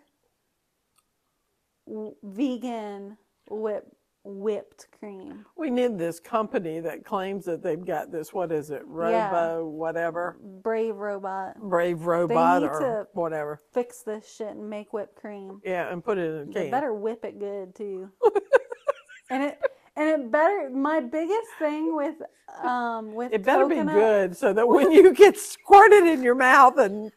w- 1.87 2.15
vegan 2.23 3.17
whip 3.49 3.85
whipped 4.23 4.87
cream. 4.99 5.45
We 5.55 5.69
need 5.69 5.97
this 5.97 6.19
company 6.19 6.81
that 6.81 7.05
claims 7.05 7.45
that 7.45 7.63
they've 7.63 7.83
got 7.85 8.11
this, 8.11 8.33
what 8.33 8.51
is 8.51 8.71
it, 8.71 8.81
Robo, 8.85 9.11
Yeah. 9.11 9.57
whatever, 9.59 10.37
Brave 10.41 10.97
robot. 10.97 11.57
Brave 11.61 12.05
Robot 12.05 12.61
need 12.61 12.67
or 12.67 12.79
to- 12.79 13.07
whatever. 13.13 13.55
Fix 13.71 14.01
this 14.01 14.29
shit 14.29 14.49
and 14.49 14.69
make 14.69 14.91
whipped 14.91 15.15
cream. 15.15 15.61
Yeah, 15.63 15.89
and 15.93 16.03
put 16.03 16.17
it 16.17 16.25
in 16.29 16.49
a 16.49 16.51
They 16.51 16.61
can. 16.63 16.71
better 16.71 16.93
whip 16.93 17.23
it 17.23 17.39
good 17.39 17.73
too. 17.73 18.11
and 19.29 19.43
it 19.43 19.61
and 19.97 20.09
it 20.09 20.31
better 20.31 20.69
my 20.69 20.99
biggest 20.99 21.49
thing 21.59 21.95
with 21.95 22.15
um 22.63 23.13
with 23.13 23.33
It 23.33 23.43
better 23.43 23.63
coconut, 23.63 23.87
be 23.87 23.99
good 23.99 24.37
so 24.37 24.53
that 24.53 24.67
when 24.67 24.91
you 24.91 25.13
get 25.13 25.37
squirted 25.37 26.05
in 26.05 26.23
your 26.23 26.35
mouth 26.35 26.77
and 26.77 27.11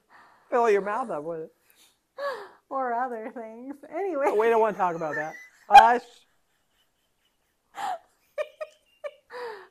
fill 0.51 0.69
your 0.69 0.81
mouth 0.81 1.11
up 1.11 1.23
with 1.23 1.41
it. 1.43 1.53
or 2.71 2.95
other 2.95 3.31
things. 3.35 3.75
Anyway. 3.95 4.25
But 4.27 4.39
we 4.39 4.49
don't 4.49 4.61
want 4.61 4.77
to 4.77 4.79
talk 4.79 4.97
about 4.97 5.15
that. 5.15 5.35
Hush. 5.69 6.03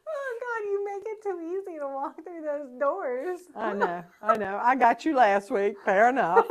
oh 0.07 0.39
God, 0.41 0.64
you 0.66 0.86
make 0.86 1.03
it 1.05 1.24
too 1.24 1.39
easy 1.41 1.80
to 1.80 1.88
walk 1.88 2.16
through 2.24 2.41
those 2.41 2.80
doors. 2.80 3.39
I 3.55 3.74
know, 3.74 4.03
I 4.22 4.38
know. 4.38 4.60
I 4.62 4.76
got 4.76 5.03
you 5.05 5.16
last 5.16 5.51
week. 5.51 5.76
Fair 5.84 6.10
enough. 6.10 6.45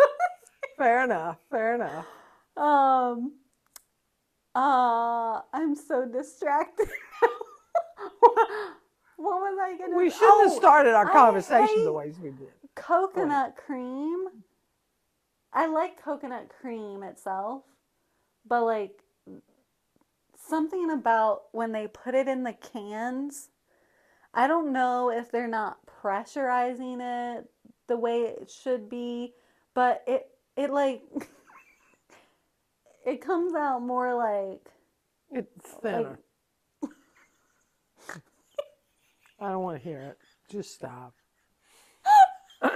Fair 0.77 1.05
enough. 1.05 1.39
Fair 1.51 1.75
enough. 1.77 2.07
Um. 2.57 3.38
Uh, 4.59 5.41
I'm 5.53 5.77
so 5.77 6.05
distracted. 6.05 6.89
what 8.21 8.41
was 9.17 9.57
I 9.63 9.79
gonna? 9.79 9.97
We 9.97 10.11
shouldn't 10.11 10.41
have 10.43 10.51
Oh, 10.51 10.59
started 10.59 10.95
our 10.95 11.07
I 11.07 11.13
conversation 11.15 11.85
the 11.85 11.93
ways 11.93 12.17
we 12.21 12.31
did. 12.31 12.49
coconut 12.75 13.55
cream. 13.57 14.27
I 15.53 15.67
like 15.67 16.03
coconut 16.03 16.49
cream 16.61 17.05
itself, 17.05 17.63
but 18.49 18.65
like 18.65 19.01
something 20.37 20.91
about 20.91 21.43
when 21.53 21.71
they 21.71 21.87
put 21.87 22.17
it 22.17 22.27
in 22.27 22.43
the 22.43 22.53
cans, 22.55 23.51
I 24.35 24.49
don't 24.49 24.73
know 24.73 25.11
if 25.11 25.31
they're 25.31 25.47
not 25.47 25.79
pressurizing 26.03 26.99
it 27.01 27.45
the 27.87 27.97
way 27.97 28.23
it 28.23 28.51
should 28.51 28.89
be, 28.89 29.35
but 29.75 30.03
it 30.09 30.27
it 30.57 30.71
like 30.71 31.03
It 33.09 33.23
comes 33.23 33.55
out 33.55 33.81
more 33.81 34.15
like 34.15 34.71
it's 35.31 35.71
thinner. 35.81 36.19
Like... 36.83 36.91
I 39.41 39.49
don't 39.49 39.63
want 39.63 39.79
to 39.79 39.83
hear 39.83 40.03
it. 40.03 40.19
Just 40.51 40.75
stop. 40.75 41.15
All 42.63 42.71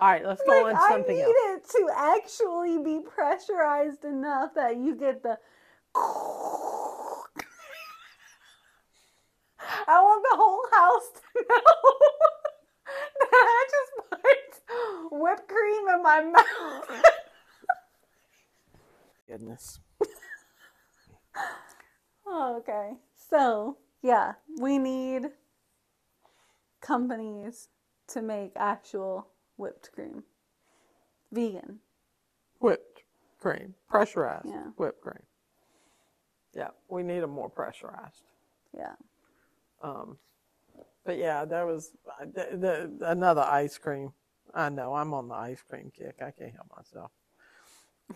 right, 0.00 0.24
let's 0.24 0.40
go 0.46 0.62
like, 0.62 0.76
on 0.76 0.90
something 0.90 1.14
I 1.14 1.18
need 1.18 1.24
else. 1.24 1.74
it 1.74 1.78
to 1.78 1.90
actually 1.94 2.78
be 2.82 3.00
pressurized 3.06 4.06
enough 4.06 4.54
that 4.54 4.78
you 4.78 4.94
get 4.94 5.22
the. 5.22 5.36
I 9.86 10.00
want 10.00 10.24
the 10.30 10.36
whole 10.38 10.64
house 10.72 11.10
to 11.12 11.44
know 11.50 11.92
that 13.20 13.28
I 13.30 13.66
just 13.70 13.92
put 14.10 15.20
whipped 15.20 15.48
cream 15.48 15.88
in 15.94 16.02
my 16.02 16.22
mouth. 16.22 17.02
Goodness. 19.28 19.80
Oh, 22.26 22.56
okay. 22.58 22.92
So, 23.30 23.78
yeah, 24.02 24.34
we 24.60 24.78
need 24.78 25.30
companies 26.80 27.68
to 28.08 28.22
make 28.22 28.52
actual 28.56 29.28
whipped 29.56 29.92
cream. 29.92 30.24
Vegan. 31.32 31.80
Whipped 32.60 33.02
cream, 33.40 33.74
pressurized 33.88 34.46
Yeah. 34.46 34.68
whipped 34.76 35.00
cream. 35.00 35.22
Yeah, 36.54 36.70
we 36.88 37.02
need 37.02 37.20
them 37.20 37.30
more 37.30 37.50
pressurized. 37.50 38.22
Yeah. 38.76 38.94
Um, 39.82 40.18
but 41.04 41.18
yeah, 41.18 41.44
that 41.44 41.66
was 41.66 41.92
uh, 42.20 42.24
the, 42.24 42.56
the 42.98 43.10
another 43.10 43.42
ice 43.42 43.78
cream. 43.78 44.12
I 44.54 44.68
know 44.70 44.94
I'm 44.94 45.14
on 45.14 45.28
the 45.28 45.34
ice 45.34 45.62
cream 45.68 45.92
kick. 45.96 46.16
I 46.20 46.30
can't 46.30 46.54
help 46.54 46.70
myself. 46.76 47.12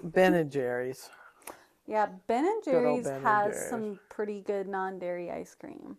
Ben 0.02 0.34
and 0.34 0.50
Jerry's. 0.50 1.10
Yeah, 1.86 2.06
Ben 2.26 2.46
and 2.46 2.62
Jerry's 2.64 3.04
Ben 3.04 3.14
and 3.16 3.26
has 3.26 3.54
Jerry's. 3.54 3.70
some 3.70 4.00
pretty 4.08 4.40
good 4.40 4.68
non-dairy 4.68 5.30
ice 5.30 5.54
cream. 5.54 5.96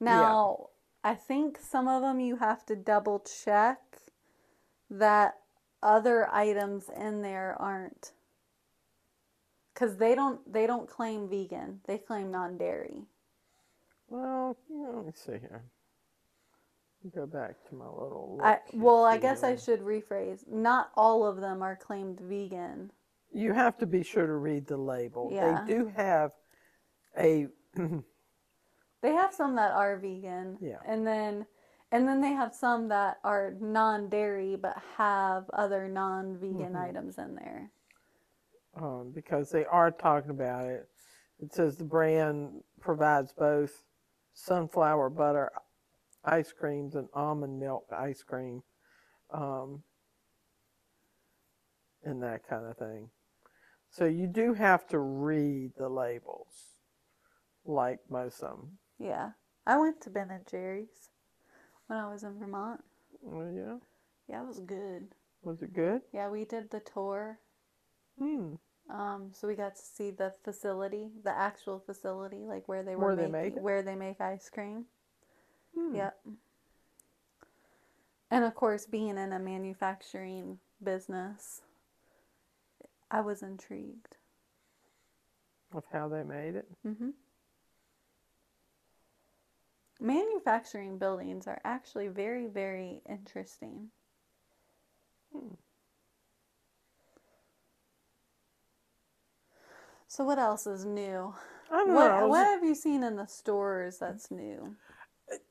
Now, 0.00 0.68
I 1.02 1.14
think 1.14 1.58
some 1.58 1.88
of 1.88 2.02
them 2.02 2.20
you 2.20 2.36
have 2.36 2.66
to 2.66 2.76
double 2.76 3.20
check 3.20 3.78
that 4.90 5.38
other 5.82 6.28
items 6.32 6.90
in 6.96 7.22
there 7.22 7.56
aren't 7.60 8.12
cuz 9.74 9.96
they 9.96 10.14
don't 10.14 10.52
they 10.52 10.66
don't 10.66 10.88
claim 10.88 11.28
vegan. 11.28 11.80
They 11.86 11.98
claim 11.98 12.30
non-dairy. 12.30 13.06
Well, 14.08 14.56
yeah, 14.68 14.88
let 14.88 15.06
me 15.06 15.12
see 15.14 15.38
here. 15.38 15.64
Go 17.14 17.26
back 17.26 17.62
to 17.68 17.74
my 17.74 17.86
little. 17.86 18.40
I 18.42 18.60
well, 18.74 19.04
I 19.04 19.18
guess 19.18 19.44
I 19.44 19.54
should 19.54 19.80
rephrase. 19.80 20.46
Not 20.48 20.90
all 20.96 21.24
of 21.24 21.36
them 21.40 21.62
are 21.62 21.76
claimed 21.76 22.20
vegan. 22.20 22.90
You 23.32 23.52
have 23.52 23.76
to 23.78 23.86
be 23.86 24.02
sure 24.02 24.26
to 24.26 24.34
read 24.36 24.66
the 24.66 24.76
label. 24.76 25.30
Yeah. 25.32 25.64
They 25.66 25.74
do 25.74 25.92
have 25.96 26.32
a 27.18 27.46
They 29.00 29.12
have 29.12 29.32
some 29.32 29.54
that 29.56 29.72
are 29.72 29.96
vegan. 29.98 30.58
Yeah. 30.60 30.78
And 30.86 31.06
then 31.06 31.46
and 31.92 32.06
then 32.06 32.20
they 32.20 32.32
have 32.32 32.54
some 32.54 32.88
that 32.88 33.18
are 33.24 33.54
non-dairy 33.60 34.56
but 34.56 34.76
have 34.96 35.44
other 35.52 35.88
non-vegan 35.88 36.72
Mm-hmm. 36.72 36.76
items 36.76 37.18
in 37.18 37.34
there. 37.34 37.70
um, 38.76 39.10
because 39.14 39.50
they 39.50 39.64
are 39.66 39.90
talking 39.90 40.30
about 40.30 40.66
it. 40.66 40.88
It 41.40 41.54
says 41.54 41.76
the 41.76 41.84
brand 41.84 42.62
provides 42.80 43.32
both 43.32 43.84
sunflower 44.34 45.10
butter 45.10 45.50
ice 46.24 46.52
creams 46.52 46.94
and 46.96 47.08
almond 47.14 47.58
milk 47.60 47.86
ice 47.96 48.22
cream, 48.22 48.62
um, 49.32 49.82
and 52.04 52.22
that 52.22 52.46
kind 52.48 52.66
of 52.66 52.76
thing. 52.76 53.08
So 53.90 54.04
you 54.04 54.26
do 54.26 54.54
have 54.54 54.86
to 54.88 54.98
read 54.98 55.72
the 55.76 55.88
labels, 55.88 56.76
like 57.64 58.00
most 58.10 58.42
of 58.42 58.50
them. 58.58 58.78
Yeah. 58.98 59.30
I 59.66 59.78
went 59.78 60.00
to 60.02 60.10
Ben 60.10 60.30
and 60.30 60.46
Jerry's 60.46 61.10
when 61.86 61.98
I 61.98 62.10
was 62.10 62.22
in 62.22 62.38
Vermont. 62.38 62.82
Oh, 63.26 63.50
yeah, 63.54 63.76
Yeah, 64.28 64.42
it 64.42 64.46
was 64.46 64.60
good. 64.60 65.08
was 65.42 65.62
it 65.62 65.72
good? 65.74 66.02
Yeah, 66.12 66.28
we 66.28 66.44
did 66.44 66.70
the 66.70 66.80
tour. 66.80 67.38
Hmm. 68.18 68.54
Um, 68.90 69.32
so 69.34 69.46
we 69.48 69.54
got 69.54 69.76
to 69.76 69.82
see 69.82 70.10
the 70.10 70.32
facility, 70.44 71.08
the 71.22 71.30
actual 71.30 71.78
facility, 71.78 72.44
like 72.46 72.68
where 72.68 72.82
they 72.82 72.96
were 72.96 73.06
Where 73.06 73.16
they 73.16 73.26
making, 73.28 73.32
make 73.32 73.56
it? 73.56 73.62
where 73.62 73.82
they 73.82 73.94
make 73.94 74.20
ice 74.20 74.48
cream. 74.48 74.86
Hmm. 75.76 75.94
Yep. 75.94 76.16
And 78.30 78.44
of 78.44 78.54
course, 78.54 78.86
being 78.86 79.18
in 79.18 79.32
a 79.32 79.38
manufacturing 79.38 80.58
business, 80.82 81.62
I 83.10 83.20
was 83.20 83.42
intrigued. 83.42 84.16
Of 85.74 85.84
how 85.92 86.08
they 86.08 86.22
made 86.22 86.56
it. 86.56 86.68
hmm 86.82 87.10
Manufacturing 90.00 90.96
buildings 90.96 91.48
are 91.48 91.60
actually 91.64 92.06
very, 92.06 92.46
very 92.46 93.02
interesting. 93.08 93.88
Hmm. 95.32 95.54
So, 100.06 100.24
what 100.24 100.38
else 100.38 100.66
is 100.66 100.84
new? 100.84 101.34
I 101.70 101.76
don't 101.78 101.88
know. 101.88 101.94
What, 101.94 102.28
what 102.30 102.46
have 102.46 102.64
you 102.64 102.74
seen 102.74 103.02
in 103.02 103.16
the 103.16 103.26
stores 103.26 103.98
that's 103.98 104.30
new? 104.30 104.76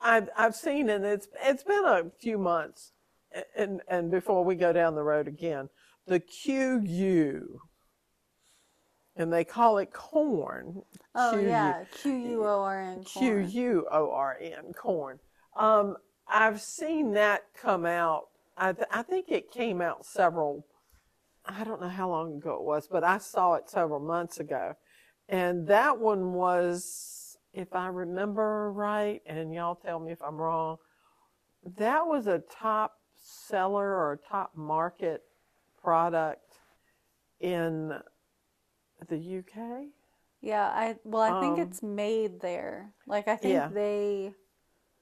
I've 0.02 0.30
I've 0.36 0.56
seen 0.56 0.90
it. 0.90 1.04
It's 1.04 1.28
it's 1.44 1.64
been 1.64 1.86
a 1.86 2.06
few 2.20 2.38
months, 2.38 2.94
and 3.56 3.82
and 3.88 4.10
before 4.10 4.44
we 4.44 4.56
go 4.56 4.74
down 4.74 4.96
the 4.96 5.04
road 5.04 5.28
again, 5.28 5.70
the 6.08 6.20
QU, 6.22 7.60
and 9.16 9.32
they 9.32 9.44
call 9.44 9.78
it 9.78 9.92
Quorn. 9.92 10.82
Oh, 11.14 11.32
QU. 11.34 11.48
yeah. 11.48 11.84
Q 11.92 12.18
U 12.18 12.44
O 12.46 12.62
R 12.62 12.82
N. 12.82 13.04
Q 13.04 13.38
U 13.40 13.88
O 13.92 14.12
R 14.12 14.38
N 14.42 14.74
Quorn. 14.74 15.20
Um, 15.56 15.98
I've 16.28 16.62
seen 16.62 17.14
that 17.14 17.44
come 17.60 17.86
out. 17.86 18.28
I 18.58 18.74
th- 18.74 18.88
I 18.92 19.02
think 19.04 19.30
it 19.30 19.52
came 19.52 19.82
out 19.82 20.06
several. 20.06 20.66
I 21.46 21.64
don't 21.64 21.82
know 21.82 21.90
how 21.90 22.10
long 22.10 22.38
ago 22.38 22.56
it 22.56 22.64
was, 22.64 22.88
but 22.88 23.04
I 23.04 23.18
saw 23.18 23.54
it 23.56 23.70
several 23.70 24.00
months 24.00 24.40
ago, 24.40 24.76
and 25.30 25.68
that 25.68 26.00
one 26.00 26.34
was, 26.34 27.38
if 27.54 27.74
I 27.74 27.88
remember 27.88 28.72
right, 28.72 29.22
and 29.26 29.54
y'all 29.54 29.76
tell 29.76 30.00
me 30.00 30.12
if 30.12 30.22
I'm 30.22 30.36
wrong. 30.38 30.78
That 31.78 32.08
was 32.08 32.28
a 32.28 32.40
top 32.40 32.94
seller 33.18 33.96
or 33.96 34.20
top 34.30 34.52
market 34.56 35.24
product 35.88 36.58
in 37.40 37.94
the 39.08 39.38
UK. 39.38 39.86
Yeah, 40.42 40.68
I 40.68 40.98
well, 41.06 41.22
I 41.22 41.40
think 41.40 41.60
Um, 41.60 41.62
it's 41.62 41.82
made 41.82 42.42
there. 42.42 42.94
Like 43.06 43.30
I 43.30 43.38
think 43.38 43.54
yeah. 43.54 43.70
they 43.70 44.34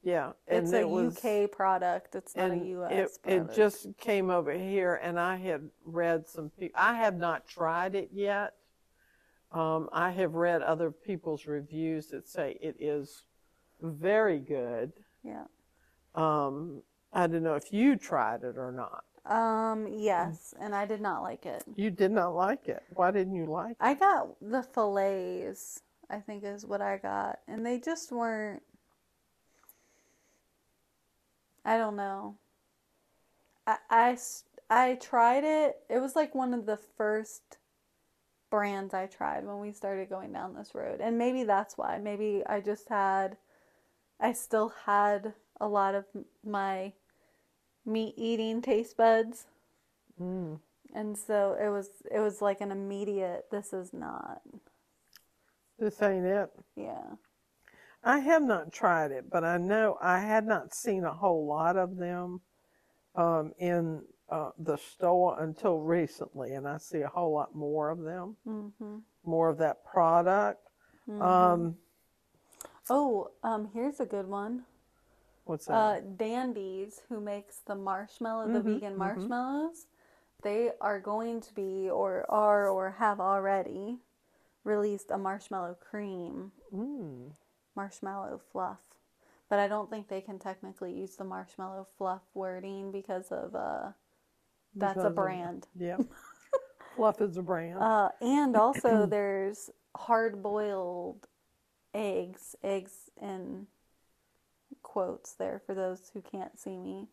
Yeah, 0.03 0.33
it's 0.45 0.73
a 0.73 0.81
it 0.81 0.89
was, 0.89 1.17
UK 1.17 1.49
product. 1.51 2.13
It's 2.13 2.35
not 2.35 2.51
and 2.51 2.61
a 2.61 2.65
US 2.77 2.91
it, 2.91 3.23
product. 3.23 3.51
it 3.51 3.55
just 3.55 3.97
came 3.97 4.29
over 4.29 4.51
here 4.51 4.93
and 5.01 5.19
i 5.19 5.35
had 5.37 5.71
read 5.83 6.27
some 6.27 6.51
people 6.51 6.79
i 6.79 6.93
have 6.93 7.17
not 7.17 7.47
tried 7.47 7.95
it 7.95 8.09
yet 8.13 8.53
um, 9.51 9.89
i 9.91 10.11
have 10.11 10.35
read 10.35 10.61
other 10.61 10.91
people's 10.91 11.47
reviews 11.47 12.07
that 12.11 12.27
say 12.27 12.57
it 12.61 12.75
is 12.79 13.25
very 13.81 14.39
good 14.39 14.93
yeah. 15.23 15.45
um, 16.13 16.83
i 17.11 17.25
don't 17.25 17.41
know 17.41 17.55
if 17.55 17.73
you 17.73 17.95
tried 17.95 18.43
it 18.43 18.57
or 18.57 18.71
not 18.71 19.03
Um. 19.25 19.87
Yes, 19.89 20.53
and 20.59 20.75
I 20.75 20.85
did 20.85 21.01
not 21.01 21.21
like 21.21 21.45
it. 21.45 21.63
you 21.75 21.89
did 21.89 22.11
not 22.11 22.35
like 22.35 22.67
it 22.67 22.83
why 22.93 23.11
didn't 23.11 23.35
you 23.35 23.45
like 23.45 23.71
it 23.71 23.77
I 23.79 23.93
got 23.93 24.35
the 24.41 24.63
fillets. 24.63 25.81
I 26.09 26.19
think 26.19 26.43
is 26.43 26.65
what 26.65 26.81
I 26.81 26.97
got, 26.97 27.39
and 27.47 27.65
they 27.65 27.79
just 27.79 28.11
weren't. 28.11 28.61
I 31.63 31.77
don't 31.77 31.95
know. 31.95 32.35
I 33.65 33.77
I 33.89 34.17
I 34.69 34.95
tried 34.95 35.43
it. 35.43 35.77
It 35.89 35.99
was 35.99 36.15
like 36.15 36.35
one 36.35 36.53
of 36.53 36.65
the 36.65 36.77
first 36.77 37.57
brands 38.49 38.93
I 38.93 39.07
tried 39.07 39.45
when 39.45 39.59
we 39.59 39.71
started 39.71 40.09
going 40.09 40.31
down 40.31 40.55
this 40.55 40.73
road. 40.73 41.01
And 41.01 41.17
maybe 41.17 41.43
that's 41.43 41.77
why. 41.77 41.97
Maybe 41.97 42.41
I 42.45 42.61
just 42.61 42.89
had, 42.89 43.37
I 44.19 44.33
still 44.33 44.73
had 44.85 45.33
a 45.59 45.67
lot 45.67 45.95
of 45.95 46.05
my 46.45 46.93
meat 47.85 48.13
eating 48.17 48.61
taste 48.61 48.97
buds. 48.97 49.45
mm. 50.19 50.59
And 50.93 51.17
so 51.17 51.53
it 51.61 51.69
was, 51.69 51.89
it 52.11 52.19
was 52.19 52.41
like 52.41 52.61
an 52.61 52.71
immediate, 52.71 53.45
this 53.51 53.71
is 53.73 53.93
not. 53.93 54.41
this 55.79 56.01
ain't 56.01 56.25
it 56.25 56.49
Yeah. 56.75 57.15
i 58.03 58.19
have 58.19 58.41
not 58.43 58.71
tried 58.71 59.11
it 59.11 59.29
but 59.29 59.43
i 59.43 59.57
know 59.57 59.97
i 60.01 60.19
had 60.19 60.45
not 60.45 60.73
seen 60.73 61.03
a 61.03 61.13
whole 61.13 61.45
lot 61.47 61.77
of 61.77 61.97
them 61.97 62.41
um, 63.15 63.53
in 63.59 64.01
uh, 64.29 64.51
the 64.59 64.77
store 64.77 65.41
until 65.43 65.79
recently 65.79 66.53
and 66.53 66.67
i 66.67 66.77
see 66.77 67.01
a 67.01 67.07
whole 67.07 67.33
lot 67.33 67.55
more 67.55 67.89
of 67.89 68.01
them 68.01 68.37
Mm-hmm. 68.47 68.97
more 69.25 69.49
of 69.49 69.57
that 69.57 69.83
product. 69.85 70.61
Um, 71.19 71.75
Oh, 72.89 73.31
um, 73.43 73.69
here's 73.73 73.99
a 73.99 74.05
good 74.05 74.27
one. 74.27 74.63
What's 75.45 75.65
that? 75.65 75.73
Uh, 75.73 75.99
Dandies, 76.17 77.01
who 77.09 77.19
makes 77.19 77.57
the 77.65 77.75
marshmallow, 77.75 78.51
the 78.51 78.61
vegan 78.61 78.97
marshmallows, 78.97 79.87
they 80.43 80.71
are 80.81 80.99
going 80.99 81.41
to 81.41 81.53
be, 81.53 81.89
or 81.89 82.25
are, 82.29 82.67
or 82.67 82.91
have 82.91 83.19
already 83.19 83.97
released 84.63 85.11
a 85.11 85.17
marshmallow 85.17 85.77
cream, 85.79 86.51
mm. 86.73 87.31
marshmallow 87.75 88.41
fluff. 88.51 88.79
But 89.49 89.59
I 89.59 89.67
don't 89.67 89.89
think 89.89 90.07
they 90.07 90.21
can 90.21 90.39
technically 90.39 90.91
use 90.93 91.15
the 91.15 91.23
marshmallow 91.23 91.87
fluff 91.97 92.23
wording 92.33 92.91
because 92.91 93.31
of 93.31 93.55
uh, 93.55 93.91
that's 94.75 94.93
Because 94.93 95.03
a 95.03 95.07
of- 95.07 95.15
brand. 95.15 95.67
Yep. 95.79 96.01
Fluff 96.95 97.19
is 97.19 97.35
a 97.35 97.41
brand. 97.41 97.77
Uh, 97.79 98.09
and 98.21 98.55
also 98.55 99.05
there's 99.09 99.69
hard 99.97 100.41
boiled 100.41 101.27
eggs, 101.93 102.55
eggs 102.63 103.09
in 103.21 103.67
quotes 104.95 105.33
there 105.33 105.61
for 105.65 105.75
those 105.75 106.09
who 106.13 106.21
can't 106.21 106.57
see 106.57 106.77
me. 106.77 107.09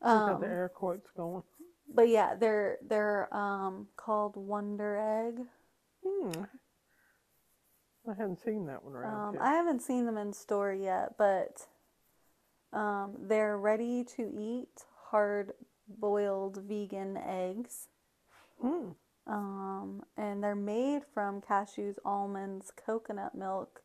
got 0.00 0.40
the 0.40 0.46
air 0.46 0.70
quotes 0.72 1.10
going. 1.16 1.42
But 1.92 2.08
yeah, 2.08 2.36
they're 2.36 2.78
they're 2.88 3.28
um 3.34 3.88
called 3.96 4.36
WunderEgg. 4.36 5.44
Hmm. 6.06 6.44
I 8.08 8.14
haven't 8.14 8.40
seen 8.40 8.66
that 8.66 8.84
one 8.84 8.94
around 8.94 9.14
Um, 9.14 9.32
here. 9.34 9.42
I 9.42 9.52
haven't 9.54 9.82
seen 9.82 10.06
them 10.06 10.16
in 10.16 10.32
store 10.32 10.72
yet, 10.72 11.16
but 11.18 11.66
um, 12.72 13.16
they're 13.18 13.58
ready 13.58 14.04
to 14.16 14.30
eat 14.32 14.84
hard 15.10 15.52
boiled 15.88 16.56
vegan 16.62 17.16
eggs. 17.16 17.88
Mm. 18.62 18.94
Um, 19.26 20.02
and 20.16 20.42
they're 20.42 20.54
made 20.54 21.02
from 21.12 21.40
cashews, 21.40 21.98
almonds, 22.04 22.70
coconut 22.76 23.34
milk, 23.34 23.82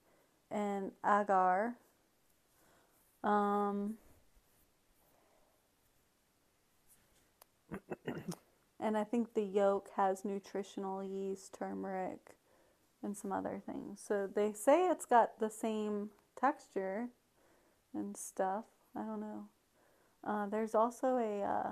and 0.51 0.91
agar. 1.03 1.75
Um, 3.23 3.95
and 8.79 8.97
I 8.97 9.03
think 9.03 9.33
the 9.33 9.43
yolk 9.43 9.89
has 9.95 10.23
nutritional 10.23 11.03
yeast, 11.03 11.55
turmeric, 11.57 12.35
and 13.03 13.15
some 13.17 13.31
other 13.31 13.61
things. 13.65 14.01
So 14.05 14.27
they 14.33 14.53
say 14.53 14.87
it's 14.87 15.05
got 15.05 15.39
the 15.39 15.49
same 15.49 16.09
texture 16.39 17.09
and 17.93 18.15
stuff. 18.15 18.65
I 18.95 19.01
don't 19.01 19.19
know. 19.19 19.45
Uh, 20.23 20.47
there's 20.47 20.75
also 20.75 21.17
a 21.17 21.41
uh, 21.41 21.71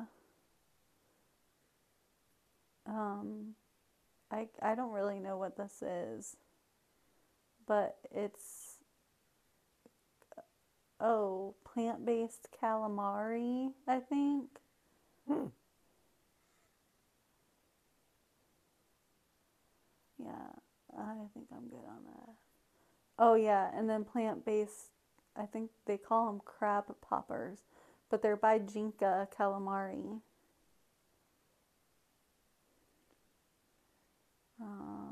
um, 2.90 3.56
I 4.32 4.48
I 4.62 4.76
don't 4.76 4.92
really 4.92 5.20
know 5.20 5.38
what 5.38 5.58
this 5.58 5.82
is, 5.82 6.38
but 7.68 7.98
it's 8.12 8.65
oh 11.00 11.56
plant-based 11.64 12.48
calamari. 12.62 13.74
I 13.88 14.00
think. 14.00 14.50
Hmm. 15.28 15.48
Yeah, 20.18 20.32
I 20.98 21.14
think 21.34 21.48
I'm 21.52 21.68
good 21.68 21.86
on 21.88 22.04
that. 22.06 22.30
Oh 23.20 23.36
yeah, 23.36 23.70
and 23.76 23.90
then 23.90 24.04
plant-based. 24.04 24.92
I 25.36 25.46
think 25.46 25.72
they 25.86 25.98
call 25.98 26.28
them 26.28 26.42
crab 26.46 26.86
poppers, 27.02 27.60
but 28.10 28.22
they're 28.22 28.38
by 28.38 28.60
Jinka 28.60 29.28
Calamari. 29.38 30.22
Um, 34.62 35.05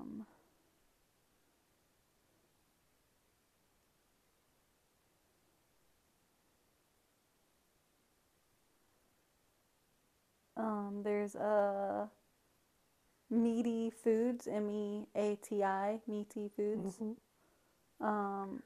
um, 10.58 11.02
there's 11.04 11.36
a 11.36 12.10
Meati 13.32 13.92
Foods, 13.92 14.48
M 14.48 14.70
E 14.70 15.08
A 15.16 15.36
T 15.38 15.64
I, 15.64 16.00
Meati 16.08 16.52
Foods, 16.56 17.00
Mhm. 17.00 17.18
um, 18.00 18.64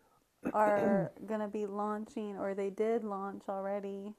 are 0.54 1.12
gonna 1.26 1.48
be 1.48 1.66
launching, 1.66 2.38
or 2.38 2.54
they 2.54 2.70
did 2.70 3.04
launch 3.04 3.44
already, 3.50 4.14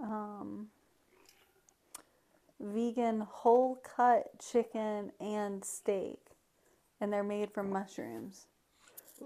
um, 0.00 0.68
vegan 2.60 3.20
whole 3.20 3.76
cut 3.76 4.38
chicken 4.40 5.12
and 5.20 5.64
steak, 5.64 6.18
and 7.00 7.12
they're 7.12 7.22
made 7.22 7.50
from 7.52 7.70
mushrooms, 7.70 8.46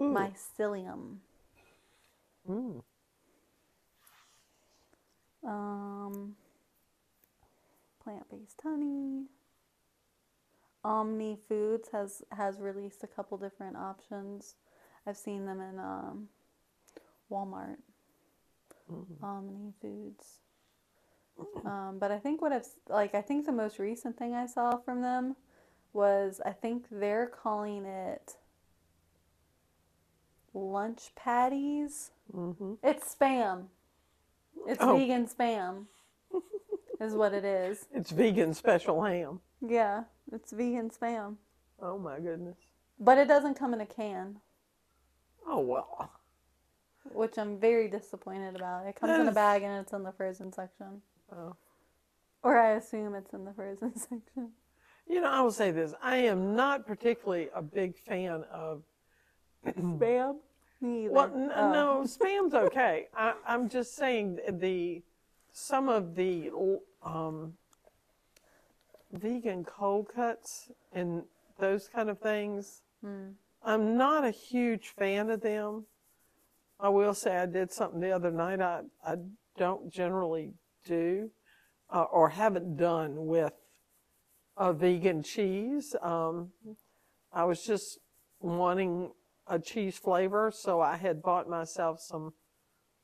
Ooh. 0.01 0.11
mycelium. 0.11 1.17
Mm. 2.47 2.81
Um, 5.43 6.35
plant-based 8.09 8.59
honey. 8.63 9.25
Omni 10.83 11.37
Foods 11.47 11.89
has 11.91 12.23
has 12.31 12.59
released 12.59 13.03
a 13.03 13.07
couple 13.07 13.37
different 13.37 13.77
options. 13.77 14.55
I've 15.05 15.17
seen 15.17 15.45
them 15.45 15.61
in 15.61 15.77
um, 15.77 16.29
Walmart. 17.29 17.77
Mhm. 18.91 19.21
Omni 19.23 19.73
Foods. 19.81 20.39
Um, 21.63 21.97
but 21.99 22.11
I 22.11 22.17
think 22.17 22.41
what 22.41 22.51
I've 22.51 22.67
like 22.87 23.13
I 23.13 23.21
think 23.21 23.45
the 23.45 23.51
most 23.51 23.77
recent 23.77 24.17
thing 24.17 24.33
I 24.33 24.47
saw 24.47 24.77
from 24.77 25.01
them 25.01 25.35
was 25.93 26.41
I 26.43 26.51
think 26.51 26.85
they're 26.89 27.27
calling 27.27 27.85
it 27.85 28.37
lunch 30.53 31.11
patties. 31.15 32.11
Mhm. 32.33 32.79
It's 32.81 33.13
spam. 33.13 33.67
It's 34.65 34.81
Oh. 34.81 34.95
vegan 34.97 35.27
spam. 35.27 35.85
Is 36.99 37.13
what 37.13 37.33
it 37.33 37.45
is. 37.45 37.87
It's 37.93 38.11
vegan 38.11 38.53
special 38.53 39.03
ham. 39.03 39.39
Yeah, 39.65 40.03
it's 40.31 40.51
vegan 40.51 40.89
spam. 40.89 41.35
Oh 41.81 41.97
my 41.97 42.19
goodness. 42.19 42.57
But 42.99 43.17
it 43.17 43.27
doesn't 43.27 43.55
come 43.55 43.73
in 43.73 43.81
a 43.81 43.85
can, 43.85 44.39
Oh 45.47 45.59
well. 45.59 46.11
which 47.13 47.37
I'm 47.37 47.57
very 47.59 47.87
disappointed 47.87 48.55
about. 48.55 48.85
It 48.85 48.95
comes 48.99 49.17
in 49.19 49.27
a 49.27 49.31
bag 49.31 49.63
and 49.63 49.79
it's 49.81 49.93
in 49.93 50.03
the 50.03 50.11
frozen 50.11 50.51
section. 50.51 51.01
Oh. 51.31 51.55
Or 52.43 52.57
I 52.57 52.71
assume 52.71 53.15
it's 53.15 53.33
in 53.33 53.45
the 53.45 53.53
frozen 53.53 53.95
section. 53.97 54.51
You 55.07 55.21
know, 55.21 55.29
I 55.29 55.41
will 55.41 55.51
say 55.51 55.71
this: 55.71 55.93
I 56.03 56.17
am 56.17 56.55
not 56.55 56.85
particularly 56.85 57.49
a 57.55 57.61
big 57.61 57.97
fan 57.97 58.43
of 58.51 58.83
Spam? 59.67 60.35
Me 60.81 61.05
either. 61.05 61.13
Well, 61.13 61.31
n- 61.33 61.51
Oh. 61.55 61.71
no, 61.71 62.01
spam's 62.05 62.53
okay. 62.53 63.07
I, 63.15 63.33
I'm 63.47 63.67
just 63.69 63.95
saying 63.95 64.39
the 64.49 65.01
some 65.51 65.89
of 65.89 66.15
the 66.15 66.51
um, 67.03 67.53
vegan 69.11 69.63
cold 69.63 70.07
cuts 70.13 70.71
and 70.93 71.23
those 71.59 71.87
kind 71.87 72.09
of 72.09 72.19
things. 72.19 72.81
Hmm. 73.01 73.29
I'm 73.63 73.97
not 73.97 74.23
a 74.23 74.31
huge 74.31 74.89
fan 74.89 75.29
of 75.29 75.41
them. 75.41 75.85
I 76.79 76.89
will 76.89 77.13
say 77.13 77.35
I 77.37 77.45
did 77.45 77.71
something 77.71 77.99
the 77.99 78.11
other 78.11 78.31
night 78.31 78.61
I, 78.61 78.81
I 79.05 79.15
don't 79.57 79.91
generally 79.91 80.53
do 80.85 81.29
uh, 81.89 82.03
or 82.03 82.29
haven't 82.29 82.77
done 82.77 83.27
with 83.27 83.53
a 84.55 84.73
vegan 84.73 85.23
cheese. 85.23 85.95
Um, 86.01 86.51
I 87.33 87.43
was 87.45 87.63
just 87.63 87.99
wanting 88.39 89.11
a 89.47 89.59
cheese 89.59 89.97
flavor, 89.97 90.51
so 90.53 90.79
I 90.79 90.95
had 90.95 91.21
bought 91.21 91.49
myself 91.49 91.99
some 91.99 92.33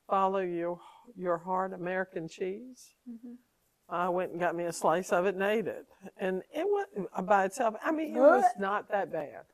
Follow 0.08 0.40
Your 0.40 0.78
Your 1.16 1.38
Heart 1.38 1.72
American 1.72 2.28
cheese. 2.28 2.94
I 3.88 4.08
went 4.08 4.32
and 4.32 4.40
got 4.40 4.56
me 4.56 4.64
a 4.64 4.72
slice 4.72 5.12
of 5.12 5.26
it 5.26 5.34
and 5.34 5.42
ate 5.44 5.66
it, 5.68 5.86
and 6.18 6.42
it 6.52 6.66
was 6.66 6.86
by 7.24 7.44
itself. 7.44 7.76
I 7.84 7.92
mean, 7.92 8.16
it 8.16 8.20
was 8.20 8.44
not 8.58 8.88
that 8.90 9.12
bad. 9.12 9.44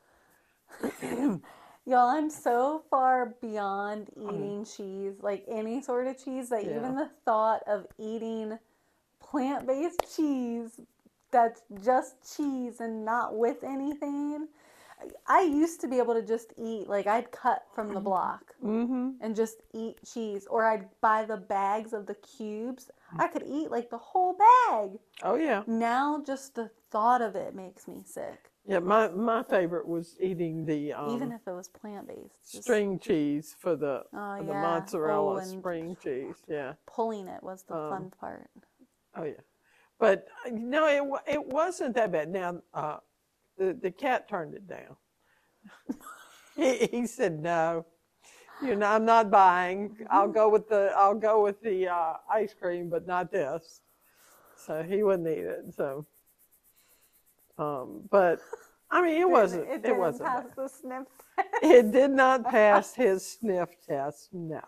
Y'all, 1.85 2.09
I'm 2.09 2.31
so 2.31 2.83
far 2.89 3.35
beyond 3.41 4.09
eating 4.17 4.65
cheese, 4.65 5.15
like 5.21 5.45
any 5.49 5.83
sort 5.83 6.07
of 6.07 6.23
cheese, 6.23 6.49
that 6.51 6.63
Mm. 6.63 6.67
Yeah. 6.71 6.77
even 6.79 6.95
the 6.95 7.11
thought 7.25 7.63
of 7.67 7.87
eating 7.99 8.59
plant 9.21 9.67
based 9.67 10.01
cheese 10.17 10.81
that's 11.31 11.63
just 11.85 12.37
cheese 12.37 12.81
and 12.81 13.05
not 13.05 13.37
with 13.37 13.65
anything. 13.65 14.49
I 15.27 15.43
used 15.43 15.81
to 15.83 15.89
be 15.89 15.99
able 15.99 16.15
to 16.15 16.23
just 16.23 16.53
eat, 16.57 16.89
like, 16.89 17.07
I'd 17.07 17.31
cut 17.31 17.67
from 17.75 17.93
the 17.95 18.01
block 18.01 18.55
Mm-hmm. 18.65 19.11
and 19.21 19.37
just 19.37 19.63
eat 19.73 19.99
cheese, 20.05 20.47
or 20.49 20.65
I'd 20.65 20.89
buy 21.01 21.25
the 21.25 21.37
bags 21.37 21.93
of 21.93 22.07
the 22.07 22.15
cubes. 22.17 22.91
I 23.19 23.29
could 23.29 23.45
eat, 23.47 23.71
like, 23.71 23.91
the 23.91 23.99
whole 23.99 24.35
bag. 24.35 24.99
Oh 25.23 25.37
yeah, 25.37 25.65
Now, 25.67 26.23
just 26.23 26.55
the 26.55 26.71
thought 26.91 27.23
of 27.23 27.37
it 27.37 27.55
makes 27.55 27.89
me 27.89 28.03
sick, 28.05 28.51
yeah. 28.67 28.79
My 28.79 29.09
my 29.09 29.43
favorite 29.43 29.87
was 29.87 30.17
eating 30.21 30.65
the 30.67 30.93
um, 30.93 31.21
even 31.21 31.33
if 31.33 31.47
it 31.47 31.53
was 31.53 31.69
plant 31.69 32.07
based. 32.09 32.65
string 32.65 32.99
cheese 32.99 33.57
for 33.59 33.75
the 33.77 34.05
Oh, 34.15 34.37
for 34.37 34.45
the 34.45 34.55
mozzarella 34.55 35.37
Oh, 35.37 35.41
spring 35.43 35.97
cheese. 36.03 36.37
Yeah. 36.49 36.75
pulling 36.87 37.29
it 37.29 37.43
was 37.43 37.65
the 37.65 37.75
Um, 37.75 37.89
fun 37.89 38.11
part. 38.11 38.51
Oh 39.15 39.25
yeah, 39.25 39.41
but 39.99 40.27
uh, 40.47 40.51
no, 40.53 40.87
it 40.87 41.35
it 41.35 41.47
wasn't 41.47 41.95
that 41.97 42.13
bad. 42.13 42.31
Now, 42.31 42.61
uh, 42.75 42.99
the 43.63 43.79
the 43.81 43.91
cat 43.91 44.29
turned 44.29 44.55
it 44.55 44.67
down. 44.67 44.97
he, 46.57 46.87
he 46.87 47.07
said 47.07 47.41
no. 47.41 47.87
You 48.63 48.77
know, 48.77 48.87
I'm 48.87 49.05
not 49.05 49.31
buying. 49.31 49.97
I'll 50.11 50.29
go 50.29 50.49
with 50.49 50.69
the 50.69 50.93
I'll 50.97 51.15
go 51.15 51.43
with 51.43 51.61
the 51.63 51.89
uh, 51.89 52.15
ice 52.31 52.55
cream, 52.55 52.89
but 52.89 53.07
not 53.07 53.33
this. 53.33 53.81
So 54.57 54.83
he 54.83 55.03
wouldn't 55.03 55.29
eat 55.29 55.45
it. 55.45 55.75
So, 55.77 56.07
um, 57.59 58.03
but 58.11 58.41
I 58.91 59.03
mean, 59.03 59.21
it 59.21 59.29
wasn't. 59.29 59.69
It, 59.69 59.83
didn't 59.83 59.99
wasn't. 59.99 60.29
pass 60.29 60.45
bad. 60.45 60.53
the 60.57 60.69
sniff. 60.69 61.07
test. 61.37 61.49
It 61.63 61.93
did 61.93 62.11
not 62.11 62.45
pass 62.45 62.95
his 62.95 63.27
sniff 63.27 63.71
test. 63.89 64.29
No. 64.33 64.61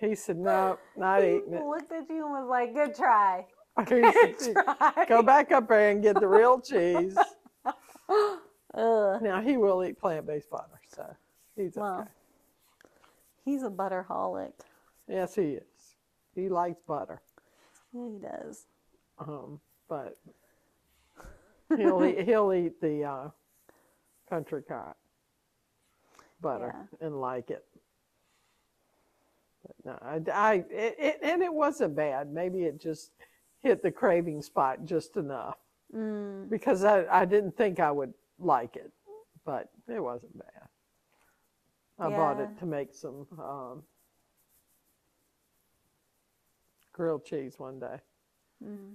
He 0.00 0.14
said 0.14 0.38
no, 0.38 0.78
not 0.96 1.22
he 1.22 1.36
eating 1.36 1.54
it. 1.54 1.64
looked 1.64 1.92
at 1.92 2.08
you 2.08 2.24
and 2.24 2.32
was 2.32 2.48
like, 2.48 2.74
"Good 2.74 2.94
try, 2.94 3.46
good 3.86 4.38
said, 4.38 4.64
try." 4.64 5.04
Go 5.06 5.22
back 5.22 5.52
up 5.52 5.68
there 5.68 5.90
and 5.90 6.02
get 6.02 6.20
the 6.20 6.28
real 6.28 6.60
cheese. 6.60 7.16
Now 8.74 9.40
he 9.42 9.56
will 9.56 9.84
eat 9.84 9.98
plant-based 9.98 10.50
butter, 10.50 10.80
so 10.94 11.16
he's 11.56 11.76
okay. 11.76 11.80
Well. 11.80 12.08
He's 13.44 13.62
a 13.62 13.70
butterholic. 13.70 14.52
Yes, 15.08 15.34
he 15.34 15.42
is. 15.42 15.96
He 16.34 16.48
likes 16.48 16.82
butter. 16.86 17.22
Yeah, 17.94 18.08
he 18.12 18.18
does. 18.18 18.66
Um, 19.18 19.60
but 19.88 20.18
he'll 21.76 22.04
eat, 22.04 22.20
he'll 22.26 22.52
eat 22.52 22.80
the 22.80 23.04
uh, 23.04 23.28
Country 24.28 24.62
Crock 24.62 24.96
butter 26.40 26.74
and 27.00 27.20
like 27.20 27.50
it. 27.50 27.64
But 29.64 29.76
no, 29.84 29.98
I, 30.02 30.50
I 30.50 30.54
it, 30.70 30.96
it, 30.98 31.18
and 31.22 31.42
it 31.42 31.52
wasn't 31.52 31.96
bad. 31.96 32.32
Maybe 32.32 32.64
it 32.64 32.80
just 32.80 33.12
hit 33.62 33.82
the 33.82 33.90
craving 33.90 34.42
spot 34.42 34.84
just 34.84 35.16
enough 35.16 35.56
Mm, 35.94 36.50
because 36.50 36.84
I, 36.84 37.06
I 37.10 37.24
didn't 37.24 37.56
think 37.56 37.80
I 37.80 37.90
would 37.90 38.12
like 38.38 38.76
it, 38.76 38.92
but 39.44 39.70
it 39.88 40.00
wasn't 40.02 40.36
bad. 40.38 40.68
I 41.98 42.10
bought 42.10 42.40
it 42.40 42.58
to 42.58 42.66
make 42.66 42.92
some 42.92 43.26
um, 43.38 43.82
grilled 46.92 47.24
cheese 47.24 47.54
one 47.58 47.78
day, 47.78 47.96
mm. 48.62 48.94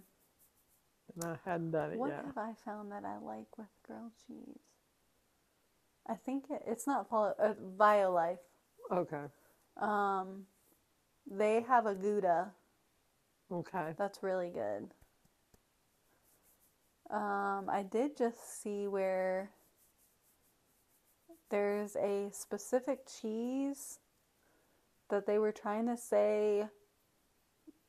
and 1.16 1.24
I 1.24 1.38
hadn't 1.44 1.72
done 1.72 1.94
it 1.94 1.98
What 1.98 2.10
yet. 2.10 2.18
What 2.18 2.36
have 2.36 2.38
I 2.38 2.54
found 2.64 2.92
that 2.92 3.04
I 3.04 3.18
like 3.18 3.58
with 3.58 3.68
grilled 3.84 4.12
cheese? 4.28 4.60
I 6.08 6.16
think 6.16 6.46
it, 6.52 6.62
it's 6.68 6.86
not 6.86 7.10
follow 7.10 7.34
uh, 7.40 7.54
Violife. 7.78 8.38
Okay, 8.92 9.24
Um, 9.78 10.46
they 11.26 11.62
have 11.62 11.86
a 11.86 11.96
Gouda 11.96 12.52
okay. 13.52 13.94
that's 13.98 14.22
really 14.22 14.50
good. 14.50 14.94
Um, 17.12 17.70
I 17.70 17.84
did 17.84 18.18
just 18.18 18.62
see 18.64 18.88
where 18.88 19.52
there's 21.50 21.96
a 21.98 22.30
specific 22.32 23.02
cheese 23.08 24.00
that 25.10 25.26
they 25.28 25.38
were 25.40 25.52
trying 25.52 25.88
to 25.88 25.98
say 25.98 26.68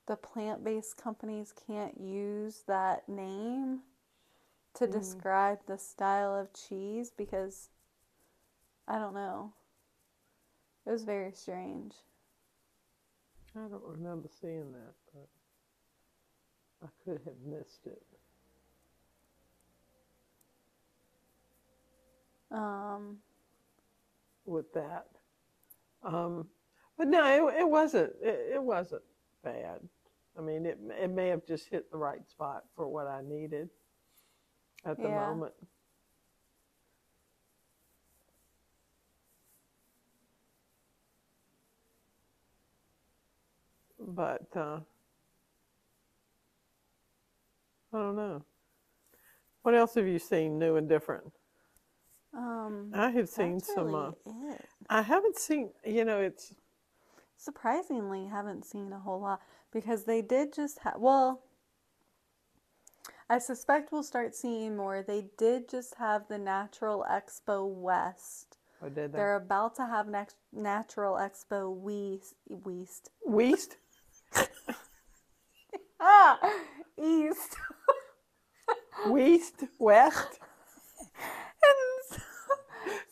the 0.07 0.17
plant-based 0.17 0.97
companies 0.97 1.53
can't 1.67 2.01
use 2.01 2.65
that 2.67 3.09
name 3.09 3.81
to 4.75 4.87
Mm. 4.87 4.89
describe 4.89 5.61
the 5.67 5.79
style 5.79 6.35
of 6.35 6.53
cheese 6.53 7.13
because 7.17 7.71
I 8.89 8.99
don't 8.99 9.15
know. 9.15 9.55
It 10.87 10.91
was 10.91 11.05
very 11.05 11.33
strange. 11.33 11.95
I 13.57 13.69
don't 13.69 13.85
remember 13.85 14.29
seeing 14.41 14.73
that, 14.73 14.95
but 15.15 15.29
I 16.83 16.89
could 17.05 17.21
have 17.25 17.41
missed 17.45 17.87
it. 17.87 18.03
Um, 22.53 23.19
with 24.45 24.73
that. 24.75 25.07
Um, 26.05 26.49
but 26.99 27.09
no, 27.09 27.49
it, 27.49 27.61
it 27.61 27.69
wasn't. 27.69 28.13
It, 28.23 28.55
it 28.55 28.63
wasn't 28.63 29.03
bad. 29.45 29.81
I 30.39 30.43
mean, 30.43 30.67
it 30.67 30.79
it 31.01 31.11
may 31.11 31.29
have 31.29 31.47
just 31.47 31.69
hit 31.69 31.91
the 31.91 31.99
right 31.99 32.27
spot 32.29 32.65
for 32.77 32.89
what 32.89 33.07
I 33.07 33.23
needed 33.23 33.69
at 34.85 34.97
the 34.99 35.05
Yeah. 35.05 35.15
moment. 35.17 35.55
But 43.99 44.47
uh, 44.57 44.81
I 47.93 47.99
don't 47.99 48.17
know. 48.17 48.45
What 49.63 49.75
else 49.75 49.95
have 49.95 50.07
you 50.07 50.19
seen 50.19 50.59
new 50.59 50.77
and 50.77 50.89
different? 50.89 51.33
Um, 52.35 52.91
I 52.95 53.11
have 53.11 53.29
seen 53.29 53.61
some. 53.61 53.95
Uh, 53.95 54.11
it. 54.51 54.65
I 54.89 55.03
haven't 55.03 55.39
seen. 55.39 55.71
You 55.85 56.05
know, 56.05 56.21
it's 56.21 56.55
surprisingly 57.37 58.27
haven't 58.27 58.65
seen 58.65 58.93
a 58.93 59.01
whole 59.01 59.21
lot 59.21 59.41
because 59.73 60.05
they 60.05 60.23
did 60.23 60.53
just 60.53 60.79
have 60.81 60.95
well 60.99 61.43
I 63.29 63.39
suspect 63.39 63.93
we'll 63.93 64.03
start 64.03 64.35
seeing 64.35 64.77
more. 64.77 65.03
They 65.03 65.25
did 65.39 65.69
just 65.69 65.95
have 65.95 66.29
the 66.29 66.37
Natural 66.39 67.05
Expo 67.11 67.67
West. 67.67 68.59
I 68.83 68.91
did 68.91 68.95
that. 68.95 69.13
They're 69.13 69.37
about 69.37 69.75
to 69.77 69.87
have 69.87 70.07
next 70.07 70.37
Natural 70.53 71.15
Expo 71.15 71.75
West. 71.83 72.35
West. 72.51 73.11
West. 73.25 73.77
Ah, 75.99 76.39
East. 77.03 77.57
West, 79.07 79.65
West. 79.79 80.41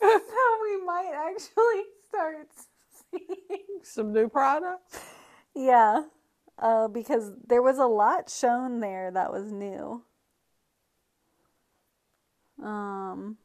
So 0.01 0.59
we 0.63 0.85
might 0.85 1.13
actually 1.15 1.83
start 2.09 2.49
seeing 3.11 3.81
Some 3.83 4.13
new 4.13 4.29
products. 4.29 5.01
Yeah, 5.55 6.05
uh, 6.59 6.89
because 6.89 7.33
there 7.47 7.63
was 7.63 7.79
a 7.79 7.87
lot 7.87 8.31
shown 8.31 8.81
there 8.81 9.11
that 9.11 9.33
was 9.33 9.53
new. 9.53 10.03
Um, 12.63 13.39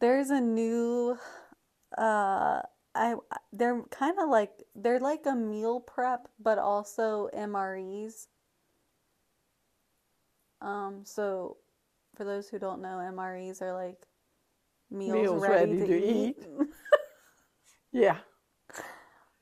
there's 0.00 0.30
a 0.30 0.40
new, 0.40 1.16
uh, 1.98 2.62
I 2.94 3.16
they're 3.52 3.82
kind 3.90 4.18
of 4.20 4.28
like 4.28 4.52
they're 4.74 5.00
like 5.00 5.26
a 5.26 5.34
meal 5.34 5.80
prep, 5.80 6.28
but 6.40 6.58
also 6.58 7.28
MREs. 7.32 8.28
Um, 10.60 11.02
so 11.04 11.58
for 12.16 12.24
those 12.24 12.48
who 12.48 12.58
don't 12.58 12.80
know, 12.82 12.98
MREs 13.12 13.60
are 13.62 13.72
like 13.72 13.98
meals, 14.90 15.12
Meals 15.14 15.42
ready, 15.42 15.72
ready 15.72 15.80
to, 15.80 15.86
to 15.86 16.06
eat. 16.06 16.36
Yeah, 17.92 18.16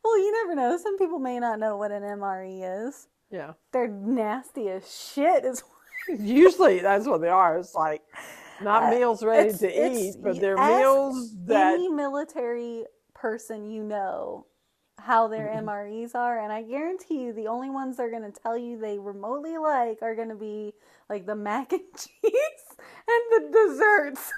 Well, 0.05 0.19
you 0.19 0.31
never 0.31 0.55
know. 0.55 0.77
Some 0.77 0.99
people 0.99 1.19
may 1.19 1.41
not 1.41 1.59
know 1.59 1.79
what 1.79 1.91
an 1.91 2.03
MRE 2.03 2.87
is. 2.89 3.09
yeah. 3.31 3.53
They're 3.73 3.89
nasty 3.89 4.69
as 4.69 4.85
shit. 4.95 5.45
Is 5.47 5.63
Usually 6.09 6.81
that's 6.81 7.07
what 7.07 7.23
they 7.23 7.29
are. 7.29 7.57
It's 7.59 7.75
like 7.75 8.03
not 8.61 8.83
Uh, 8.85 8.91
meals 8.99 9.25
ready 9.25 9.57
to 9.57 9.69
eat, 9.91 10.17
but 10.23 10.39
they're 10.39 10.57
meals 10.59 11.35
that 11.47 11.75
any 11.75 11.89
military 11.89 12.85
person 13.15 13.71
you 13.71 13.85
know 13.85 14.45
how 15.05 15.29
their 15.29 15.49
Mm-hmm. 15.49 15.59
MREs 15.59 16.15
are, 16.15 16.41
and 16.41 16.53
I 16.53 16.63
guarantee 16.63 17.23
you, 17.23 17.33
the 17.33 17.49
only 17.49 17.71
ones 17.71 17.97
they're 17.97 18.11
gonna 18.11 18.33
tell 18.33 18.57
you 18.59 18.79
they 18.79 18.99
remotely 18.99 19.59
like 19.59 20.03
are 20.03 20.15
gonna 20.17 20.37
be 20.37 20.75
like 21.11 21.27
the 21.27 21.37
mac 21.37 21.73
and 21.73 21.83
cheese 21.97 22.77
and 23.09 23.23
the 23.33 23.51
desserts. 23.53 24.33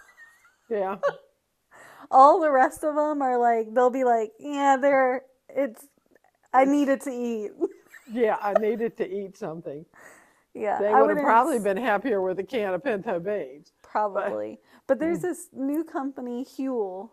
yeah. 0.69 0.97
All 2.11 2.41
the 2.41 2.51
rest 2.51 2.85
of 2.85 2.95
them 2.95 3.23
are 3.23 3.39
like 3.39 3.73
they'll 3.75 3.91
be 3.91 4.05
like, 4.05 4.33
yeah, 4.39 4.77
they're 4.77 5.23
it's. 5.49 5.87
I 6.53 6.65
needed 6.65 7.01
to 7.03 7.11
eat. 7.11 7.53
Yeah, 8.07 8.37
I 8.41 8.55
needed 8.55 8.97
to 8.99 9.09
eat 9.09 9.37
something. 9.37 9.87
Yeah, 10.55 10.79
They 10.79 10.95
would 10.95 11.11
have 11.11 11.21
probably 11.21 11.59
been 11.59 11.77
happier 11.77 12.21
with 12.23 12.39
a 12.39 12.45
can 12.45 12.75
of 12.75 12.85
pinto 12.85 13.21
beans. 13.21 13.73
Probably. 13.83 14.59
But 14.87 14.99
Mm. 15.01 15.01
there's 15.01 15.21
this 15.21 15.49
new 15.53 15.85
company, 15.85 16.45
Huel, 16.45 17.11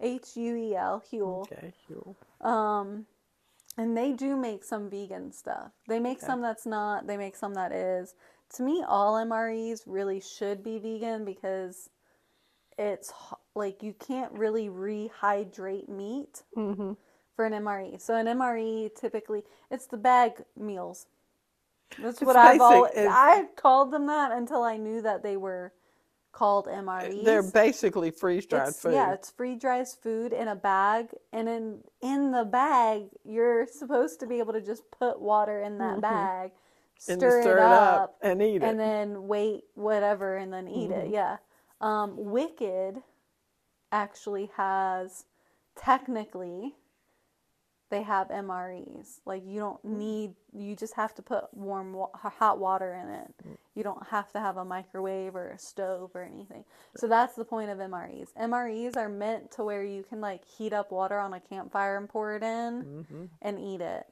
H 0.00 0.36
U 0.36 0.56
E 0.56 0.74
L, 0.74 1.02
Huel. 1.12 1.48
Okay, 1.48 1.72
cool. 1.88 2.16
Um, 2.44 3.06
and 3.78 3.96
they 3.96 4.12
do 4.12 4.36
make 4.36 4.64
some 4.64 4.90
vegan 4.90 5.32
stuff. 5.32 5.72
They 5.88 6.00
make 6.00 6.22
Okay. 6.22 6.22
some 6.22 6.42
that's 6.42 6.66
not, 6.66 7.06
they 7.06 7.16
make 7.16 7.36
some 7.36 7.54
that 7.54 7.72
is. 7.72 8.14
To 8.56 8.62
me, 8.64 8.84
all 8.86 9.14
MREs 9.16 9.82
really 9.86 10.20
should 10.20 10.62
be 10.62 10.78
vegan 10.78 11.24
because 11.24 11.90
it's 12.78 13.12
like 13.54 13.82
you 13.82 13.94
can't 13.94 14.32
really 14.32 14.68
rehydrate 14.68 15.88
meat 15.88 16.42
Mm-hmm. 16.56 16.92
for 17.36 17.44
an 17.46 17.52
MRE. 17.52 18.00
So 18.00 18.16
an 18.16 18.26
MRE 18.26 18.90
typically 18.94 19.44
it's 19.70 19.86
the 19.86 19.96
bag 19.96 20.44
meals. 20.56 21.06
That's 21.98 22.22
It's 22.22 22.34
what 22.34 22.36
I've 22.36 22.60
always 22.60 22.92
I've 23.06 23.56
called 23.56 23.92
them 23.92 24.06
that 24.06 24.32
until 24.32 24.62
I 24.62 24.76
knew 24.76 25.02
that 25.02 25.22
they 25.22 25.36
were 25.36 25.72
called 26.34 26.66
MREs. 26.66 27.24
They're 27.24 27.42
basically 27.42 28.10
freeze 28.10 28.44
dried 28.46 28.74
food. 28.74 28.92
Yeah, 28.92 29.12
it's 29.14 29.30
free 29.30 29.54
dried 29.54 29.86
food 29.88 30.32
in 30.32 30.48
a 30.48 30.56
bag, 30.56 31.10
and 31.32 31.48
in 31.48 31.80
in 32.02 32.32
the 32.32 32.44
bag, 32.44 33.04
you're 33.24 33.66
supposed 33.66 34.18
to 34.20 34.26
be 34.26 34.40
able 34.40 34.52
to 34.52 34.60
just 34.60 34.82
put 34.90 35.20
water 35.20 35.60
in 35.62 35.78
that 35.78 36.00
bag, 36.00 36.50
Mm-hmm. 36.50 37.12
and 37.12 37.20
stir, 37.20 37.42
stir 37.42 37.56
it 37.58 37.62
up, 37.62 38.16
and 38.22 38.42
eat 38.42 38.56
it. 38.56 38.62
and 38.64 38.78
then 38.78 39.26
wait 39.28 39.64
whatever, 39.74 40.36
and 40.36 40.52
then 40.52 40.68
eat 40.68 40.90
it. 40.90 41.06
Mhm. 41.08 41.12
Yeah. 41.12 41.36
Um, 41.80 42.14
Wicked 42.16 43.02
actually 43.92 44.50
has 44.56 45.24
technically 45.76 46.74
they 47.94 48.02
have 48.02 48.28
MREs. 48.28 49.20
Like 49.24 49.44
you 49.46 49.60
don't 49.60 49.80
Mm. 49.86 49.96
need 49.98 50.34
you 50.52 50.74
just 50.74 50.94
have 50.94 51.14
to 51.14 51.22
put 51.22 51.54
warm 51.54 51.96
hot 52.14 52.58
water 52.58 52.92
in 52.92 53.08
it. 53.08 53.34
Mm. 53.46 53.56
You 53.74 53.84
don't 53.84 54.04
have 54.08 54.32
to 54.32 54.40
have 54.40 54.56
a 54.56 54.64
microwave 54.64 55.36
or 55.36 55.50
a 55.50 55.58
stove 55.58 56.10
or 56.14 56.22
anything. 56.22 56.64
So 56.96 57.06
that's 57.06 57.36
the 57.36 57.44
point 57.44 57.70
of 57.70 57.78
MREs. 57.78 58.32
MREs 58.34 58.96
are 58.96 59.08
meant 59.08 59.52
to 59.52 59.64
where 59.64 59.84
you 59.84 60.02
can 60.02 60.20
like 60.20 60.44
heat 60.44 60.72
up 60.72 60.90
water 60.90 61.18
on 61.18 61.34
a 61.34 61.40
campfire 61.40 61.96
and 61.96 62.08
pour 62.08 62.34
it 62.34 62.42
in 62.42 62.84
mm-hmm. 62.84 63.24
and 63.40 63.60
eat 63.60 63.80
it. 63.80 64.06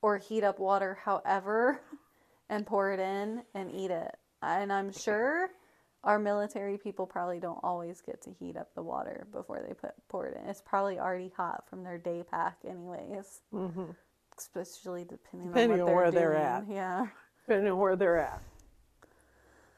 Or 0.00 0.18
heat 0.18 0.44
up 0.44 0.60
water 0.60 0.98
however 1.02 1.80
and 2.48 2.64
pour 2.64 2.92
it 2.92 3.00
in 3.00 3.42
and 3.54 3.72
eat 3.72 3.90
it. 3.90 4.16
And 4.40 4.72
I'm 4.72 4.92
sure 4.92 5.50
our 6.04 6.18
military 6.18 6.78
people 6.78 7.06
probably 7.06 7.40
don't 7.40 7.58
always 7.62 8.00
get 8.00 8.22
to 8.22 8.30
heat 8.38 8.56
up 8.56 8.74
the 8.74 8.82
water 8.82 9.26
before 9.32 9.64
they 9.66 9.74
put 9.74 9.90
pour 10.08 10.26
it 10.26 10.36
in. 10.42 10.48
It's 10.48 10.60
probably 10.60 10.98
already 10.98 11.32
hot 11.36 11.64
from 11.68 11.82
their 11.84 11.98
day 11.98 12.22
pack, 12.28 12.58
anyways. 12.68 13.40
hmm 13.50 13.90
Especially 14.38 15.04
depending, 15.04 15.48
Depending 15.48 15.80
on 15.80 15.88
on 15.88 15.94
what 15.94 15.94
where 15.96 16.10
they're 16.12 16.30
they're 16.30 16.36
at. 16.36 16.64
Yeah, 16.68 17.06
Depending 17.46 17.72
on 17.72 17.78
where 17.78 17.96
they're 17.96 18.18
at 18.18 18.40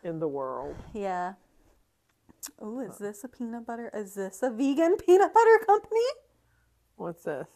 in 0.03 0.19
the 0.21 0.29
world. 0.29 0.77
yeah. 0.93 1.35
Oh, 2.59 2.81
is 2.81 2.97
this 2.99 3.23
a 3.25 3.29
peanut 3.29 3.67
butter? 3.67 3.91
Is 3.95 4.15
this 4.15 4.43
a 4.43 4.51
vegan 4.51 4.97
peanut 4.97 5.33
butter 5.35 5.59
company? 5.67 6.01
What's 6.97 7.25
this? 7.25 7.47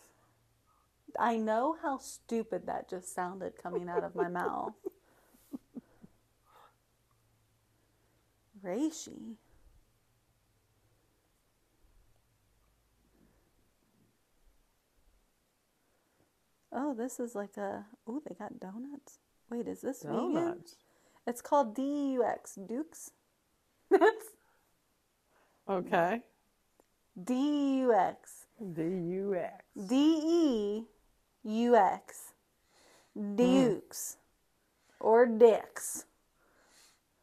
I 1.18 1.36
know 1.36 1.76
how 1.82 1.98
stupid 1.98 2.66
that 2.66 2.88
just 2.90 3.14
sounded 3.14 3.54
coming 3.62 3.88
out 3.88 4.04
of 4.04 4.14
my 4.14 4.28
mouth. 4.28 4.72
Reishi. 8.64 9.36
Oh, 16.72 16.94
this 16.94 17.20
is 17.20 17.34
like 17.34 17.56
a. 17.56 17.84
Oh, 18.06 18.22
they 18.26 18.34
got 18.34 18.58
donuts. 18.58 19.18
Wait, 19.50 19.68
is 19.68 19.80
this 19.82 20.02
vegan? 20.02 20.34
Donuts. 20.34 20.76
It's 21.26 21.40
called 21.40 21.74
DUX. 21.74 22.58
Dukes? 22.66 23.10
Okay. 25.66 26.20
DUX. 27.16 28.46
D 28.74 28.82
U 28.82 29.34
X. 29.34 29.64
D 29.88 29.94
E 29.94 30.82
U 31.44 31.76
X. 31.76 32.34
Hmm. 33.16 33.36
Dukes. 33.36 34.16
Or 35.00 35.26
Dicks. 35.26 36.04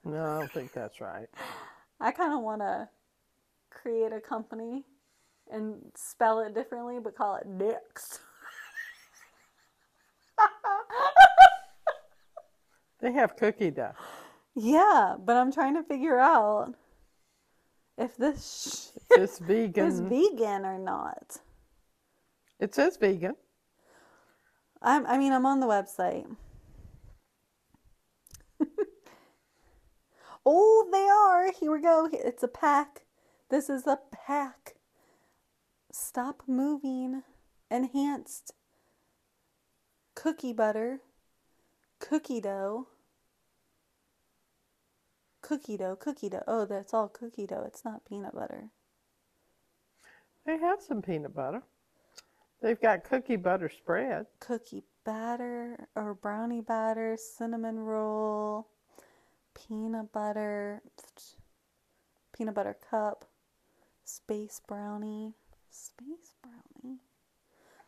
No, 0.03 0.23
I 0.25 0.39
don't 0.39 0.51
think 0.51 0.73
that's 0.73 0.99
right. 0.99 1.27
I 1.99 2.11
kind 2.11 2.33
of 2.33 2.41
want 2.41 2.61
to 2.61 2.89
create 3.69 4.11
a 4.11 4.19
company 4.19 4.83
and 5.51 5.75
spell 5.95 6.39
it 6.39 6.53
differently, 6.55 6.97
but 7.03 7.15
call 7.15 7.35
it 7.35 7.57
Dicks. 7.57 8.19
They 12.99 13.11
have 13.13 13.35
cookie 13.35 13.71
dough. 13.71 13.93
yeah, 14.55 15.15
but 15.19 15.35
I'm 15.35 15.51
trying 15.51 15.75
to 15.75 15.83
figure 15.83 16.19
out 16.19 16.75
if 17.97 18.15
this 18.15 18.93
It's 19.11 19.37
sh- 19.37 19.41
vegan. 19.41 19.85
is 19.87 19.99
vegan 20.01 20.65
or 20.65 20.77
not. 20.77 21.37
it 22.59 22.75
says 22.75 22.97
vegan. 22.97 23.35
I'm, 24.83 25.05
I 25.07 25.17
mean, 25.17 25.33
I'm 25.33 25.45
on 25.47 25.59
the 25.59 25.67
website. 25.67 26.27
Oh, 30.45 30.87
they 30.91 31.07
are. 31.07 31.51
Here 31.51 31.71
we 31.71 31.81
go. 31.81 32.09
It's 32.11 32.43
a 32.43 32.47
pack. 32.47 33.01
This 33.49 33.69
is 33.69 33.87
a 33.87 33.99
pack. 34.11 34.75
Stop 35.91 36.43
moving. 36.47 37.23
Enhanced 37.69 38.53
cookie 40.15 40.53
butter, 40.53 40.99
cookie 41.99 42.41
dough, 42.41 42.87
cookie 45.41 45.77
dough, 45.77 45.95
cookie 45.95 46.29
dough. 46.29 46.43
Oh, 46.47 46.65
that's 46.65 46.93
all 46.93 47.07
cookie 47.07 47.47
dough. 47.47 47.63
It's 47.65 47.85
not 47.85 48.05
peanut 48.05 48.35
butter. 48.35 48.69
They 50.45 50.57
have 50.57 50.81
some 50.81 51.01
peanut 51.01 51.33
butter. 51.33 51.63
They've 52.61 52.79
got 52.79 53.03
cookie 53.03 53.37
butter 53.37 53.69
spread. 53.69 54.27
cookie 54.39 54.83
batter 55.03 55.87
or 55.95 56.13
brownie 56.13 56.61
batter, 56.61 57.17
cinnamon 57.17 57.79
roll, 57.79 58.67
peanut 59.53 60.11
butter, 60.11 60.81
peanut 62.35 62.55
butter 62.55 62.75
cup, 62.89 63.25
space 64.03 64.61
brownie, 64.67 65.33
space 65.69 66.35
brownie. 66.41 66.99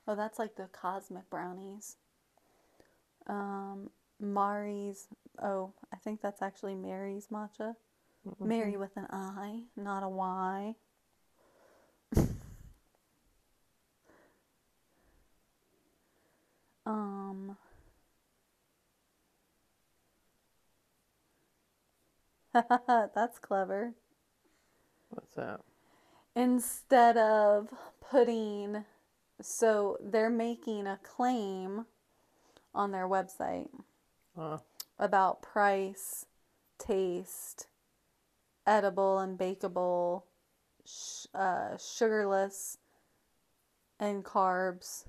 Oh, 0.07 0.16
that's 0.16 0.39
like 0.39 0.55
the 0.55 0.68
cosmic 0.72 1.30
brownies. 1.30 1.97
Um, 3.28 3.89
Mari's. 4.20 5.07
Oh, 5.41 5.74
I 5.93 5.97
think 5.97 6.22
that's 6.22 6.41
actually 6.41 6.76
Mary's 6.76 7.28
matcha. 7.32 7.76
Mary 8.39 8.78
with 8.78 8.95
an 8.95 9.07
I, 9.11 9.64
not 9.76 10.03
a 10.03 10.09
Y. 10.09 10.76
Um. 16.86 17.55
That's 23.16 23.39
clever. 23.39 23.93
What's 25.10 25.34
that? 25.36 25.62
Instead 26.36 27.18
of 27.18 27.74
putting, 27.99 28.86
so 29.41 29.97
they're 30.01 30.30
making 30.30 30.88
a 30.88 30.99
claim 31.04 31.86
on 32.76 32.91
their 32.91 33.08
website 33.08 33.70
Uh, 34.38 34.58
about 34.97 35.41
price, 35.43 36.26
taste, 36.80 37.68
edible 38.68 39.20
and 39.20 39.38
bakeable, 39.39 40.24
sh- 40.86 41.28
uh, 41.34 41.78
sugarless, 41.78 42.78
and 43.99 44.24
carbs, 44.24 45.08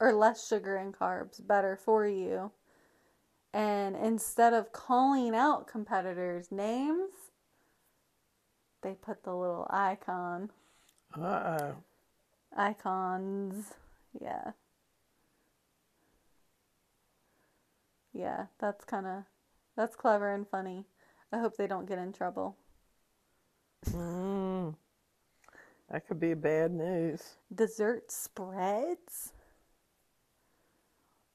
or 0.00 0.12
less 0.14 0.46
sugar 0.48 0.76
and 0.76 0.94
carbs, 0.94 1.46
better 1.46 1.76
for 1.76 2.06
you. 2.06 2.52
And 3.54 3.96
instead 3.96 4.54
of 4.54 4.72
calling 4.72 5.34
out 5.34 5.66
competitors' 5.66 6.50
names, 6.50 7.10
they 8.82 8.94
put 8.94 9.24
the 9.24 9.34
little 9.34 9.66
icon, 9.70 10.50
uh-oh. 11.14 11.76
icons. 12.56 13.74
Yeah. 14.20 14.52
Yeah, 18.14 18.46
that's 18.58 18.84
kind 18.84 19.06
of 19.06 19.24
that's 19.76 19.96
clever 19.96 20.32
and 20.32 20.46
funny. 20.48 20.86
I 21.32 21.38
hope 21.38 21.56
they 21.56 21.66
don't 21.66 21.88
get 21.88 21.98
in 21.98 22.12
trouble. 22.12 22.56
Mm. 23.90 24.74
That 25.90 26.06
could 26.06 26.20
be 26.20 26.34
bad 26.34 26.72
news. 26.72 27.36
Dessert 27.54 28.10
spreads. 28.10 29.32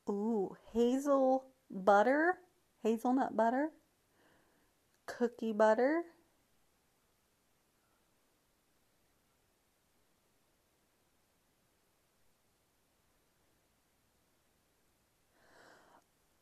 Ooh, 0.10 0.56
hazel 0.74 1.46
butter, 1.70 2.38
hazelnut 2.84 3.36
butter, 3.36 3.70
cookie 5.06 5.54
butter. 5.54 6.04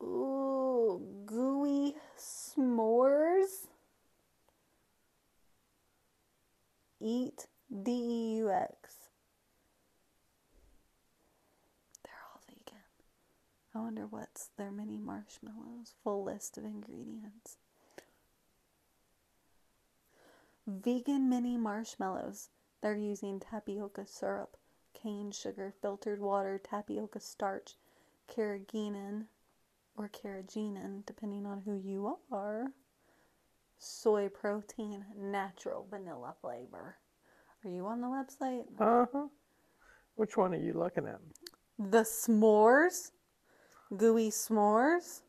Ooh, 0.01 1.01
gooey 1.26 1.95
s'mores. 2.17 3.67
Eat 7.01 7.47
D 7.69 7.91
E 7.91 8.38
U 8.38 8.51
X. 8.51 8.71
They're 12.03 12.13
all 12.32 12.41
vegan. 12.47 12.82
I 13.76 13.80
wonder 13.80 14.07
what's 14.09 14.49
their 14.57 14.71
mini 14.71 14.97
marshmallows. 14.97 15.95
Full 16.03 16.23
list 16.23 16.57
of 16.57 16.63
ingredients. 16.63 17.57
Vegan 20.65 21.28
mini 21.30 21.57
marshmallows. 21.57 22.49
They're 22.82 22.95
using 22.95 23.39
tapioca 23.39 24.07
syrup, 24.07 24.55
cane 24.93 25.32
sugar, 25.32 25.73
filtered 25.82 26.21
water, 26.21 26.59
tapioca 26.63 27.19
starch, 27.19 27.73
carrageenan 28.34 29.26
or 29.97 30.09
carrageenan, 30.09 31.05
depending 31.05 31.45
on 31.45 31.61
who 31.65 31.76
you 31.76 32.17
are. 32.32 32.71
Soy 33.78 34.30
protein, 34.30 35.05
natural 35.17 35.86
vanilla 35.89 36.34
flavor. 36.39 36.95
Are 37.63 37.69
you 37.69 37.86
on 37.88 38.01
the 38.01 38.07
website? 38.07 38.65
Uh-huh. 38.80 39.28
Which 40.15 40.38
one 40.38 40.53
are 40.53 40.57
you 40.57 40.73
looking 40.73 41.07
at? 41.07 41.19
The 41.78 42.03
s'mores, 42.03 43.11
gooey 43.95 44.29
s'mores, 44.29 45.21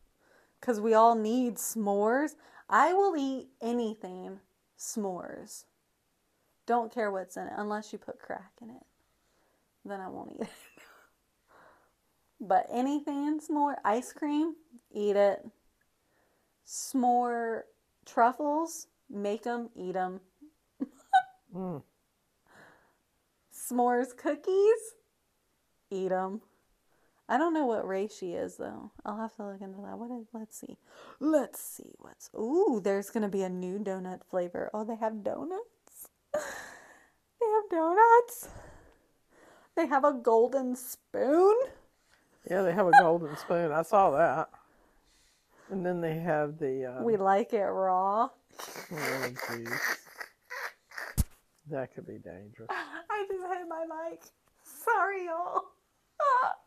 because 0.59 0.79
we 0.79 0.93
all 0.93 1.15
need 1.15 1.55
s'mores. 1.55 2.35
I 2.69 2.93
will 2.93 3.15
eat 3.15 3.47
anything 3.61 4.39
s'mores. 4.77 5.65
Don't 6.65 6.93
care 6.93 7.11
what's 7.11 7.37
in 7.37 7.47
it, 7.47 7.53
unless 7.55 7.93
you 7.93 7.99
put 7.99 8.19
crack 8.19 8.51
in 8.61 8.69
it. 8.69 8.83
Then 9.85 10.01
I 10.01 10.09
won't 10.09 10.33
eat 10.35 10.41
it. 10.41 10.49
but 12.41 12.67
anything 12.71 13.39
s'more, 13.39 13.75
ice 13.85 14.11
cream, 14.11 14.55
eat 14.91 15.15
it. 15.15 15.45
S'more 16.65 17.61
truffles, 18.05 18.87
make 19.09 19.43
them, 19.43 19.69
eat 19.75 19.93
them. 19.93 20.19
Mm. 21.55 21.81
S'mores 23.53 24.15
cookies, 24.15 24.95
eat 25.89 26.09
them. 26.09 26.41
I 27.29 27.37
don't 27.37 27.53
know 27.53 27.65
what 27.65 27.87
race 27.87 28.15
she 28.17 28.33
is 28.33 28.55
though. 28.55 28.91
I'll 29.05 29.17
have 29.17 29.35
to 29.35 29.45
look 29.45 29.61
into 29.61 29.81
that. 29.81 29.97
What 29.97 30.11
is, 30.11 30.27
let's 30.33 30.57
see. 30.57 30.77
Let's 31.19 31.61
see 31.61 31.93
what's 31.97 32.29
Ooh, 32.35 32.79
there's 32.81 33.09
going 33.09 33.23
to 33.23 33.29
be 33.29 33.43
a 33.43 33.49
new 33.49 33.79
donut 33.79 34.21
flavor. 34.29 34.69
Oh, 34.73 34.85
they 34.85 34.95
have 34.95 35.23
donuts. 35.23 36.09
they 36.33 36.39
have 37.45 37.69
donuts. 37.69 38.49
They 39.75 39.87
have 39.87 40.05
a 40.05 40.13
golden 40.13 40.75
spoon. 40.75 41.55
Yeah, 42.49 42.61
they 42.61 42.71
have 42.71 42.87
a 42.87 42.91
golden 43.01 43.35
spoon. 43.35 43.71
I 43.73 43.81
saw 43.81 44.11
that. 44.11 44.49
And 45.69 45.85
then 45.85 45.99
they 45.99 46.15
have 46.15 46.57
the. 46.59 46.97
Uh, 46.99 47.03
We 47.03 47.17
like 47.17 47.51
it 47.51 47.61
raw. 47.61 48.29
oh, 48.93 49.29
geez. 49.49 49.69
That 51.69 51.93
could 51.93 52.07
be 52.07 52.19
dangerous. 52.19 52.69
I 52.69 53.25
just 53.29 53.43
hit 53.43 53.67
my 53.67 53.85
mic. 53.85 54.21
Sorry, 54.63 55.25
y'all. 55.25 55.63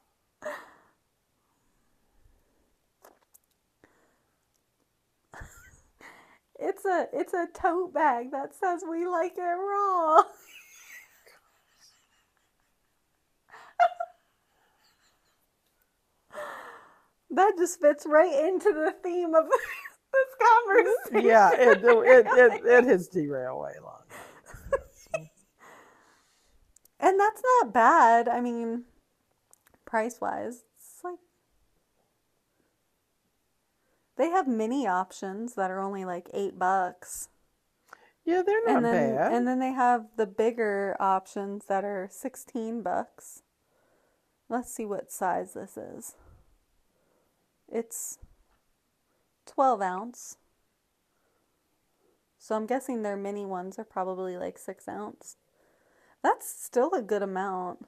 It's 6.61 6.85
a 6.85 7.09
it's 7.13 7.33
a 7.33 7.47
tote 7.55 7.95
bag 7.95 8.31
that 8.33 8.55
says 8.55 8.85
we 8.89 9.07
like 9.07 9.33
it 9.39 9.41
raw. 9.41 10.23
that 17.31 17.53
just 17.57 17.81
fits 17.81 18.05
right 18.07 18.45
into 18.47 18.73
the 18.73 18.95
theme 19.03 19.35
of 19.35 19.47
this 20.13 20.29
conversation. 20.39 21.27
Yeah, 21.27 21.51
it, 21.55 21.79
it, 21.83 22.27
it, 22.27 22.65
it 22.65 22.85
has 22.85 23.09
derailed 23.09 23.61
way 23.63 23.73
long. 23.83 24.03
And 27.03 27.19
that's 27.19 27.43
not 27.43 27.73
bad. 27.73 28.29
I 28.29 28.43
mean, 28.43 28.85
price 29.87 30.21
wise, 30.21 30.65
it's 30.77 31.01
like 31.03 31.19
they 34.21 34.29
have 34.29 34.47
mini 34.47 34.87
options 34.87 35.55
that 35.55 35.71
are 35.71 35.81
only 35.81 36.05
like 36.05 36.29
eight 36.35 36.59
bucks. 36.59 37.31
Yeah, 38.23 38.43
they're 38.45 38.63
not 38.67 38.77
and 38.77 38.85
then 38.85 39.17
bad. 39.17 39.33
and 39.33 39.49
then 39.49 39.61
they 39.61 39.73
have 39.73 40.09
the 40.19 40.27
bigger 40.27 40.95
options 41.01 41.65
that 41.69 41.85
are 41.85 42.07
16 42.13 42.83
bucks. 42.83 43.43
Let's 44.51 44.71
see 44.75 44.85
what 44.85 45.11
size 45.11 45.55
this 45.55 45.79
is. 45.79 46.17
It's 47.67 48.19
12 49.47 49.81
ounce. 49.81 50.37
So 52.39 52.55
I'm 52.55 52.67
guessing 52.67 53.01
their 53.01 53.17
mini 53.17 53.47
ones 53.47 53.79
are 53.79 53.85
probably 53.85 54.37
like 54.37 54.59
6 54.59 54.87
ounce. 54.87 55.37
That's 56.23 56.47
still 56.47 56.93
a 56.93 57.01
good 57.01 57.23
amount. 57.23 57.87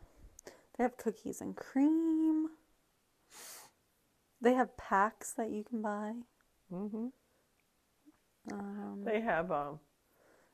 They 0.78 0.84
have 0.84 0.96
cookies 0.96 1.42
and 1.42 1.54
cream. 1.54 2.48
They 4.42 4.54
have 4.54 4.76
packs 4.76 5.32
that 5.32 5.50
you 5.50 5.64
can 5.64 5.80
buy. 5.80 6.12
hmm 6.68 7.06
Um, 8.50 9.02
They 9.04 9.20
have 9.22 9.50
um, 9.50 9.80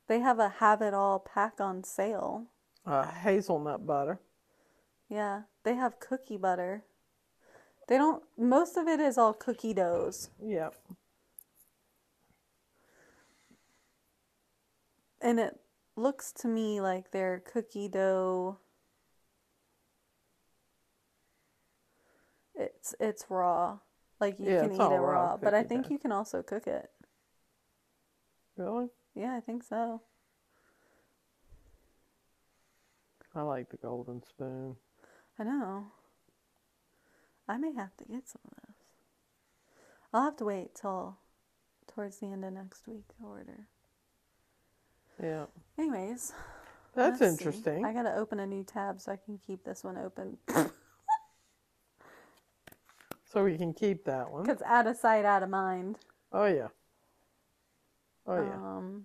they 0.06 0.20
have 0.20 0.38
a 0.38 0.48
have 0.48 0.82
it 0.82 0.94
all 0.94 1.18
pack 1.18 1.60
on 1.60 1.82
sale. 1.84 2.46
uh, 2.86 3.10
hazelnut 3.10 3.86
butter. 3.86 4.20
Yeah, 5.08 5.42
they 5.64 5.74
have 5.74 6.00
cookie 6.00 6.36
butter. 6.36 6.84
They 7.88 7.96
don't, 7.96 8.22
most 8.36 8.76
of 8.76 8.86
it 8.86 9.00
is 9.00 9.16
all 9.18 9.32
cookie 9.32 9.72
doughs. 9.74 10.30
Yep. 10.44 10.74
And 15.20 15.38
it 15.40 15.60
looks 15.96 16.32
to 16.32 16.48
me 16.48 16.80
like 16.80 17.10
they're 17.10 17.40
cookie 17.40 17.88
dough. 17.88 18.58
It's 22.58 22.94
it's 23.00 23.24
raw. 23.30 23.78
Like 24.20 24.38
you 24.38 24.46
Yeah, 24.46 24.62
can 24.62 24.72
eat 24.72 24.80
it 24.92 24.98
raw 24.98 24.98
raw, 25.00 25.36
but 25.38 25.54
I 25.54 25.62
think 25.62 25.90
you 25.90 25.98
can 25.98 26.12
also 26.12 26.42
cook 26.42 26.66
it. 26.66 26.90
Really? 28.56 28.90
Yeah, 29.14 29.34
I 29.36 29.40
think 29.40 29.62
so. 29.64 30.02
I 33.34 33.40
like 33.42 33.70
the 33.70 33.78
golden 33.78 34.22
spoon. 34.22 34.76
I 35.38 35.44
know. 35.44 35.92
I 37.48 37.56
may 37.58 37.72
have 37.72 37.96
to 37.96 38.04
get 38.04 38.28
some 38.28 38.42
of 38.44 38.52
those. 38.62 38.76
I'll 40.12 40.24
have 40.24 40.36
to 40.36 40.44
wait 40.44 40.74
till 40.74 41.18
towards 41.86 42.18
the 42.18 42.26
end 42.26 42.44
of 42.44 42.52
next 42.52 42.86
week 42.88 43.08
to 43.08 43.26
order. 43.26 43.68
Yeah. 45.22 45.46
Anyways, 45.78 46.32
That's 46.94 47.20
let's 47.20 47.38
see. 47.38 47.44
interesting. 47.44 47.84
I 47.84 47.92
gotta 47.92 48.14
open 48.14 48.40
a 48.40 48.46
new 48.46 48.64
tab 48.64 49.00
so 49.00 49.12
I 49.12 49.16
can 49.16 49.38
keep 49.38 49.64
this 49.64 49.84
one 49.84 49.96
open. 49.96 50.38
So 53.32 53.44
we 53.44 53.58
can 53.58 53.74
keep 53.74 54.04
that 54.04 54.30
one. 54.30 54.44
Because 54.44 54.62
out 54.62 54.86
of 54.86 54.96
sight, 54.96 55.24
out 55.24 55.42
of 55.42 55.50
mind. 55.50 55.98
Oh 56.32 56.46
yeah. 56.46 56.68
Oh 58.26 58.42
yeah. 58.42 58.54
Um, 58.54 59.04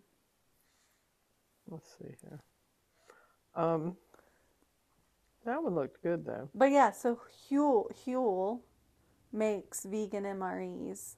Let's 1.70 1.90
see 1.98 2.16
here. 2.22 2.40
Um, 3.56 3.96
that 5.46 5.62
one 5.64 5.76
looked 5.76 6.02
good 6.04 6.26
though. 6.26 6.50
but 6.54 6.72
yeah, 6.72 6.92
so 6.92 7.20
Huel, 7.50 7.86
Huel 8.06 8.60
makes 9.32 9.84
vegan 9.84 10.24
MREs. 10.24 11.16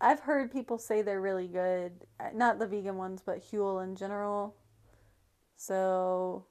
I've 0.00 0.20
heard 0.20 0.52
people 0.52 0.78
say 0.78 1.02
they're 1.02 1.20
really 1.20 1.48
good. 1.48 1.92
Uh, 2.20 2.28
Not 2.34 2.58
the 2.58 2.66
vegan 2.66 2.96
ones, 2.96 3.22
but 3.24 3.42
Huel 3.50 3.82
in 3.82 3.96
general. 3.96 4.54
So 5.56 6.46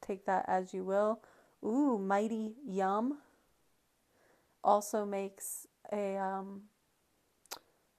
take 0.00 0.24
that 0.26 0.44
as 0.48 0.72
you 0.72 0.84
will. 0.84 1.20
Ooh, 1.64 1.98
Mighty 1.98 2.54
Yum 2.66 3.18
also 4.68 5.04
makes 5.06 5.66
a 5.92 6.16
um 6.16 6.62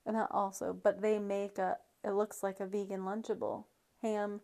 not 0.05 0.31
also, 0.31 0.73
but 0.73 1.01
they 1.01 1.19
make 1.19 1.57
a 1.57 1.77
it 2.03 2.11
looks 2.11 2.43
like 2.43 2.59
a 2.59 2.65
vegan 2.65 3.01
lunchable. 3.01 3.65
Ham, 4.01 4.41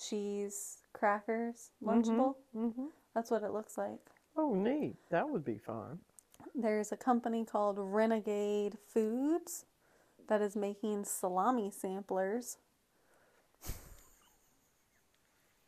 cheese, 0.00 0.78
crackers, 0.92 1.70
lunchable. 1.84 2.34
hmm 2.52 2.86
That's 3.14 3.30
what 3.30 3.42
it 3.42 3.52
looks 3.52 3.76
like. 3.78 4.00
Oh, 4.36 4.54
neat. 4.54 4.96
That 5.10 5.28
would 5.28 5.44
be 5.44 5.58
fun. 5.58 6.00
There's 6.54 6.92
a 6.92 6.96
company 6.96 7.44
called 7.44 7.76
Renegade 7.78 8.78
Foods 8.88 9.64
that 10.28 10.42
is 10.42 10.56
making 10.56 11.04
salami 11.04 11.70
samplers. 11.70 12.58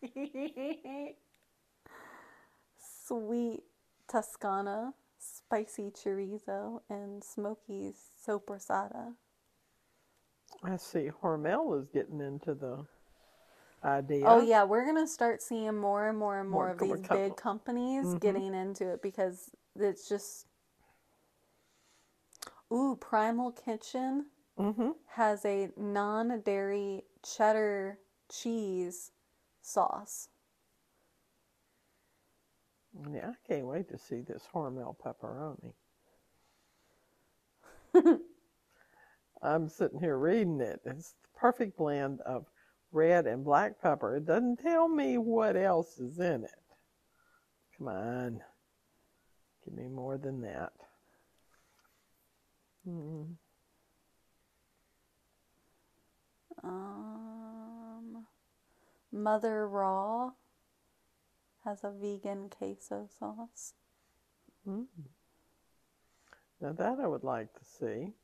Sweet 3.06 3.62
Toscana, 4.08 4.94
spicy 5.18 5.90
chorizo, 5.90 6.80
and 6.88 7.22
smoky 7.22 7.92
sopressata. 8.26 9.14
I 10.64 10.76
see. 10.76 11.10
Hormel 11.22 11.80
is 11.80 11.88
getting 11.88 12.20
into 12.20 12.54
the 12.54 12.84
idea. 13.84 14.26
Oh 14.26 14.40
yeah, 14.40 14.64
we're 14.64 14.84
gonna 14.86 15.06
start 15.06 15.42
seeing 15.42 15.76
more 15.76 16.08
and 16.08 16.18
more 16.18 16.40
and 16.40 16.48
more, 16.50 16.64
More 16.66 16.70
of 16.72 16.78
these 16.80 17.00
co- 17.08 17.14
big 17.16 17.36
companies 17.36 18.06
Mhm. 18.06 18.20
getting 18.20 18.54
into 18.54 18.88
it 18.88 19.02
because 19.02 19.50
it's 19.76 20.08
just. 20.08 20.46
Ooh, 22.72 22.96
Primal 23.00 23.52
Kitchen 23.52 24.26
Mm-hmm. 24.58 24.90
has 25.14 25.44
a 25.44 25.70
non-dairy 25.76 27.04
cheddar 27.22 27.98
cheese 28.30 29.12
sauce. 29.62 30.28
Yeah, 33.06 33.30
I 33.30 33.52
can't 33.52 33.66
wait 33.66 33.88
to 33.90 33.98
see 33.98 34.22
this 34.22 34.46
Hormel 34.52 34.96
pepperoni. 34.98 35.72
I'm 39.42 39.68
sitting 39.68 40.00
here 40.00 40.18
reading 40.18 40.60
it. 40.60 40.80
It's 40.84 41.14
the 41.22 41.28
perfect 41.38 41.76
blend 41.76 42.20
of 42.22 42.46
red 42.90 43.26
and 43.26 43.44
black 43.44 43.80
pepper. 43.80 44.16
It 44.16 44.26
doesn't 44.26 44.58
tell 44.58 44.88
me 44.88 45.16
what 45.18 45.56
else 45.56 45.98
is 45.98 46.18
in 46.18 46.44
it. 46.44 46.50
Come 47.76 47.88
on. 47.88 48.40
Give 49.64 49.74
me 49.74 49.88
more 49.88 50.18
than 50.18 50.40
that. 50.40 50.72
Mm. 52.88 53.36
Um, 56.64 58.26
Mother 59.12 59.68
Raw 59.68 60.32
has 61.68 61.84
a 61.84 61.90
vegan 61.90 62.48
queso 62.48 63.06
sauce. 63.18 63.74
Mm. 64.66 64.86
Now 66.62 66.72
that 66.72 66.98
I 66.98 67.06
would 67.06 67.24
like 67.24 67.52
to 67.52 67.64
see. 67.64 68.14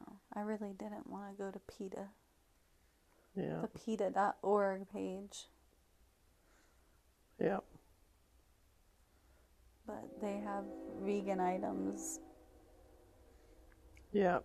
Oh, 0.00 0.16
I 0.34 0.40
really 0.40 0.72
didn't 0.78 1.08
want 1.08 1.30
to 1.30 1.42
go 1.42 1.50
to 1.50 1.58
PETA, 1.60 2.08
Yeah, 3.36 3.60
the 3.62 3.68
PETA.org 3.68 4.88
page, 4.92 5.46
Yep. 7.38 7.64
but 9.86 10.20
they 10.20 10.38
have 10.38 10.64
vegan 11.00 11.40
items. 11.40 12.18
Yeah. 14.12 14.40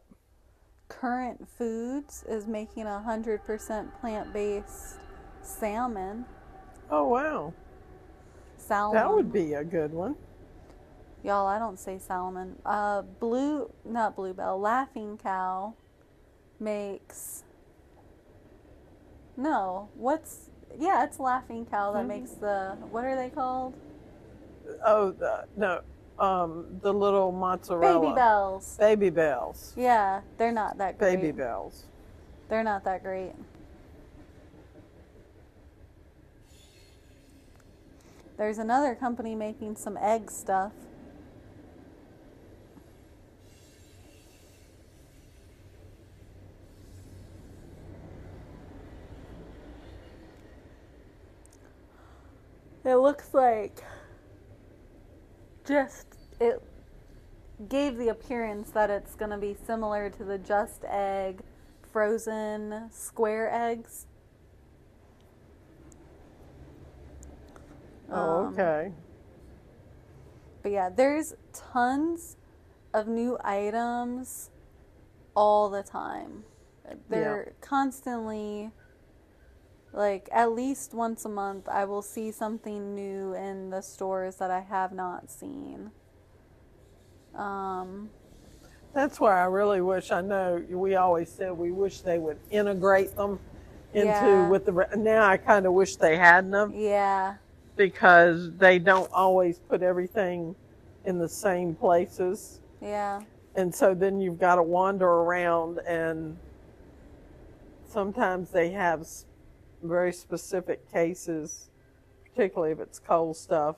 Current 0.99 1.47
Foods 1.57 2.23
is 2.27 2.47
making 2.47 2.85
a 2.85 3.01
hundred 3.01 3.43
percent 3.43 3.89
plant 3.99 4.31
based 4.33 4.97
salmon. 5.41 6.25
Oh 6.89 7.07
wow, 7.07 7.53
Salmon. 8.57 8.95
that 9.01 9.11
would 9.13 9.31
be 9.33 9.53
a 9.53 9.63
good 9.63 9.93
one. 9.93 10.15
Y'all, 11.23 11.47
I 11.47 11.57
don't 11.57 11.79
say 11.79 11.97
salmon. 11.99 12.57
Uh, 12.65 13.01
blue, 13.01 13.71
not 13.85 14.15
bluebell. 14.15 14.59
Laughing 14.59 15.17
Cow 15.17 15.73
makes. 16.59 17.43
No, 19.35 19.89
what's 19.95 20.49
yeah? 20.77 21.03
It's 21.05 21.19
Laughing 21.19 21.65
Cow 21.65 21.91
that 21.93 22.03
Mhm. 22.03 22.07
makes 22.07 22.31
the 22.31 22.77
what 22.91 23.03
are 23.05 23.15
they 23.15 23.29
called? 23.29 23.73
Oh 24.85 25.11
the, 25.11 25.45
no, 25.57 25.81
um, 26.23 26.65
the 26.81 26.93
little 26.93 27.31
mozzarella. 27.31 28.15
Babybels. 28.15 28.79
Baby 28.79 29.09
bells. 29.09 29.73
Yeah, 29.75 30.21
they're 30.37 30.51
not 30.51 30.77
that 30.77 30.97
great. 30.97 31.19
Babybels. 31.19 31.83
They're 32.49 32.63
not 32.63 32.83
that 32.85 33.03
great. 33.03 33.33
There's 38.37 38.57
another 38.57 38.95
company 38.95 39.35
making 39.35 39.75
some 39.75 39.97
egg 39.97 40.31
stuff. 40.31 40.71
It 52.85 52.95
looks 52.95 53.33
like 53.33 53.81
just 55.65 56.07
it 56.39 56.61
gave 57.69 57.97
the 57.97 58.09
appearance 58.09 58.71
that 58.71 58.89
it's 58.89 59.15
going 59.15 59.31
to 59.31 59.37
be 59.37 59.55
similar 59.65 60.09
to 60.09 60.23
the 60.23 60.37
Just 60.37 60.83
Egg 60.85 61.41
frozen 61.91 62.89
square 62.91 63.49
eggs. 63.53 64.07
Oh, 68.11 68.47
Um, 68.47 68.53
okay. 68.53 68.91
But 70.61 70.71
yeah, 70.71 70.89
there's 70.89 71.35
tons 71.53 72.37
of 72.93 73.07
new 73.07 73.37
items 73.43 74.49
all 75.35 75.69
the 75.69 75.83
time. 75.83 76.43
They're 77.09 77.53
constantly 77.61 78.71
like 79.93 80.27
at 80.31 80.51
least 80.51 80.93
once 80.93 81.23
a 81.25 81.29
month 81.29 81.69
I 81.69 81.85
will 81.85 82.01
see 82.01 82.31
something 82.31 82.95
new 82.95 83.33
in 83.33 83.69
the 83.69 83.81
stores 83.81 84.35
that 84.37 84.51
I 84.51 84.61
have 84.61 84.91
not 84.91 85.29
seen. 85.31 85.91
Um 87.35 88.09
That's 88.93 89.19
why 89.19 89.39
I 89.41 89.45
really 89.45 89.81
wish. 89.81 90.11
I 90.11 90.21
know 90.21 90.63
we 90.69 90.95
always 90.95 91.29
said 91.31 91.51
we 91.53 91.71
wish 91.71 92.01
they 92.01 92.19
would 92.19 92.39
integrate 92.51 93.15
them 93.15 93.39
into 93.93 94.07
Yeah. 94.07 94.49
with 94.49 94.65
the. 94.65 94.87
Now 94.97 95.25
I 95.27 95.37
kind 95.37 95.65
of 95.65 95.73
wish 95.73 95.95
they 95.95 96.17
hadn't 96.17 96.51
them 96.51 96.73
yeah. 96.75 97.35
because 97.75 98.51
they 98.57 98.79
don't 98.79 99.11
always 99.13 99.59
put 99.59 99.81
everything 99.83 100.55
in 101.05 101.19
the 101.19 101.29
same 101.29 101.75
places, 101.75 102.61
Yeah. 102.81 103.21
and 103.55 103.73
so 103.73 103.93
then 103.93 104.21
you've 104.21 104.39
got 104.39 104.55
to 104.55 104.63
wander 104.63 105.07
around 105.07 105.79
and 105.79 106.37
sometimes 107.87 108.49
they 108.51 108.71
have 108.71 109.05
very 109.83 110.13
specific 110.13 110.91
cases, 110.91 111.69
particularly 112.25 112.71
if 112.73 112.79
it's 112.79 112.99
cold 112.99 113.35
stuff 113.37 113.75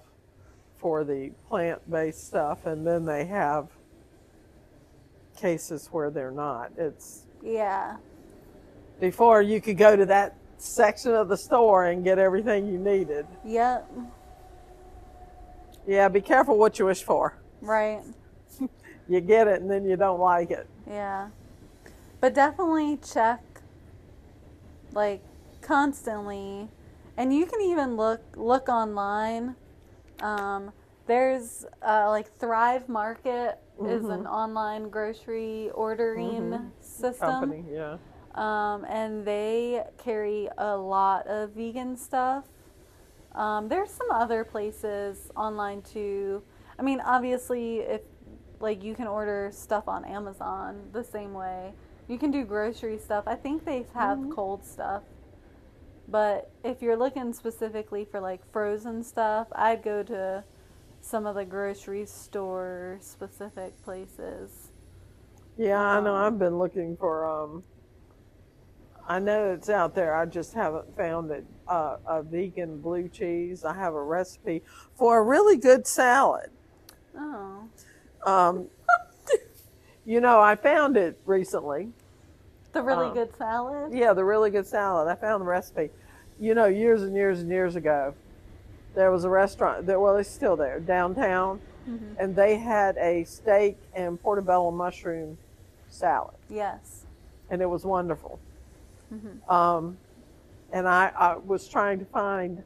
for 0.78 1.04
the 1.04 1.32
plant-based 1.50 2.28
stuff, 2.28 2.66
and 2.66 2.86
then 2.86 3.06
they 3.06 3.26
have 3.26 3.70
cases 5.38 5.88
where 5.92 6.10
they're 6.10 6.32
not. 6.32 6.72
It's 6.78 7.26
Yeah. 7.42 7.98
before 9.00 9.42
you 9.42 9.60
could 9.60 9.78
go 9.78 9.96
to 9.96 10.06
that 10.06 10.36
section 10.58 11.14
of 11.14 11.28
the 11.28 11.36
store 11.38 11.86
and 11.86 12.04
get 12.04 12.18
everything 12.18 12.66
you 12.68 12.78
needed. 12.80 13.26
Yep. 13.44 13.90
Yeah, 15.86 16.08
be 16.08 16.22
careful 16.22 16.58
what 16.58 16.80
you 16.80 16.86
wish 16.86 17.04
for. 17.04 17.38
Right. 17.62 18.02
You 19.08 19.22
get 19.22 19.48
it 19.48 19.62
and 19.62 19.70
then 19.70 19.86
you 19.86 19.98
don't 19.98 20.20
like 20.20 20.50
it. 20.50 20.68
Yeah. 20.88 21.30
But 22.22 22.34
definitely 22.34 22.98
check 22.98 23.40
like 24.94 25.22
constantly 25.66 26.70
and 27.18 27.34
you 27.34 27.46
can 27.46 27.62
even 27.62 27.96
look 27.96 28.22
look 28.36 28.70
online. 28.70 29.56
Um, 30.22 30.72
there's 31.08 31.66
uh, 31.82 32.10
like 32.10 32.38
Thrive 32.40 32.90
Market 32.90 33.60
is 33.86 34.06
an 34.06 34.26
online 34.26 34.90
grocery 34.90 35.70
ordering 35.74 36.72
system. 36.80 37.30
Company, 37.30 37.66
yeah. 37.72 37.98
Um, 38.34 38.86
and 38.86 39.26
they 39.26 39.84
carry 39.98 40.50
a 40.58 40.76
lot 40.76 41.28
of 41.28 41.52
vegan 41.52 41.96
stuff. 41.96 42.46
Um, 43.34 43.68
there's 43.68 43.92
some 43.92 44.10
other 44.12 44.44
places 44.44 45.30
online 45.36 45.82
too. 45.82 46.42
I 46.80 46.82
mean, 46.82 47.02
obviously, 47.02 47.80
if 47.80 48.02
like 48.60 48.84
you 48.84 48.96
can 48.96 49.08
order 49.08 49.52
stuff 49.54 49.88
on 49.88 50.06
Amazon 50.06 50.82
the 50.92 51.04
same 51.04 51.34
way, 51.34 51.74
you 52.08 52.18
can 52.18 52.32
do 52.32 52.44
grocery 52.46 52.98
stuff. 52.98 53.26
I 53.28 53.36
think 53.36 53.66
they 53.66 53.86
have 53.94 54.20
cold 54.34 54.66
stuff. 54.66 55.04
But 56.08 56.52
if 56.64 56.82
you're 56.82 56.98
looking 56.98 57.34
specifically 57.34 58.06
for 58.06 58.20
like 58.20 58.42
frozen 58.52 59.04
stuff, 59.04 59.48
I'd 59.54 59.84
go 59.84 60.04
to 60.04 60.44
some 61.02 61.26
of 61.26 61.36
the 61.36 61.46
grocery 61.46 62.06
store 62.06 62.98
specific 63.02 63.82
places. 63.84 64.72
Yeah, 65.58 65.80
I 65.80 66.02
know. 66.02 66.16
Um, 66.16 66.34
I've 66.34 66.40
been 66.40 66.58
looking 66.58 66.98
for. 66.98 67.26
Um, 67.26 67.64
I 69.08 69.20
know 69.20 69.52
it's 69.52 69.70
out 69.70 69.94
there. 69.94 70.16
I 70.16 70.26
just 70.26 70.54
haven't 70.54 70.96
found 70.98 71.32
it. 71.32 71.46
Uh, 71.68 71.98
a 72.08 72.24
vegan 72.24 72.82
blue 72.82 73.08
cheese. 73.08 73.64
I 73.64 73.74
have 73.74 73.94
a 73.94 74.04
recipe 74.04 74.64
for 74.96 75.20
a 75.20 75.24
really 75.24 75.58
good 75.58 75.88
salad. 75.88 76.50
Oh. 77.18 77.68
Um, 78.26 78.68
you 80.06 80.22
know, 80.22 80.42
I 80.42 80.56
found 80.56 80.98
it 80.98 81.20
recently. 81.26 81.90
The 82.76 82.84
really 82.84 83.08
Um, 83.08 83.14
good 83.14 83.34
salad? 83.38 83.94
Yeah, 83.94 84.12
the 84.12 84.26
really 84.26 84.52
good 84.52 84.68
salad. 84.68 85.08
I 85.08 85.16
found 85.16 85.42
the 85.42 85.46
recipe. 85.46 85.92
You 86.38 86.54
know, 86.54 86.66
years 86.66 87.04
and 87.04 87.16
years 87.16 87.40
and 87.40 87.50
years 87.50 87.78
ago, 87.78 88.14
there 88.94 89.12
was 89.12 89.24
a 89.24 89.30
restaurant 89.30 89.86
that 89.86 90.00
well, 90.02 90.18
it's 90.18 90.30
still 90.30 90.58
there 90.58 90.82
downtown, 90.82 91.62
Mhm. 91.88 92.18
and 92.20 92.36
they 92.36 92.58
had 92.58 92.98
a 92.98 93.24
steak 93.24 93.78
and 93.94 94.22
portobello 94.22 94.72
mushroom 94.72 95.38
salad, 95.88 96.36
Yes. 96.50 97.06
and 97.50 97.62
it 97.62 97.66
was 97.68 97.86
wonderful. 97.86 98.40
Mhm. 99.14 99.50
Um, 99.50 99.98
and 100.74 100.86
I, 100.86 101.14
I 101.18 101.38
was 101.38 101.70
trying 101.70 102.00
to 102.00 102.06
find. 102.06 102.62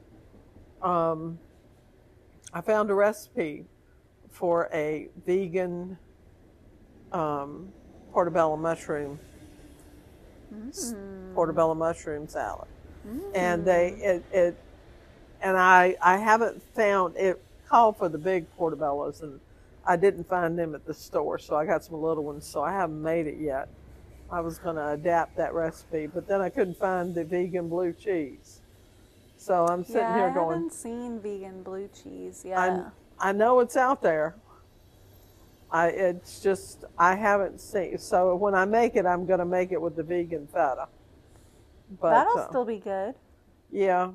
Um, 0.82 1.38
I 2.52 2.62
found 2.62 2.90
a 2.90 2.96
recipe 2.96 3.68
for 4.32 4.70
a 4.74 5.10
vegan 5.28 6.00
um, 7.12 7.72
portobello 8.12 8.58
mushroom 8.58 9.20
Mm. 10.54 11.34
portobello 11.36 11.76
mushroom 11.76 12.28
salad. 12.28 12.68
and 13.36 13.66
they 13.66 13.90
it, 14.02 14.24
it 14.32 14.58
and 15.42 15.58
I 15.58 15.96
I 16.02 16.18
haven't 16.18 16.62
found 16.76 17.16
it 17.18 17.42
called 17.68 17.98
for 17.98 18.10
the 18.10 18.18
big 18.18 18.46
portobellos 18.58 19.22
and 19.22 19.40
I 19.86 19.96
didn't 19.96 20.28
find 20.28 20.58
them 20.58 20.76
at 20.76 20.86
the 20.86 20.94
store 20.94 21.38
so 21.40 21.56
I 21.56 21.66
got 21.66 21.84
some 21.84 22.02
little 22.02 22.24
ones 22.24 22.46
so 22.46 22.62
I 22.64 22.72
haven't 22.72 23.02
made 23.02 23.28
it 23.28 23.38
yet. 23.40 23.70
I 24.32 24.42
was 24.42 24.60
going 24.60 24.76
to 24.76 24.90
adapt 24.90 25.38
that 25.38 25.54
recipe 25.54 26.08
but 26.08 26.28
then 26.28 26.42
I 26.42 26.50
couldn't 26.50 26.78
find 26.78 27.16
the 27.16 27.24
vegan 27.24 27.70
blue 27.70 27.94
cheese. 27.94 28.62
So 29.38 29.66
I'm 29.68 29.84
sitting 29.84 30.02
yeah, 30.02 30.16
here 30.16 30.30
I 30.30 30.34
going 30.34 30.56
haven't 30.56 30.74
seen 30.74 31.20
vegan 31.20 31.64
blue 31.64 31.90
cheese. 32.04 32.44
I 32.46 32.50
Yeah. 32.50 32.90
I 33.20 33.32
know 33.34 33.60
it's 33.60 33.76
out 33.78 34.02
there. 34.02 34.36
I 35.72 35.88
it's 35.90 36.42
just 36.42 36.86
I 36.98 37.16
haven't 37.16 37.60
seen 37.62 37.98
so 37.98 38.36
when 38.36 38.56
I 38.56 38.66
make 38.66 38.96
it 38.96 39.06
I'm 39.06 39.26
going 39.26 39.40
to 39.40 39.46
make 39.46 39.72
it 39.72 39.82
with 39.82 39.96
the 39.96 40.04
vegan 40.04 40.48
feta. 40.48 40.88
But 42.02 42.12
That'll 42.12 42.38
uh, 42.40 42.50
still 42.50 42.66
be 42.66 42.78
good. 42.80 43.16
Yeah, 43.72 44.12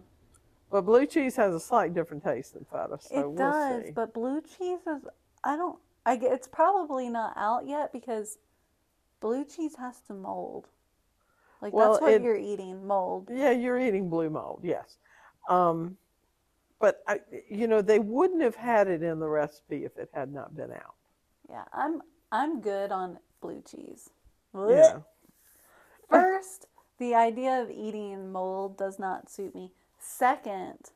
but 0.70 0.82
blue 0.82 1.06
cheese 1.06 1.36
has 1.36 1.54
a 1.54 1.60
slight 1.60 1.94
different 1.94 2.24
taste 2.24 2.54
than 2.54 2.64
feta, 2.64 2.98
so 3.00 3.18
it 3.18 3.30
we'll 3.30 3.36
does, 3.50 3.84
see. 3.86 3.90
but 3.92 4.12
blue 4.14 4.40
cheese 4.42 4.80
is. 4.86 5.02
I 5.44 5.56
don't. 5.56 5.78
I 6.06 6.16
get. 6.16 6.32
It's 6.32 6.48
probably 6.48 7.08
not 7.08 7.32
out 7.36 7.66
yet 7.66 7.92
because 7.92 8.38
blue 9.20 9.44
cheese 9.44 9.74
has 9.78 10.00
to 10.08 10.14
mold. 10.14 10.66
Like 11.62 11.72
Well, 11.72 11.92
that's 11.92 12.02
what 12.02 12.12
it- 12.12 12.22
you're 12.22 12.36
eating, 12.36 12.86
mold. 12.86 13.30
yeah, 13.32 13.50
you're 13.50 13.78
eating 13.80 14.10
blue 14.10 14.28
mold, 14.30 14.60
yes. 14.62 14.98
Um, 15.48 15.96
but 16.78 17.02
I, 17.08 17.20
you 17.48 17.66
know, 17.66 17.80
they 17.80 17.98
wouldn't 17.98 18.42
have 18.42 18.56
had 18.56 18.88
it 18.88 19.02
in 19.02 19.18
the 19.18 19.28
recipe 19.28 19.84
if 19.84 19.96
it 19.96 20.10
had 20.12 20.32
not 20.32 20.54
been 20.54 20.72
out. 20.72 20.94
Yeah, 21.48 21.64
I'm. 21.72 22.02
I'm 22.32 22.60
good 22.60 22.90
on 22.90 23.18
blue 23.40 23.62
cheese. 23.62 24.10
Yeah, 24.56 24.98
First, 26.10 26.66
the 26.98 27.14
idea 27.14 27.62
of 27.62 27.70
eating 27.70 28.32
mold 28.32 28.76
does 28.76 28.98
not 28.98 29.30
suit 29.30 29.54
me. 29.54 29.70
Second, 29.98 30.90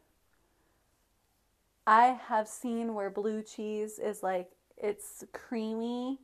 I 1.87 2.19
have 2.29 2.49
seen 2.49 2.95
where 2.95 3.09
blue 3.09 3.43
cheese 3.43 3.99
is 3.99 4.23
like 4.23 4.51
it's 4.77 5.25
creamy, 5.33 6.19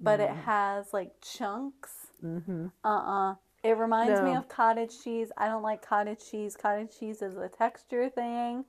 but 0.00 0.20
it 0.20 0.30
has 0.30 0.92
like 0.92 1.12
chunks. 1.20 1.92
Mm-hmm. 2.24 2.66
Uh-uh. 2.84 3.34
It 3.62 3.76
reminds 3.76 4.20
me 4.22 4.34
of 4.34 4.48
cottage 4.48 5.02
cheese. 5.04 5.30
I 5.36 5.46
don't 5.46 5.62
like 5.62 5.86
cottage 5.86 6.18
cheese. 6.30 6.56
Cottage 6.56 6.98
cheese 6.98 7.22
is 7.22 7.36
a 7.36 7.48
texture 7.48 8.08
thing. 8.08 8.64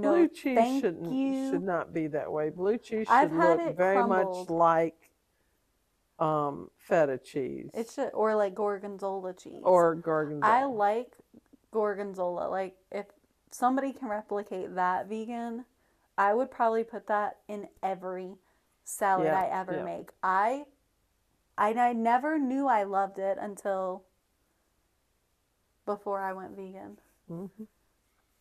No, 0.00 0.12
Blue 0.12 0.28
cheese 0.28 0.82
you. 0.82 1.50
should 1.50 1.62
not 1.62 1.92
be 1.92 2.06
that 2.08 2.30
way. 2.30 2.50
Blue 2.50 2.76
cheese 2.78 3.06
should 3.06 3.12
I've 3.12 3.30
had 3.30 3.58
look 3.58 3.76
very 3.76 3.96
crumbled. 3.96 4.48
much 4.48 4.50
like 4.50 5.10
um, 6.18 6.70
feta 6.76 7.18
cheese 7.18 7.70
It 7.74 7.90
should, 7.90 8.10
or 8.14 8.34
like 8.34 8.54
gorgonzola 8.54 9.34
cheese. 9.34 9.60
or 9.62 9.94
gorgonzola. 9.94 10.52
I 10.52 10.64
like 10.64 11.12
gorgonzola. 11.70 12.48
Like 12.48 12.76
if 12.90 13.06
somebody 13.50 13.92
can 13.92 14.08
replicate 14.08 14.74
that 14.74 15.08
vegan, 15.08 15.64
I 16.18 16.34
would 16.34 16.50
probably 16.50 16.84
put 16.84 17.06
that 17.08 17.38
in 17.48 17.68
every 17.82 18.34
salad 18.84 19.26
Yeah, 19.26 19.40
I 19.40 19.60
ever 19.60 19.76
yeah. 19.76 19.84
make. 19.84 20.10
I 20.22 20.64
I 21.58 21.72
I 21.74 21.92
never 21.92 22.38
knew 22.38 22.66
I 22.66 22.82
loved 22.84 23.18
it 23.18 23.38
until 23.40 24.04
before 25.84 26.20
I 26.20 26.32
went 26.32 26.56
vegan. 26.56 26.98
Mhm. 27.30 27.66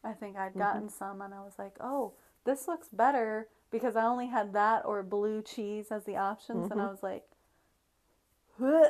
I 0.05 0.13
think 0.13 0.35
Mm-hmm. 0.35 0.43
I'd 0.43 0.59
gotten 0.59 0.89
some 0.89 1.21
and 1.21 1.33
I 1.33 1.41
was 1.41 1.53
like, 1.57 1.75
"Oh, 1.79 2.13
this 2.45 2.67
looks 2.67 2.89
better" 2.89 3.49
because 3.71 3.95
I 3.95 4.05
only 4.05 4.27
had 4.27 4.53
that 4.53 4.85
or 4.85 5.03
blue 5.03 5.41
cheese 5.41 5.87
as 5.91 6.05
the 6.05 6.15
options 6.17 6.71
and 6.71 6.79
I 6.81 6.85
was 6.85 7.03
like, 7.03 7.23
"Huh, 8.59 8.89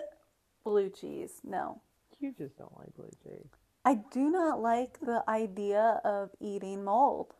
blue 0.63 0.89
cheese. 0.89 1.41
No. 1.43 1.81
You 2.19 2.33
just 2.37 2.57
don't 2.57 2.77
like 2.77 2.93
blue 2.95 3.09
cheese. 3.23 3.47
I 3.85 3.95
do 4.11 4.29
not 4.29 4.61
like 4.61 4.99
the 4.99 5.23
idea 5.27 6.01
of 6.03 6.31
eating 6.39 6.83
mold. 6.83 7.33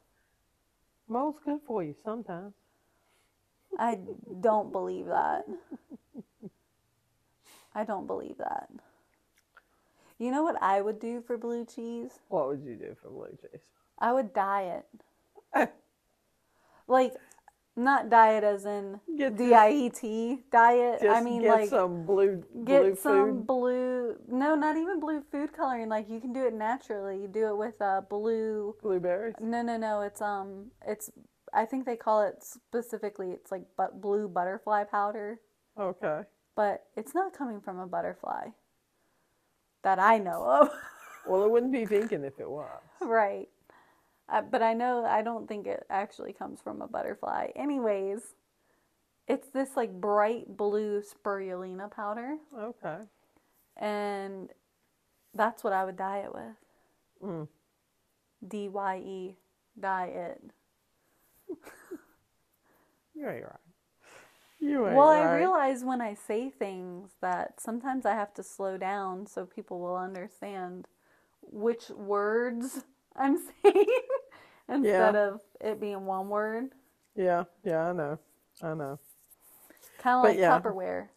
Mold's 1.07 1.39
good 1.43 1.60
for 1.65 1.84
you 1.84 1.95
sometimes. 2.03 2.53
I 3.77 3.99
don't 4.41 4.72
believe 4.72 5.07
that. 5.07 5.45
I 7.73 7.84
don't 7.84 8.07
believe 8.07 8.38
that. 8.38 8.69
You 10.17 10.31
know 10.31 10.43
what 10.43 10.61
I 10.61 10.81
would 10.81 10.99
do 10.99 11.21
for 11.25 11.37
blue 11.37 11.65
cheese? 11.65 12.19
What 12.29 12.47
would 12.47 12.63
you 12.63 12.75
do 12.75 12.95
for 13.01 13.09
blue 13.09 13.37
cheese? 13.41 13.61
I 13.99 14.13
would 14.13 14.33
dye 14.33 14.81
it. 15.53 15.69
Like, 16.87 17.13
not 17.75 18.09
diet 18.09 18.43
as 18.43 18.65
in 18.65 18.99
Get 19.17 19.37
D 19.37 19.53
I 19.53 19.71
E 19.71 19.89
T 19.89 20.43
diet. 20.51 21.01
I 21.09 21.21
mean, 21.21 21.41
get 21.41 21.49
like, 21.51 21.69
some 21.69 22.05
blue 22.05 22.43
get 22.63 22.81
blue 22.83 22.95
some 22.95 23.25
food. 23.37 23.47
blue. 23.47 24.15
No, 24.27 24.55
not 24.55 24.77
even 24.77 24.99
blue 24.99 25.23
food 25.31 25.51
coloring. 25.51 25.89
Like, 25.89 26.09
you 26.09 26.19
can 26.19 26.31
do 26.31 26.45
it 26.45 26.53
naturally. 26.53 27.19
You 27.21 27.27
do 27.27 27.47
it 27.47 27.57
with 27.57 27.81
uh, 27.81 28.01
blue. 28.07 28.75
Blueberries. 28.81 29.35
No, 29.41 29.61
no, 29.61 29.77
no. 29.77 30.01
It's 30.01 30.21
um, 30.21 30.71
it's. 30.85 31.09
I 31.53 31.65
think 31.65 31.85
they 31.85 31.95
call 31.95 32.21
it 32.21 32.43
specifically. 32.43 33.31
It's 33.31 33.51
like 33.51 33.63
but 33.77 33.99
blue 33.99 34.27
butterfly 34.27 34.83
powder, 34.83 35.39
Okay. 35.79 36.21
but 36.55 36.85
it's 36.95 37.15
not 37.15 37.33
coming 37.33 37.61
from 37.61 37.79
a 37.79 37.87
butterfly 37.87 38.49
that 39.85 39.99
I 39.99 40.17
know 40.19 40.43
of. 40.43 40.69
Well, 41.27 41.43
it 41.43 41.49
wouldn't 41.49 41.71
be 41.71 41.85
vegan 41.85 42.23
if 42.23 42.39
it 42.39 42.47
was. 42.47 42.69
right. 43.01 43.49
Uh, 44.29 44.43
but 44.43 44.61
I 44.61 44.73
know 44.75 45.03
I 45.05 45.23
don't 45.23 45.47
think 45.47 45.65
it 45.65 45.83
actually 45.89 46.33
comes 46.33 46.61
from 46.61 46.83
a 46.83 46.87
butterfly. 46.87 47.47
Anyways, 47.55 48.35
it's 49.27 49.47
this 49.49 49.69
like 49.75 49.91
bright 49.99 50.55
blue 50.55 51.01
spirulina 51.01 51.89
powder, 51.89 52.35
Okay. 52.55 52.97
and 53.77 54.51
that's 55.33 55.63
what 55.63 55.73
I 55.73 55.83
would 55.83 55.97
dye 55.97 56.19
it 56.19 56.33
with. 56.35 56.55
Mm. 57.23 57.47
D 58.47 58.69
Y 58.69 58.97
E, 58.97 59.37
dye 59.79 60.07
it. 60.07 60.43
yeah, 63.15 63.33
you're 63.33 63.47
right. 63.47 63.64
You 64.60 64.86
ain't 64.88 64.95
Well, 64.95 65.10
right. 65.10 65.22
I 65.26 65.38
realize 65.38 65.84
when 65.84 66.02
I 66.02 66.14
say 66.14 66.49
things 66.49 67.11
that 67.22 67.60
sometimes 67.60 68.06
I 68.06 68.14
have 68.14 68.34
to 68.36 68.44
slow 68.44 68.77
down 68.77 69.27
so 69.27 69.45
people 69.45 69.80
will 69.80 69.98
understand 69.98 70.88
which 71.41 71.90
words 71.90 72.84
I'm 73.15 73.38
saying 73.64 73.86
instead 74.69 75.15
of 75.15 75.41
it 75.61 75.80
being 75.80 76.06
one 76.06 76.30
word. 76.30 76.72
Yeah, 77.15 77.44
yeah, 77.64 77.90
I 77.90 77.94
know. 77.94 78.19
I 78.61 78.73
know. 78.73 78.99
Kind 79.99 80.18
of 80.18 80.23
like 80.23 80.38
yeah. 80.38 80.60
Tupperware. 80.60 81.07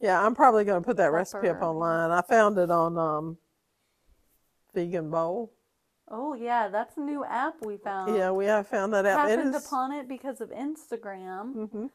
Yeah, 0.00 0.24
I'm 0.24 0.34
probably 0.34 0.64
going 0.64 0.80
to 0.82 0.86
put 0.86 0.96
that 0.98 1.10
recipe 1.10 1.48
up 1.48 1.60
online. 1.62 2.10
I 2.12 2.22
found 2.22 2.56
it 2.58 2.70
on 2.70 2.96
um, 2.96 3.38
Vegan 4.74 5.10
Bowl. 5.10 5.52
Oh 6.10 6.34
yeah, 6.34 6.68
that's 6.68 6.96
a 6.96 7.00
new 7.00 7.24
app 7.24 7.54
we 7.64 7.76
found. 7.76 8.16
Yeah, 8.16 8.30
we 8.30 8.46
have 8.46 8.66
found 8.68 8.92
that 8.94 9.04
app. 9.04 9.28
It 9.28 9.30
Happened 9.38 9.54
is- 9.54 9.66
upon 9.66 9.92
it 9.92 10.08
because 10.08 10.40
of 10.40 10.50
Instagram. 10.50 11.54
Mhm. 11.54 11.90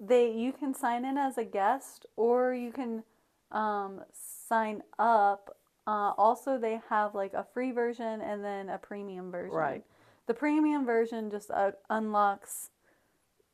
They 0.00 0.30
you 0.32 0.52
can 0.52 0.74
sign 0.74 1.04
in 1.04 1.16
as 1.16 1.38
a 1.38 1.44
guest 1.44 2.06
or 2.16 2.54
you 2.54 2.72
can 2.72 3.02
um, 3.50 4.02
sign 4.12 4.82
up. 4.98 5.56
Uh, 5.86 6.12
also, 6.18 6.58
they 6.58 6.80
have 6.90 7.14
like 7.14 7.32
a 7.32 7.44
free 7.54 7.70
version 7.70 8.20
and 8.20 8.44
then 8.44 8.68
a 8.68 8.78
premium 8.78 9.30
version. 9.30 9.54
Right. 9.56 9.84
The 10.26 10.34
premium 10.34 10.84
version 10.84 11.30
just 11.30 11.50
uh, 11.50 11.72
unlocks 11.88 12.70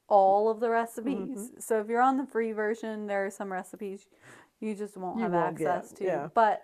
all 0.09 0.49
of 0.51 0.59
the 0.61 0.71
recipes. 0.71 1.39
Mm-hmm. 1.39 1.61
So 1.61 1.81
if 1.81 1.89
you're 1.89 2.01
on 2.01 2.17
the 2.17 2.27
free 2.27 2.53
version, 2.53 3.07
there 3.07 3.27
are 3.27 3.31
some 3.31 3.53
recipes 3.53 4.07
you 4.61 4.75
just 4.75 4.97
won't 4.97 5.19
You 5.19 5.25
have 5.25 5.33
won't 5.33 5.59
get, 5.59 5.67
access 5.69 5.93
to. 5.99 6.05
yeah. 6.05 6.29
But 6.35 6.63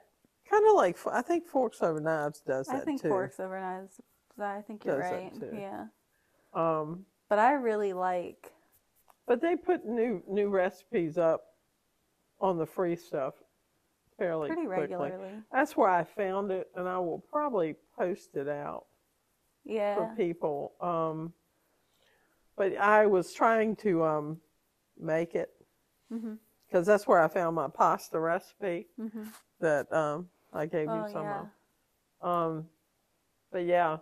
Kind 0.48 0.64
of 0.66 0.76
like 0.76 0.96
I 1.12 1.20
think 1.20 1.46
Forks 1.46 1.82
Over 1.82 2.00
Knives 2.00 2.40
does 2.40 2.68
that 2.68 2.76
I 2.76 2.80
think 2.80 3.02
too. 3.02 3.08
Forks 3.08 3.38
Over 3.38 3.60
Knives. 3.60 4.00
I 4.40 4.62
think 4.62 4.84
you're 4.84 5.00
Does 5.00 5.10
right. 5.12 5.32
Yeah. 5.52 5.86
Um, 6.54 7.04
But 7.28 7.38
I 7.38 7.52
really 7.52 7.92
like. 7.92 8.52
But 9.28 9.40
they 9.40 9.54
put 9.56 9.84
new 9.86 10.22
new 10.26 10.48
recipes 10.48 11.18
up 11.18 11.44
on 12.40 12.56
the 12.58 12.66
free 12.66 12.96
stuff 12.96 13.34
fairly 14.16 14.48
Pretty 14.48 14.66
quickly. 14.66 14.88
regularly. 14.88 15.42
That's 15.52 15.76
where 15.76 15.88
I 15.90 16.04
found 16.04 16.50
it, 16.50 16.68
and 16.74 16.88
I 16.88 16.98
will 16.98 17.20
probably 17.30 17.76
post 17.96 18.36
it 18.36 18.48
out 18.48 18.86
for 19.94 20.12
people. 20.16 20.72
Um, 20.80 21.32
but 22.56 22.76
I 22.76 23.06
was 23.06 23.32
trying 23.32 23.76
to 23.76 24.04
um, 24.04 24.40
make 24.98 25.34
it 25.34 25.50
Mhm. 26.12 26.38
because 26.66 26.86
that's 26.86 27.06
where 27.06 27.20
I 27.22 27.28
found 27.28 27.54
my 27.54 27.68
pasta 27.68 28.18
recipe 28.18 28.88
Mhm. 28.98 29.32
that 29.60 29.92
um, 29.92 30.28
I 30.52 30.66
gave 30.66 30.88
you 30.92 31.04
Oh 31.04 31.12
some 31.12 31.26
yeah. 31.26 31.46
of. 32.22 32.28
Um, 32.28 32.68
but 33.52 33.64
yeah, 33.64 33.98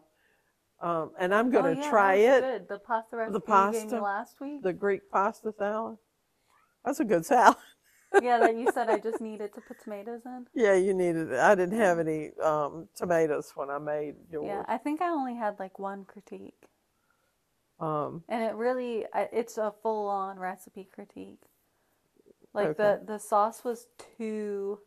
um, 0.81 1.13
and 1.19 1.35
I'm 1.35 1.51
going 1.51 1.65
oh, 1.65 1.75
to 1.75 1.81
yeah, 1.81 1.91
try 1.91 2.15
it. 2.17 2.41
Good. 2.41 2.69
The 2.69 2.79
pasta 2.79 3.17
recipe 3.17 3.53
you 3.53 3.73
gave 3.73 3.91
me 3.93 3.99
last 3.99 4.41
week. 4.41 4.63
The 4.63 4.73
Greek 4.73 5.11
pasta 5.11 5.53
salad. 5.57 5.99
That's 6.85 7.01
a 7.01 7.05
good 7.05 7.25
salad. 7.27 7.57
yeah, 8.23 8.39
that 8.39 8.57
you 8.57 8.71
said 8.73 8.89
I 8.89 8.99
just 8.99 9.21
needed 9.21 9.55
to 9.55 9.61
put 9.61 9.83
tomatoes 9.83 10.23
in. 10.25 10.47
Yeah, 10.55 10.75
you 10.75 10.95
needed 10.95 11.33
it. 11.33 11.39
I 11.39 11.55
didn't 11.55 11.79
have 11.79 11.99
any 11.99 12.31
um, 12.43 12.89
tomatoes 12.95 13.53
when 13.55 13.71
I 13.71 13.79
made 13.79 14.15
yours. 14.31 14.47
Yeah, 14.47 14.65
I 14.69 14.79
think 14.79 15.01
I 15.01 15.09
only 15.09 15.35
had 15.35 15.59
like 15.59 15.79
one 15.79 16.05
critique, 16.05 16.69
Um, 17.81 18.23
and 18.29 18.43
it 18.43 18.55
really, 18.55 19.07
it's 19.15 19.59
a 19.59 19.73
full 19.83 20.09
on 20.09 20.39
recipe 20.39 20.89
critique. 20.93 21.43
Like 22.55 22.69
Okay. 22.69 22.83
the 22.83 23.13
the 23.15 23.19
sauce 23.19 23.65
was 23.65 23.89
too 24.17 24.81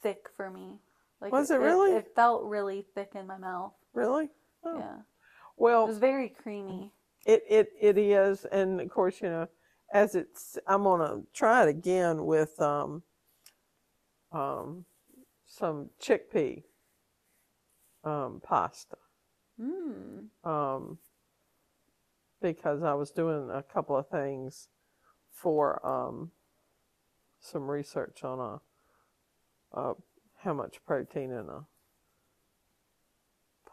thick 0.00 0.28
for 0.36 0.50
me. 0.50 0.80
Like 1.20 1.32
Was 1.32 1.50
it 1.50 1.60
really? 1.60 1.92
It, 1.92 2.14
felt 2.14 2.44
really 2.44 2.86
thick 2.94 3.12
in 3.14 3.26
my 3.26 3.36
mouth. 3.36 3.72
Really? 3.94 4.30
Oh. 4.64 4.78
Yeah, 4.78 4.96
Well, 5.56 5.88
it's 5.88 5.98
very 5.98 6.28
creamy. 6.28 6.92
It 7.26 7.42
it 7.48 7.68
it 7.80 7.98
is, 7.98 8.44
and 8.46 8.80
of 8.80 8.88
course, 8.90 9.20
you 9.20 9.28
know, 9.28 9.48
as 9.92 10.14
it's, 10.14 10.58
I'm 10.66 10.84
gonna 10.84 11.22
try 11.34 11.64
it 11.64 11.68
again 11.68 12.24
with 12.24 12.60
um, 12.60 13.02
um, 14.32 14.84
some 15.46 15.90
chickpea 16.02 16.62
um, 18.04 18.40
pasta, 18.42 18.96
Mm. 19.60 20.28
um, 20.44 20.98
because 22.40 22.82
I 22.82 22.94
was 22.94 23.10
doing 23.10 23.50
a 23.50 23.62
couple 23.62 23.96
of 23.96 24.08
things 24.08 24.68
for 25.30 25.84
um, 25.86 26.30
some 27.40 27.70
research 27.70 28.24
on 28.24 28.38
a, 28.38 28.60
uh 29.78 29.94
how 30.38 30.54
much 30.54 30.84
protein 30.86 31.30
in 31.30 31.48
a 31.48 31.66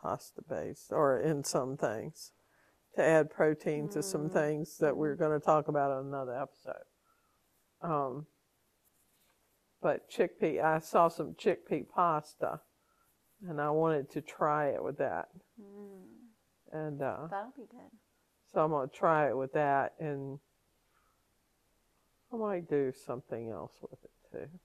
pasta 0.08 0.42
base 0.50 0.88
or 0.90 1.20
in 1.20 1.44
some 1.44 1.76
things 1.78 2.32
to 2.96 3.04
add 3.04 3.30
protein 3.30 3.90
to 3.90 4.02
some 4.02 4.30
things 4.30 4.78
that 4.80 4.96
we're 4.96 5.16
going 5.16 5.38
to 5.38 5.46
talk 5.46 5.68
about 5.68 6.00
in 6.00 6.08
another 6.08 6.34
episode. 6.42 6.86
Um, 7.82 8.26
but 9.82 10.10
chickpea, 10.10 10.64
I 10.64 10.80
saw 10.80 11.08
some 11.10 11.34
chickpea 11.36 11.86
pasta, 11.94 12.62
and 13.48 13.62
I 13.62 13.70
wanted 13.70 14.10
to 14.12 14.22
try 14.22 14.70
it 14.70 14.84
with 14.84 14.98
that, 14.98 15.28
Mm. 15.62 16.06
and 16.72 17.02
uh, 17.02 17.28
That'll 17.30 17.52
be 17.56 17.68
good. 17.70 17.92
so 18.52 18.64
I'm 18.64 18.72
going 18.72 18.90
to 18.90 18.96
try 18.96 19.28
it 19.30 19.38
with 19.38 19.54
that, 19.54 19.94
and 20.00 20.40
I 22.34 22.38
might 22.38 22.70
do 22.70 22.92
something 23.06 23.50
else 23.50 23.74
with 23.82 24.00
it 24.04 24.12
too. 24.32 24.60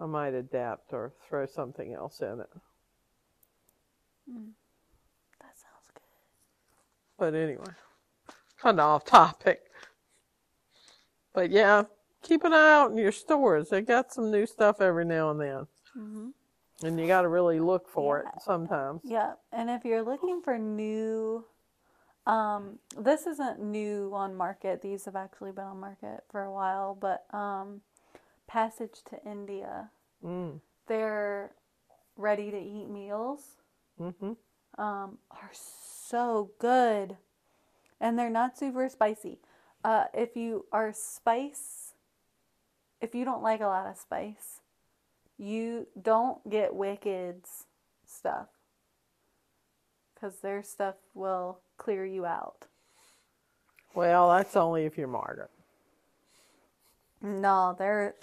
I 0.00 0.06
might 0.06 0.34
adapt 0.34 0.92
or 0.92 1.12
throw 1.28 1.46
something 1.46 1.92
else 1.94 2.20
in 2.20 2.40
it. 2.40 2.50
That 4.26 5.56
sounds 5.56 5.90
good. 5.94 6.02
But 7.18 7.34
anyway, 7.34 7.64
kind 8.58 8.80
of 8.80 8.86
off 8.86 9.04
topic. 9.04 9.62
But 11.34 11.50
yeah, 11.50 11.84
keep 12.22 12.44
an 12.44 12.52
eye 12.52 12.72
out 12.72 12.90
in 12.90 12.98
your 12.98 13.12
stores. 13.12 13.68
They 13.70 13.80
got 13.82 14.12
some 14.12 14.30
new 14.30 14.46
stuff 14.46 14.80
every 14.80 15.04
now 15.04 15.30
and 15.30 15.40
then, 15.40 15.66
hmm 15.92 16.28
and 16.82 16.98
you 17.00 17.06
got 17.06 17.22
to 17.22 17.28
really 17.28 17.60
look 17.60 17.88
for 17.88 18.20
Yeah. 18.24 18.30
it 18.30 18.42
sometimes. 18.42 19.00
Yeah, 19.04 19.32
and 19.52 19.70
if 19.70 19.84
you're 19.84 20.02
looking 20.02 20.42
for 20.42 20.58
new, 20.58 21.44
um, 22.26 22.78
this 22.96 23.26
isn't 23.26 23.60
new 23.60 24.12
on 24.14 24.34
market. 24.34 24.80
These 24.82 25.04
have 25.04 25.16
actually 25.16 25.52
been 25.52 25.64
on 25.64 25.80
market 25.80 26.24
for 26.30 26.42
a 26.42 26.52
while, 26.52 26.94
but 26.94 27.26
um, 27.32 27.82
Passage 28.46 29.02
to 29.06 29.22
India, 29.24 29.90
Mm. 30.24 30.60
their 30.86 31.54
ready 32.16 32.50
to 32.50 32.58
eat 32.58 32.88
meals 32.88 33.56
hmm 33.98 34.32
um, 34.78 35.18
are 35.30 35.50
so 35.52 36.50
good, 36.58 37.16
and 38.00 38.18
they're 38.18 38.30
not 38.30 38.58
super 38.58 38.88
spicy. 38.88 39.38
Uh, 39.84 40.04
if 40.14 40.36
you 40.36 40.66
are 40.72 40.92
spice, 40.92 41.92
if 43.00 43.14
you 43.14 43.24
don't 43.24 43.42
like 43.42 43.60
a 43.60 43.66
lot 43.66 43.86
of 43.86 43.96
spice, 43.96 44.60
you 45.36 45.86
don't 46.00 46.48
get 46.48 46.74
Wicked's 46.74 47.66
stuff 48.06 48.48
because 50.14 50.38
their 50.40 50.62
stuff 50.62 50.94
will 51.12 51.60
clear 51.76 52.04
you 52.04 52.24
out. 52.24 52.66
Well, 53.94 54.30
that's 54.30 54.56
only 54.56 54.86
if 54.86 54.98
you're 54.98 55.06
Margaret. 55.06 55.50
No, 57.22 57.74
they're. 57.78 58.14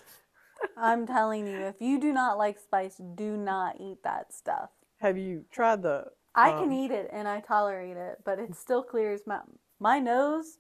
I'm 0.78 1.08
telling 1.08 1.48
you, 1.48 1.58
if 1.60 1.76
you 1.80 2.00
do 2.00 2.14
not 2.14 2.38
like 2.38 2.60
spice, 2.60 2.98
do 3.16 3.36
not 3.38 3.78
eat 3.80 4.04
that 4.04 4.34
stuff. 4.34 4.70
Have 5.02 5.18
you 5.18 5.46
tried 5.52 5.84
the? 5.84 6.06
I 6.36 6.54
can 6.54 6.72
um, 6.72 6.72
eat 6.72 6.92
it 6.92 7.10
and 7.12 7.28
I 7.28 7.42
tolerate 7.42 7.98
it, 7.98 8.20
but 8.24 8.40
it 8.40 8.56
still 8.56 8.84
clears 8.84 9.22
my 9.28 9.42
my 9.80 10.00
nose. 10.00 10.60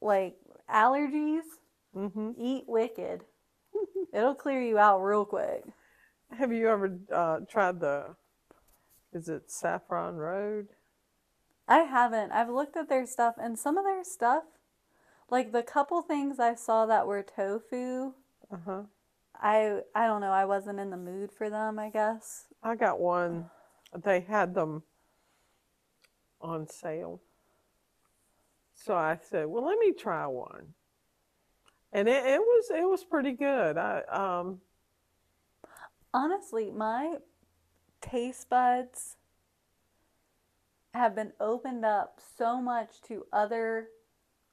Like 0.00 0.36
allergies, 0.70 1.44
mhm. 1.94 2.34
eat 2.38 2.64
wicked. 2.68 3.24
It'll 4.12 4.34
clear 4.34 4.60
you 4.62 4.78
out 4.78 5.00
real 5.02 5.24
quick. 5.24 5.64
Have 6.32 6.52
you 6.52 6.68
ever 6.68 6.98
uh, 7.12 7.40
tried 7.48 7.80
the? 7.80 8.16
Is 9.12 9.28
it 9.28 9.50
Saffron 9.50 10.16
Road? 10.16 10.68
I 11.66 11.80
haven't. 11.80 12.30
I've 12.30 12.48
looked 12.50 12.76
at 12.76 12.88
their 12.88 13.04
stuff 13.04 13.34
and 13.36 13.58
some 13.58 13.76
of 13.76 13.84
their 13.84 14.04
stuff, 14.04 14.44
like 15.30 15.52
the 15.52 15.62
couple 15.62 16.02
things 16.02 16.38
I 16.40 16.54
saw 16.54 16.86
that 16.86 17.06
were 17.06 17.22
tofu, 17.22 18.14
Uh 18.52 18.56
huh. 18.64 18.82
I 19.42 19.80
I 19.94 20.06
don't 20.06 20.20
know, 20.20 20.30
I 20.30 20.44
wasn't 20.44 20.78
in 20.78 20.90
the 20.90 20.96
mood 20.96 21.32
for 21.32 21.50
them, 21.50 21.78
I 21.78 21.90
guess. 21.90 22.46
I 22.62 22.76
got 22.76 23.00
one. 23.00 23.50
They 24.04 24.20
had 24.20 24.54
them 24.54 24.84
on 26.40 26.66
sale. 26.66 27.20
So 28.74 28.94
I 28.96 29.18
said, 29.20 29.48
"Well, 29.48 29.66
let 29.66 29.78
me 29.78 29.92
try 29.92 30.26
one." 30.26 30.72
And 31.92 32.08
it, 32.08 32.24
it 32.24 32.40
was 32.40 32.70
it 32.70 32.88
was 32.88 33.04
pretty 33.04 33.32
good. 33.32 33.76
I 33.76 34.00
um 34.04 34.62
Honestly, 36.14 36.70
my 36.70 37.16
taste 38.00 38.48
buds 38.48 39.16
have 40.94 41.14
been 41.14 41.32
opened 41.40 41.84
up 41.84 42.20
so 42.38 42.60
much 42.60 43.00
to 43.02 43.26
other 43.32 43.88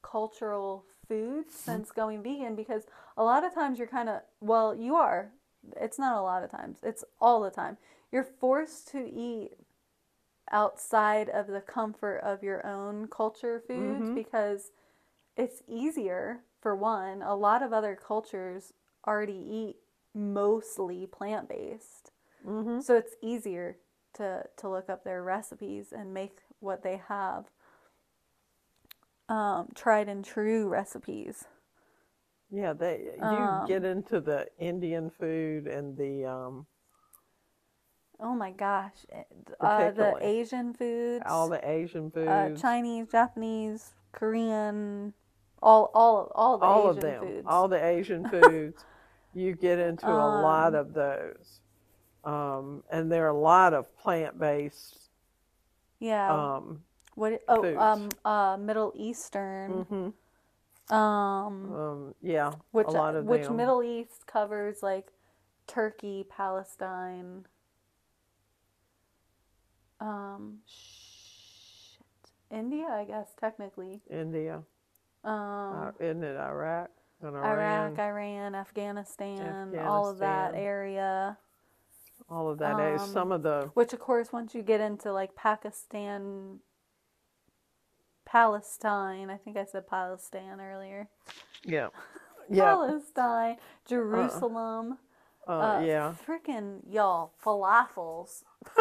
cultural 0.01 0.85
foods 1.09 1.53
since 1.55 1.91
going 1.91 2.23
vegan 2.23 2.55
because 2.55 2.83
a 3.17 3.23
lot 3.25 3.43
of 3.43 3.53
times 3.53 3.79
you're 3.79 3.87
kind 3.89 4.09
of, 4.09 4.21
well, 4.39 4.73
you 4.75 4.95
are. 4.95 5.33
It's 5.75 5.99
not 5.99 6.15
a 6.17 6.21
lot 6.21 6.43
of 6.43 6.51
times, 6.51 6.79
it's 6.83 7.03
all 7.19 7.41
the 7.41 7.51
time. 7.51 7.77
You're 8.13 8.23
forced 8.23 8.87
to 8.89 8.99
eat 8.99 9.51
outside 10.51 11.29
of 11.29 11.47
the 11.47 11.61
comfort 11.61 12.17
of 12.23 12.43
your 12.43 12.65
own 12.65 13.07
culture 13.07 13.59
foods 13.59 14.09
Mhm. 14.09 14.15
because 14.15 14.71
it's 15.37 15.63
easier 15.67 16.43
for 16.61 16.75
one. 16.75 17.21
A 17.21 17.35
lot 17.35 17.61
of 17.63 17.73
other 17.73 17.95
cultures 17.95 18.73
already 19.07 19.33
eat 19.37 19.77
mostly 20.13 21.07
plant 21.07 21.47
based. 21.49 22.11
mhm. 22.45 22.81
So 22.81 22.95
it's 22.95 23.15
easier 23.21 23.77
to 24.13 24.49
to 24.57 24.69
look 24.69 24.89
up 24.89 25.03
their 25.03 25.23
recipes 25.23 25.93
and 25.93 26.13
make 26.13 26.41
what 26.59 26.83
they 26.83 26.97
have 26.97 27.51
um, 29.29 29.69
tried 29.75 30.09
and 30.09 30.25
true 30.25 30.67
recipes. 30.67 31.45
yeah, 32.51 32.73
they 32.73 33.13
you 33.17 33.23
Um, 33.23 33.67
get 33.67 33.83
into 33.85 34.19
the 34.21 34.47
Indian 34.57 35.09
food 35.09 35.67
and 35.67 35.95
the 35.97 36.25
um 36.25 36.65
Oh 38.21 38.33
my 38.35 38.51
gosh, 38.51 39.05
eh, 39.13 39.23
uh, 39.61 39.91
the 39.91 40.17
Asian 40.19 40.73
foods, 40.73 41.23
all 41.25 41.47
the 41.47 41.61
Asian 41.69 42.11
foods, 42.11 42.27
uh, 42.27 42.49
Chinese, 42.59 43.07
Japanese, 43.07 43.93
Korean, 44.11 45.13
all 45.61 45.89
all 45.93 46.31
all 46.35 46.57
the 46.57 46.65
all 46.65 46.81
Asian 46.91 46.97
of 46.97 47.01
them, 47.01 47.23
foods. 47.23 47.47
all 47.47 47.67
the 47.69 47.85
Asian 47.85 48.27
foods. 48.33 48.83
you 49.33 49.55
get 49.55 49.79
into 49.79 50.07
a 50.07 50.41
lot 50.41 50.73
Um, 50.75 50.81
of 50.81 50.93
those. 50.93 51.61
Um, 52.25 52.83
and 52.91 53.09
there 53.11 53.25
are 53.25 53.29
a 53.29 53.39
lot 53.39 53.73
of 53.73 53.95
plant-based 53.97 55.09
yeah. 55.99 56.33
um, 56.57 56.83
what? 57.19 57.41
Oh, 57.47 57.61
foods. 57.61 57.77
um, 57.77 58.09
uh, 58.25 58.57
Middle 58.57 58.93
Eastern. 58.95 59.85
mhm. 60.89 60.93
Um, 60.95 61.73
Um, 61.73 62.15
yeah, 62.21 62.51
which 62.71 62.87
a 62.87 62.91
lot 62.91 63.15
of 63.15 63.25
which 63.25 63.43
them. 63.43 63.57
Middle 63.57 63.83
East 63.83 64.25
covers 64.25 64.81
like 64.81 65.11
Turkey, 65.67 66.25
Palestine. 66.27 67.45
Um, 69.99 70.59
shit, 70.65 72.05
India, 72.49 72.87
I 72.89 73.03
guess 73.03 73.33
technically. 73.39 74.01
India, 74.09 74.63
Um, 75.23 75.33
uh, 75.33 75.91
isn't 75.99 76.23
it 76.23 76.37
Iraq 76.37 76.89
and 77.21 77.35
Iran? 77.35 77.91
Iraq, 77.91 77.99
Iran, 77.99 78.55
Afghanistan, 78.55 79.77
all 79.79 80.09
of 80.09 80.19
that 80.19 80.55
area. 80.55 81.37
all 82.29 82.49
of 82.49 82.59
that. 82.59 82.79
is 82.95 83.01
um, 83.01 83.09
some 83.09 83.31
of 83.31 83.43
the 83.43 83.69
Which, 83.73 83.91
of 83.93 83.99
course, 83.99 84.31
once 84.31 84.55
you 84.55 84.61
get 84.63 84.79
into 84.81 85.11
like 85.11 85.35
Pakistan, 85.35 86.61
Palestine, 88.31 89.29
I 89.29 89.37
think 89.37 89.57
I 89.57 89.65
said 89.65 89.87
Palestine 89.87 90.59
earlier. 90.61 91.09
yeah, 91.65 91.87
yeah, 92.49 92.63
Palestine, 92.63 93.57
Jerusalem. 93.87 94.97
uh, 95.47 95.51
Uh, 95.51 95.81
yeah. 95.83 96.13
Freaking 96.27 96.81
y'all, 96.87 97.33
falafels. 97.43 98.43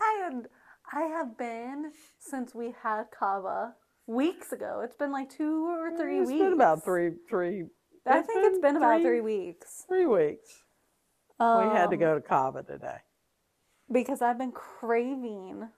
I 0.00 0.20
had, 0.22 0.48
I 0.92 1.02
have 1.02 1.36
been 1.36 1.92
since 2.18 2.54
we 2.54 2.74
had 2.82 3.04
Cava 3.10 3.74
weeks 4.06 4.52
ago. 4.52 4.80
It's 4.82 4.96
been 4.96 5.12
like 5.12 5.28
two 5.28 5.66
or 5.68 5.94
three 5.96 6.20
It's 6.20 6.28
weeks. 6.30 6.42
been 6.42 6.52
about 6.54 6.82
three, 6.84 7.10
three, 7.28 7.64
I 8.06 8.18
it's 8.20 8.26
think 8.26 8.46
it's 8.46 8.58
been 8.60 8.76
about 8.76 9.00
three- 9.02 9.04
three 9.04 9.20
weeks. 9.20 9.84
three 9.86 10.06
weeks. 10.06 10.62
we 11.38 11.44
had 11.46 11.88
to 11.90 11.94
Um, 11.96 12.00
go 12.00 12.14
to 12.14 12.20
Cava 12.22 12.62
today. 12.62 12.98
because 13.92 14.22
I've 14.22 14.38
been 14.38 14.52
craving 14.52 15.68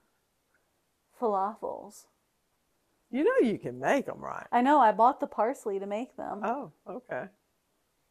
falafels. 1.20 2.07
You 3.10 3.24
know 3.24 3.48
you 3.48 3.58
can 3.58 3.78
make 3.80 4.06
them, 4.06 4.20
right? 4.20 4.46
I 4.52 4.60
know 4.60 4.78
I 4.80 4.92
bought 4.92 5.20
the 5.20 5.26
parsley 5.26 5.78
to 5.80 5.86
make 5.86 6.16
them, 6.16 6.40
Oh, 6.44 6.72
okay. 6.88 7.26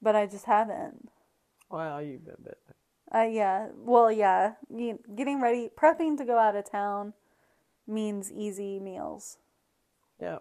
but 0.01 0.15
I 0.15 0.25
just 0.25 0.45
haven't. 0.45 1.09
Well, 1.69 2.01
you've 2.01 2.25
been 2.25 2.35
busy. 2.43 2.55
Uh, 3.13 3.23
yeah. 3.23 3.67
Well, 3.75 4.11
yeah. 4.11 4.53
You, 4.69 4.99
getting 5.15 5.41
ready, 5.41 5.69
prepping 5.75 6.17
to 6.17 6.25
go 6.25 6.37
out 6.37 6.55
of 6.55 6.69
town 6.69 7.13
means 7.87 8.31
easy 8.31 8.79
meals. 8.79 9.37
Yeah. 10.21 10.39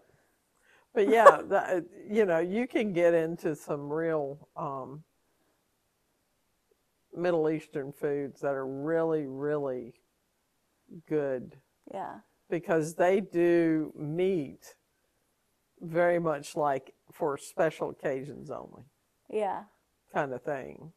But 0.94 1.08
yeah, 1.08 1.40
that, 1.48 1.84
you 2.10 2.24
know, 2.26 2.38
you 2.40 2.66
can 2.66 2.92
get 2.92 3.14
into 3.14 3.54
some 3.54 3.92
real 3.92 4.48
um, 4.56 5.04
Middle 7.14 7.48
Eastern 7.50 7.92
foods 7.92 8.40
that 8.40 8.54
are 8.54 8.66
really, 8.66 9.26
really 9.26 9.94
good 11.08 11.56
Yeah. 11.92 12.20
Because 12.50 12.94
they 12.94 13.20
do 13.20 13.92
meat 13.96 14.74
very 15.80 16.18
much 16.18 16.56
like 16.56 16.94
for 17.12 17.36
special 17.38 17.90
occasions 17.90 18.50
only 18.50 18.84
Yeah. 19.30 19.64
kind 20.12 20.32
of 20.32 20.42
thing. 20.42 20.92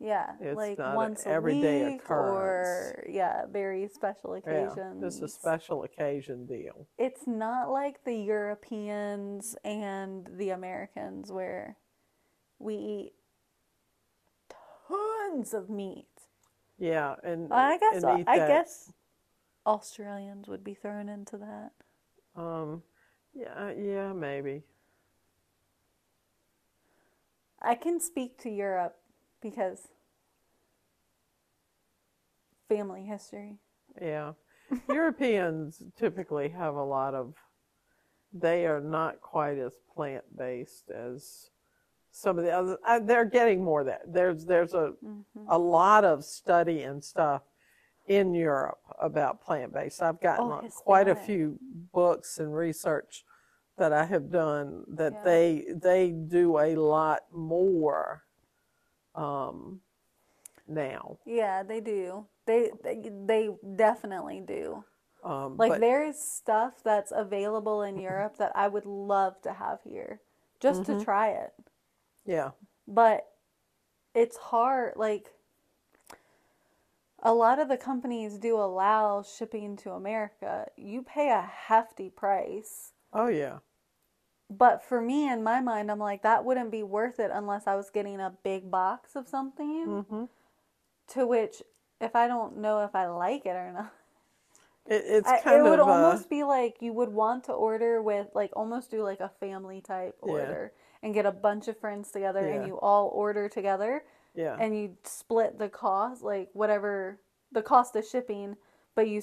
Yeah. 0.00 0.32
It's 0.40 0.56
like 0.56 0.78
once 0.78 1.24
a 1.24 1.30
everyday 1.30 1.84
week 1.92 2.02
occurrence. 2.02 2.98
or 2.98 3.06
yeah, 3.08 3.46
very 3.46 3.88
special 3.88 4.34
occasions. 4.34 4.74
Yeah, 4.76 4.92
just 5.00 5.22
a 5.22 5.28
special 5.28 5.84
occasion 5.84 6.46
deal. 6.46 6.86
It's 6.98 7.26
not 7.26 7.70
like 7.70 8.04
the 8.04 8.16
Europeans 8.16 9.56
and 9.64 10.28
the 10.36 10.50
Americans 10.50 11.32
where 11.32 11.76
we 12.58 12.74
eat 12.74 13.12
tons 14.88 15.54
of 15.54 15.70
meat. 15.70 16.08
Yeah, 16.78 17.14
and 17.22 17.52
I 17.52 17.78
guess 17.78 18.02
and 18.02 18.28
I 18.28 18.36
guess 18.36 18.92
Australians 19.66 20.48
would 20.48 20.62
be 20.64 20.74
thrown 20.74 21.08
into 21.08 21.36
that. 21.38 21.72
Um, 22.36 22.82
yeah, 23.34 23.70
yeah, 23.72 24.12
maybe. 24.12 24.62
I 27.62 27.74
can 27.74 28.00
speak 28.00 28.38
to 28.42 28.50
Europe 28.50 28.96
because 29.40 29.88
family 32.68 33.04
history. 33.04 33.58
Yeah. 34.00 34.32
Europeans 34.88 35.82
typically 35.96 36.48
have 36.50 36.74
a 36.74 36.84
lot 36.84 37.14
of 37.14 37.34
they 38.32 38.66
are 38.66 38.80
not 38.80 39.20
quite 39.20 39.58
as 39.58 39.72
plant 39.94 40.24
based 40.36 40.90
as 40.90 41.50
some 42.10 42.38
of 42.38 42.44
the 42.44 42.50
others. 42.50 42.78
They're 43.02 43.24
getting 43.24 43.62
more 43.62 43.84
that. 43.84 44.12
There's 44.12 44.44
there's 44.44 44.74
a 44.74 44.94
Mm-hmm. 45.04 45.44
a 45.48 45.58
lot 45.58 46.04
of 46.04 46.24
study 46.24 46.82
and 46.82 47.02
stuff 47.02 47.42
in 48.06 48.34
Europe 48.34 48.78
about 49.00 49.40
plant 49.42 49.72
based. 49.72 50.02
I've 50.02 50.20
gotten 50.20 50.46
Oh, 50.46 50.68
quite 50.84 51.08
a 51.08 51.14
few 51.14 51.58
books 51.92 52.38
and 52.38 52.54
research 52.54 53.24
that 53.76 53.92
I 53.92 54.04
have 54.04 54.30
done 54.30 54.84
that 54.88 55.12
Yeah. 55.14 55.22
they 55.24 55.64
they 55.74 56.10
do 56.10 56.58
a 56.58 56.76
lot 56.76 57.22
more 57.32 58.24
um, 59.14 59.80
now. 60.68 61.18
Yeah, 61.24 61.62
they 61.62 61.80
do. 61.80 62.26
They 62.46 62.70
they, 62.82 63.10
they 63.26 63.50
definitely 63.76 64.40
do. 64.40 64.84
Um, 65.24 65.56
Like 65.56 65.72
but- 65.72 65.80
there 65.80 66.04
is 66.04 66.20
stuff 66.20 66.82
that's 66.84 67.12
available 67.14 67.82
in 67.82 67.98
Europe 67.98 68.36
that 68.36 68.52
I 68.54 68.68
would 68.68 68.84
love 68.86 69.40
to 69.42 69.52
have 69.54 69.80
here 69.82 70.20
just 70.60 70.82
Mm-hmm. 70.82 70.98
to 70.98 71.04
try 71.04 71.28
it. 71.30 71.52
yeah, 72.24 72.50
But 72.86 73.26
it's 74.14 74.36
hard 74.36 74.94
like 74.96 75.33
a 77.24 77.34
lot 77.34 77.58
of 77.58 77.68
the 77.68 77.76
companies 77.76 78.38
do 78.38 78.56
allow 78.56 79.20
shipping 79.22 79.76
to 79.78 79.90
America. 79.92 80.68
You 80.76 81.02
pay 81.02 81.30
a 81.30 81.40
hefty 81.42 82.08
price. 82.08 82.92
oh 83.12 83.28
yeah, 83.28 83.60
But 84.48 84.82
for 84.82 85.02
me, 85.02 85.28
in 85.28 85.42
my 85.42 85.60
mind, 85.60 85.90
I'm 85.90 85.98
like, 85.98 86.22
that 86.22 86.46
wouldn't 86.46 86.70
be 86.70 86.82
worth 86.82 87.20
it 87.20 87.30
unless 87.30 87.66
I 87.66 87.74
was 87.74 87.90
getting 87.90 88.20
a 88.20 88.30
big 88.42 88.70
box 88.70 89.16
of 89.16 89.28
something. 89.28 90.00
hmm 90.04 90.24
To 91.08 91.26
which, 91.26 91.62
if 91.98 92.14
I 92.14 92.26
don't 92.28 92.58
know 92.58 92.80
if 92.84 92.94
I 92.94 93.06
like 93.06 93.46
it 93.46 93.56
or 93.56 93.72
not, 93.72 93.94
it, 94.86 95.02
it's 95.06 95.32
I, 95.32 95.42
kind 95.42 95.56
it 95.56 95.66
would 95.66 95.78
of 95.78 95.88
uh, 95.88 96.18
almost 96.18 96.28
be 96.28 96.44
like 96.44 96.76
you 96.80 96.92
would 96.92 97.08
want 97.08 97.44
to 97.44 97.52
order 97.52 98.02
with, 98.02 98.28
like, 98.34 98.50
almost 98.54 98.90
do 98.90 99.02
like 99.02 99.20
a 99.20 99.28
family 99.40 99.80
type 99.80 100.16
Yeah. 100.24 100.28
order 100.28 100.72
and 101.02 101.14
get 101.14 101.26
a 101.26 101.32
bunch 101.32 101.66
of 101.68 101.78
friends 101.78 102.10
together 102.10 102.46
Yeah. 102.46 102.48
and 102.48 102.64
you 102.66 102.78
all 102.78 103.08
order 103.08 103.48
together 103.48 104.04
yeah, 104.34 104.56
and 104.60 104.76
you 104.76 104.96
split 105.04 105.58
the 105.58 105.68
cost, 105.68 106.22
like 106.22 106.50
whatever 106.52 107.20
the 107.52 107.62
cost 107.62 107.96
of 107.96 108.04
shipping, 108.06 108.56
but 108.94 109.08
you 109.08 109.22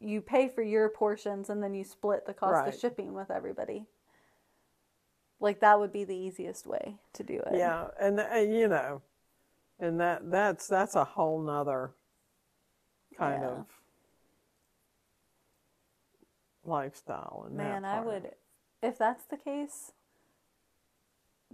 you 0.00 0.20
pay 0.20 0.48
for 0.48 0.62
your 0.62 0.88
portions 0.88 1.48
and 1.50 1.62
then 1.62 1.74
you 1.74 1.84
split 1.84 2.26
the 2.26 2.34
cost 2.34 2.50
Right. 2.50 2.74
of 2.74 2.78
shipping 2.80 3.14
with 3.14 3.30
everybody. 3.30 3.86
Like 5.40 5.60
that 5.60 5.78
would 5.78 5.92
be 5.92 6.04
the 6.04 6.16
easiest 6.16 6.66
way 6.66 6.96
to 7.14 7.22
do 7.22 7.34
it. 7.38 7.52
yeah, 7.56 7.88
and, 8.00 8.18
and 8.20 8.54
you 8.54 8.68
know, 8.68 9.02
and 9.80 10.00
that 10.00 10.30
that's 10.30 10.68
that's 10.68 10.96
a 10.96 11.04
whole 11.04 11.42
nother 11.42 11.92
kind 13.16 13.42
Yeah. 13.42 13.48
of 13.48 13.66
lifestyle. 16.64 17.44
And 17.46 17.58
Man, 17.58 17.84
I 17.84 18.00
would 18.00 18.32
if 18.82 18.98
that's 18.98 19.24
the 19.24 19.36
case. 19.36 19.92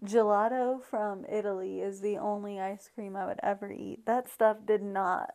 Gelato 0.04 0.82
from 0.82 1.24
Italy 1.30 1.80
is 1.80 2.00
the 2.00 2.18
only 2.18 2.60
ice 2.60 2.88
cream 2.94 3.16
I 3.16 3.26
would 3.26 3.40
ever 3.42 3.70
eat. 3.72 4.06
That 4.06 4.30
stuff 4.30 4.58
did 4.66 4.82
not 4.82 5.34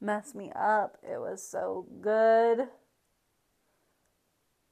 mess 0.00 0.34
me 0.34 0.52
up. 0.54 0.98
It 1.02 1.18
was 1.18 1.42
so 1.46 1.86
good. 2.00 2.68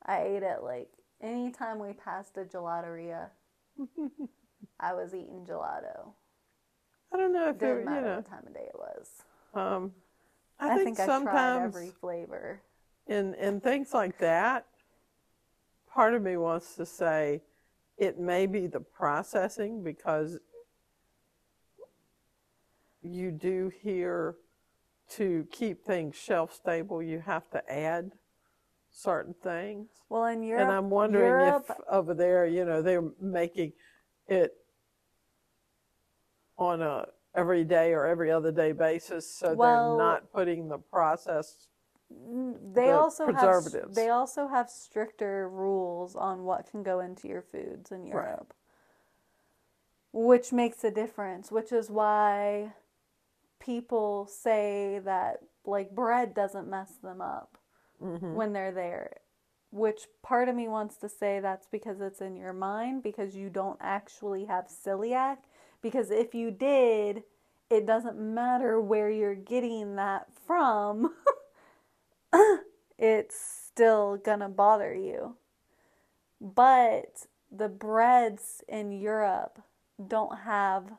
I 0.05 0.23
ate 0.23 0.43
it 0.43 0.63
like 0.63 0.89
anytime 1.21 1.79
we 1.79 1.93
passed 1.93 2.37
a 2.37 2.45
gelateria, 2.45 3.29
I 4.81 4.95
was 4.95 5.15
eating 5.15 5.47
gelato. 5.49 6.13
I 7.13 7.17
don't 7.17 7.33
know 7.33 7.49
if 7.49 7.57
it, 7.57 7.61
Didn't 7.61 7.79
you 7.81 7.85
matter 7.87 8.07
know. 8.07 8.17
what 8.17 8.29
time 8.29 8.47
of 8.47 8.55
day 8.55 8.69
it 8.69 8.79
was. 8.79 9.09
Um, 9.55 9.93
I, 10.61 10.73
I, 10.73 10.77
think, 10.77 10.97
think, 10.97 11.01
I 11.01 11.05
tried 11.07 11.15
sometimes 11.15 11.77
every 11.77 11.91
flavor. 12.01 12.61
in 13.07 13.35
in 13.35 13.61
things 13.61 13.95
like 13.95 14.19
that, 14.19 14.67
part 15.91 16.15
of 16.15 16.23
me 16.23 16.37
wants 16.37 16.75
to 16.77 16.85
say 16.85 17.43
it 17.99 18.19
may 18.19 18.47
be 18.47 18.67
the 18.67 18.81
processing 18.81 19.83
because 19.83 20.39
you 23.03 23.31
do 23.31 23.71
here 23.83 24.37
to 25.11 25.47
keep 25.51 25.85
things 25.85 26.15
shelf 26.17 26.55
stable, 26.55 27.03
you 27.03 27.21
have 27.21 27.49
to 27.51 27.73
add 27.73 28.13
certain 28.91 29.35
things. 29.43 29.89
Well, 30.09 30.27
in 30.27 30.43
Europe, 30.43 30.63
and 30.63 30.73
I'm 30.73 30.91
wondering 30.91 31.25
Europe, 31.27 31.67
if 31.69 31.77
over 31.91 32.15
there, 32.15 32.47
you 32.47 32.65
know, 32.65 32.83
they're 32.83 33.09
making 33.21 33.73
it 34.27 34.53
on 36.57 36.83
a 36.83 37.07
every 37.35 37.65
day 37.65 37.93
or 37.93 38.07
every 38.07 38.31
other 38.31 38.51
day 38.51 38.73
basis, 38.73 39.31
so 39.33 39.55
Well- 39.55 39.97
they're 39.97 40.07
not 40.07 40.33
putting 40.33 40.69
the 40.69 40.79
processed. 40.79 41.69
They 42.11 42.85
the 42.87 42.95
also 42.95 43.33
have 43.33 43.65
they 43.95 44.09
also 44.09 44.49
have 44.49 44.71
stricter 44.71 45.49
rules 45.49 46.17
on 46.17 46.45
what 46.45 46.71
can 46.71 46.83
go 46.83 47.01
into 47.01 47.29
your 47.29 47.43
foods 47.43 47.93
in 47.93 48.07
Europe. 48.07 48.55
Which 50.13 50.53
makes 50.53 50.83
a 50.85 50.91
difference, 50.91 51.53
which 51.53 51.71
is 51.71 51.91
why 51.91 52.73
people 53.61 54.27
say 54.27 55.01
that 55.05 55.41
like 55.65 55.95
bread 55.95 56.35
doesn't 56.35 56.69
mess 56.69 56.93
them 57.03 57.21
up 57.21 57.59
Mhm. 58.01 58.35
when 58.35 58.53
they're 58.53 58.73
there. 58.73 59.19
Which 59.71 60.09
part 60.23 60.49
of 60.49 60.57
me 60.57 60.67
wants 60.67 60.97
to 60.99 61.09
say 61.11 61.41
that's 61.41 61.67
because 61.67 62.01
it's 62.01 62.23
in 62.23 62.37
your 62.37 62.55
mind 62.55 63.03
because 63.03 63.37
you 63.37 63.51
don't 63.51 63.79
actually 63.83 64.47
have 64.47 64.69
celiac. 64.69 65.39
Because 65.83 66.11
if 66.11 66.35
you 66.35 66.51
did, 66.51 67.23
it 67.69 67.85
doesn't 67.87 68.19
matter 68.19 68.81
where 68.81 69.11
you're 69.11 69.35
getting 69.35 69.97
that 69.97 70.33
from, 70.47 71.15
it's 72.99 73.37
still 73.67 74.17
gonna 74.17 74.49
bother 74.49 74.95
you. 74.95 75.37
But 76.41 77.27
the 77.51 77.69
breads 77.69 78.63
in 78.69 78.93
Europe 78.93 79.61
don't 80.07 80.39
have 80.41 80.93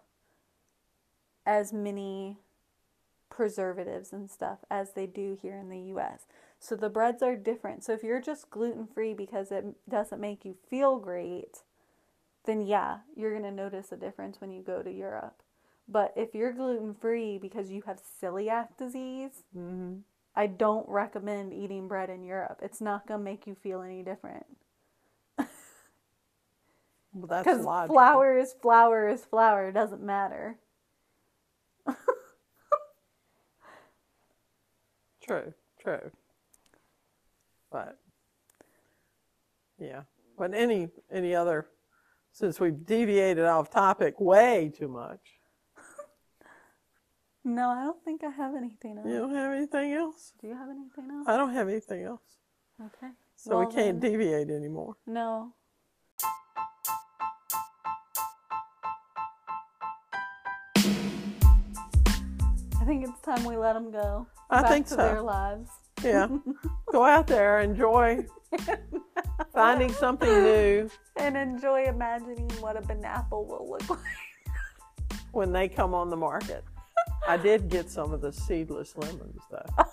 as 1.46 1.72
many 1.72 2.38
preservatives 3.30 4.12
and 4.12 4.30
stuff 4.30 4.60
as 4.70 4.94
they 4.94 5.06
do 5.06 5.38
here 5.42 5.56
in 5.56 5.70
the 5.70 5.80
US. 5.96 6.26
So 6.60 6.76
the 6.76 6.90
breads 6.90 7.24
are 7.24 7.36
different. 7.36 7.84
So 7.84 7.94
if 7.94 8.04
you're 8.04 8.22
just 8.22 8.50
gluten 8.50 8.86
free 8.88 9.14
because 9.14 9.52
it 9.52 9.66
doesn't 9.88 10.20
make 10.20 10.44
you 10.44 10.56
feel 10.70 10.98
great, 10.98 11.64
then 12.46 12.62
yeah, 12.62 13.00
you're 13.16 13.32
going 13.32 13.44
to 13.44 13.52
notice 13.52 13.92
a 13.92 13.98
difference 13.98 14.42
when 14.42 14.52
you 14.52 14.62
go 14.62 14.82
to 14.82 14.92
Europe. 14.92 15.42
But 15.88 16.14
if 16.16 16.36
you're 16.36 16.54
gluten 16.54 16.94
free 16.94 17.38
because 17.38 17.72
you 17.72 17.84
have 17.86 18.02
celiac 18.22 18.78
disease, 18.78 19.44
Mhm. 19.56 20.04
I 20.40 20.48
don't 20.48 20.88
recommend 20.88 21.54
eating 21.54 21.90
bread 21.90 22.10
in 22.10 22.24
Europe. 22.24 22.60
It's 22.62 22.80
not 22.80 23.06
going 23.06 23.20
to 23.20 23.24
make 23.26 23.46
you 23.46 23.56
feel 23.62 23.82
any 23.82 24.04
different. 24.04 24.46
Well, 27.14 27.28
that's 27.28 27.44
Because 27.44 27.66
logical. 27.66 27.96
flour 27.96 28.38
is 28.38 28.54
flour 28.62 29.10
is 29.10 29.26
flour. 29.26 29.68
It 29.68 29.74
doesn't 29.74 30.02
matter. 30.02 30.58
True, 35.22 35.54
true. 35.82 36.12
But 37.72 38.00
yeah, 39.80 40.04
but 40.38 40.54
any 40.56 40.90
any 41.12 41.36
other 41.36 41.68
since 42.32 42.60
we've 42.60 42.86
deviated 42.86 43.46
off 43.46 43.70
topic 43.70 44.20
way 44.20 44.72
too 44.76 44.88
much. 44.88 45.39
No, 47.44 47.70
I 47.70 47.84
don't 47.84 48.04
think 48.04 48.24
I 48.24 48.30
have 48.32 48.54
anything 48.56 48.98
else. 48.98 49.08
You 49.08 49.18
don't 49.20 49.34
have 49.34 49.54
anything 49.54 49.94
else? 49.94 50.34
Do 50.42 50.48
you 50.48 50.56
have 50.56 50.70
anything 50.70 51.10
else? 51.12 51.28
I 51.28 51.38
don't 51.38 51.54
have 51.54 51.70
anything 51.70 52.04
else. 52.04 52.22
Okay. 52.82 53.12
So 53.36 53.58
Well, 53.58 53.68
we 53.68 53.74
can't 53.74 54.00
then- 54.02 54.12
deviate 54.12 54.50
anymore. 54.50 54.98
No. 55.08 55.54
I 62.82 62.86
think 62.86 63.08
it's 63.08 63.20
time 63.22 63.44
we 63.44 63.58
let 63.58 63.74
them 63.74 63.92
go. 63.92 64.28
I 64.50 64.62
back 64.62 64.72
think 64.72 64.86
to 64.88 64.92
so. 64.92 64.98
their 64.98 65.22
lives. 65.22 65.70
Yeah. 66.04 66.28
Go 66.92 67.04
out 67.04 67.28
there, 67.28 67.60
enjoy 67.60 68.26
finding 69.54 69.92
something 69.92 70.30
new 70.30 70.90
and 71.18 71.36
enjoy 71.38 71.84
imagining 71.84 72.50
what 72.62 72.78
a 72.78 72.82
banana 72.82 73.26
will 73.32 73.70
look 73.70 73.90
like. 73.90 74.00
when 75.34 75.52
they 75.52 75.68
come 75.68 75.94
on 75.94 76.10
the 76.10 76.16
market. 76.18 76.64
I 77.28 77.38
did 77.38 77.70
get 77.70 77.90
some 77.90 78.14
of 78.14 78.22
the 78.22 78.32
seedless 78.32 78.96
lemons 78.98 79.42
though. 79.52 79.86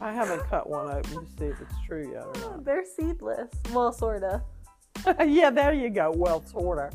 I 0.00 0.12
haven't 0.12 0.40
cut 0.48 0.68
one 0.68 0.90
open 0.90 1.26
to 1.26 1.32
see 1.38 1.44
if 1.46 1.60
it's 1.60 1.74
true 1.86 2.10
yet 2.12 2.24
or 2.24 2.60
They're 2.62 2.84
seedless. 2.84 3.50
Well, 3.72 3.92
sorta. 3.92 4.42
yeah, 5.26 5.50
there 5.50 5.74
you 5.74 5.90
go. 5.90 6.10
Well, 6.14 6.44
sorta. 6.46 6.90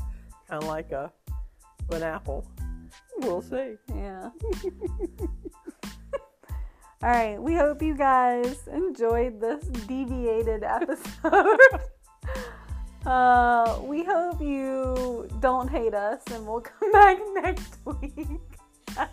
Kind 0.50 0.64
of 0.64 0.70
like 0.70 0.92
a 0.92 1.12
an 1.92 2.04
apple. 2.04 2.46
We'll 3.18 3.42
see. 3.42 3.76
Yeah. 3.94 4.30
All 7.04 7.10
right. 7.10 7.42
We 7.42 7.54
hope 7.54 7.82
you 7.82 7.96
guys 7.96 8.68
enjoyed 8.68 9.40
this 9.40 9.66
deviated 9.88 10.64
episode. 10.64 11.60
uh, 13.06 13.80
we 13.84 14.04
hope 14.04 14.42
you 14.42 15.30
don't 15.40 15.70
hate 15.70 15.94
us 15.94 16.22
and 16.32 16.46
we'll 16.46 16.62
come 16.80 16.92
back 16.92 17.20
next 17.36 17.78
week. 17.86 18.28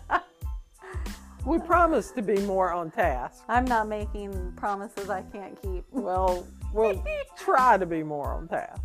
We 1.45 1.59
promise 1.59 2.11
to 2.11 2.21
be 2.21 2.39
more 2.43 2.71
on 2.71 2.89
task. 2.89 3.43
I'm 3.49 3.65
not 3.65 3.89
making 3.89 4.53
promises 4.55 5.09
I 5.09 5.23
can't 5.23 5.61
keep. 5.61 5.83
Well, 5.91 6.47
we'll 6.71 7.03
try 7.37 7.77
to 7.77 7.85
be 7.85 8.01
more 8.01 8.31
on 8.31 8.47
task. 8.47 8.81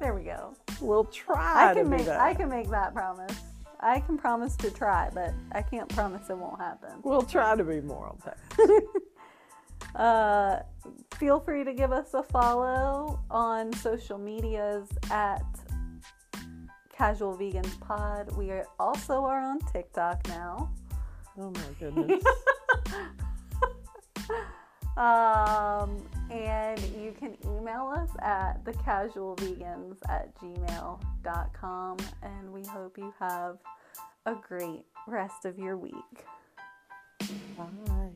There 0.00 0.14
we 0.14 0.22
go. 0.22 0.54
We'll 0.80 1.04
try 1.04 1.70
I 1.70 1.74
to 1.74 1.80
can 1.80 1.90
make 1.90 2.06
that. 2.06 2.18
I 2.18 2.32
can 2.32 2.48
make 2.48 2.70
that 2.70 2.94
promise. 2.94 3.38
I 3.78 4.00
can 4.00 4.16
promise 4.16 4.56
to 4.56 4.70
try, 4.70 5.10
but 5.12 5.34
I 5.52 5.60
can't 5.60 5.88
promise 5.90 6.30
it 6.30 6.38
won't 6.38 6.58
happen. 6.58 6.92
We'll 7.02 7.22
try 7.22 7.56
to 7.56 7.64
be 7.64 7.82
more 7.82 8.06
on 8.06 8.16
task. 8.18 9.02
Uh, 9.94 10.60
feel 11.14 11.40
free 11.40 11.64
to 11.64 11.72
give 11.72 11.92
us 11.92 12.14
a 12.14 12.22
follow 12.22 13.20
on 13.30 13.72
social 13.74 14.18
medias 14.18 14.88
at 15.10 15.44
Casual 16.96 17.36
Vegans 17.36 17.78
Pod. 17.80 18.36
We 18.36 18.50
are 18.50 18.66
also 18.78 19.24
are 19.24 19.40
on 19.40 19.58
TikTok 19.72 20.26
now. 20.28 20.70
Oh 21.38 21.50
my 21.50 21.60
goodness. 21.78 22.22
Um, 24.96 25.96
and 26.30 26.78
you 26.98 27.14
can 27.18 27.36
email 27.46 27.92
us 27.96 28.10
at 28.20 28.62
thecasualvegans 28.64 29.96
at 30.08 30.34
gmail.com. 30.36 31.96
And 32.22 32.52
we 32.52 32.64
hope 32.66 32.98
you 32.98 33.14
have 33.18 33.58
a 34.26 34.34
great 34.34 34.84
rest 35.06 35.44
of 35.44 35.58
your 35.58 35.76
week. 35.76 36.26
Bye. 37.56 38.10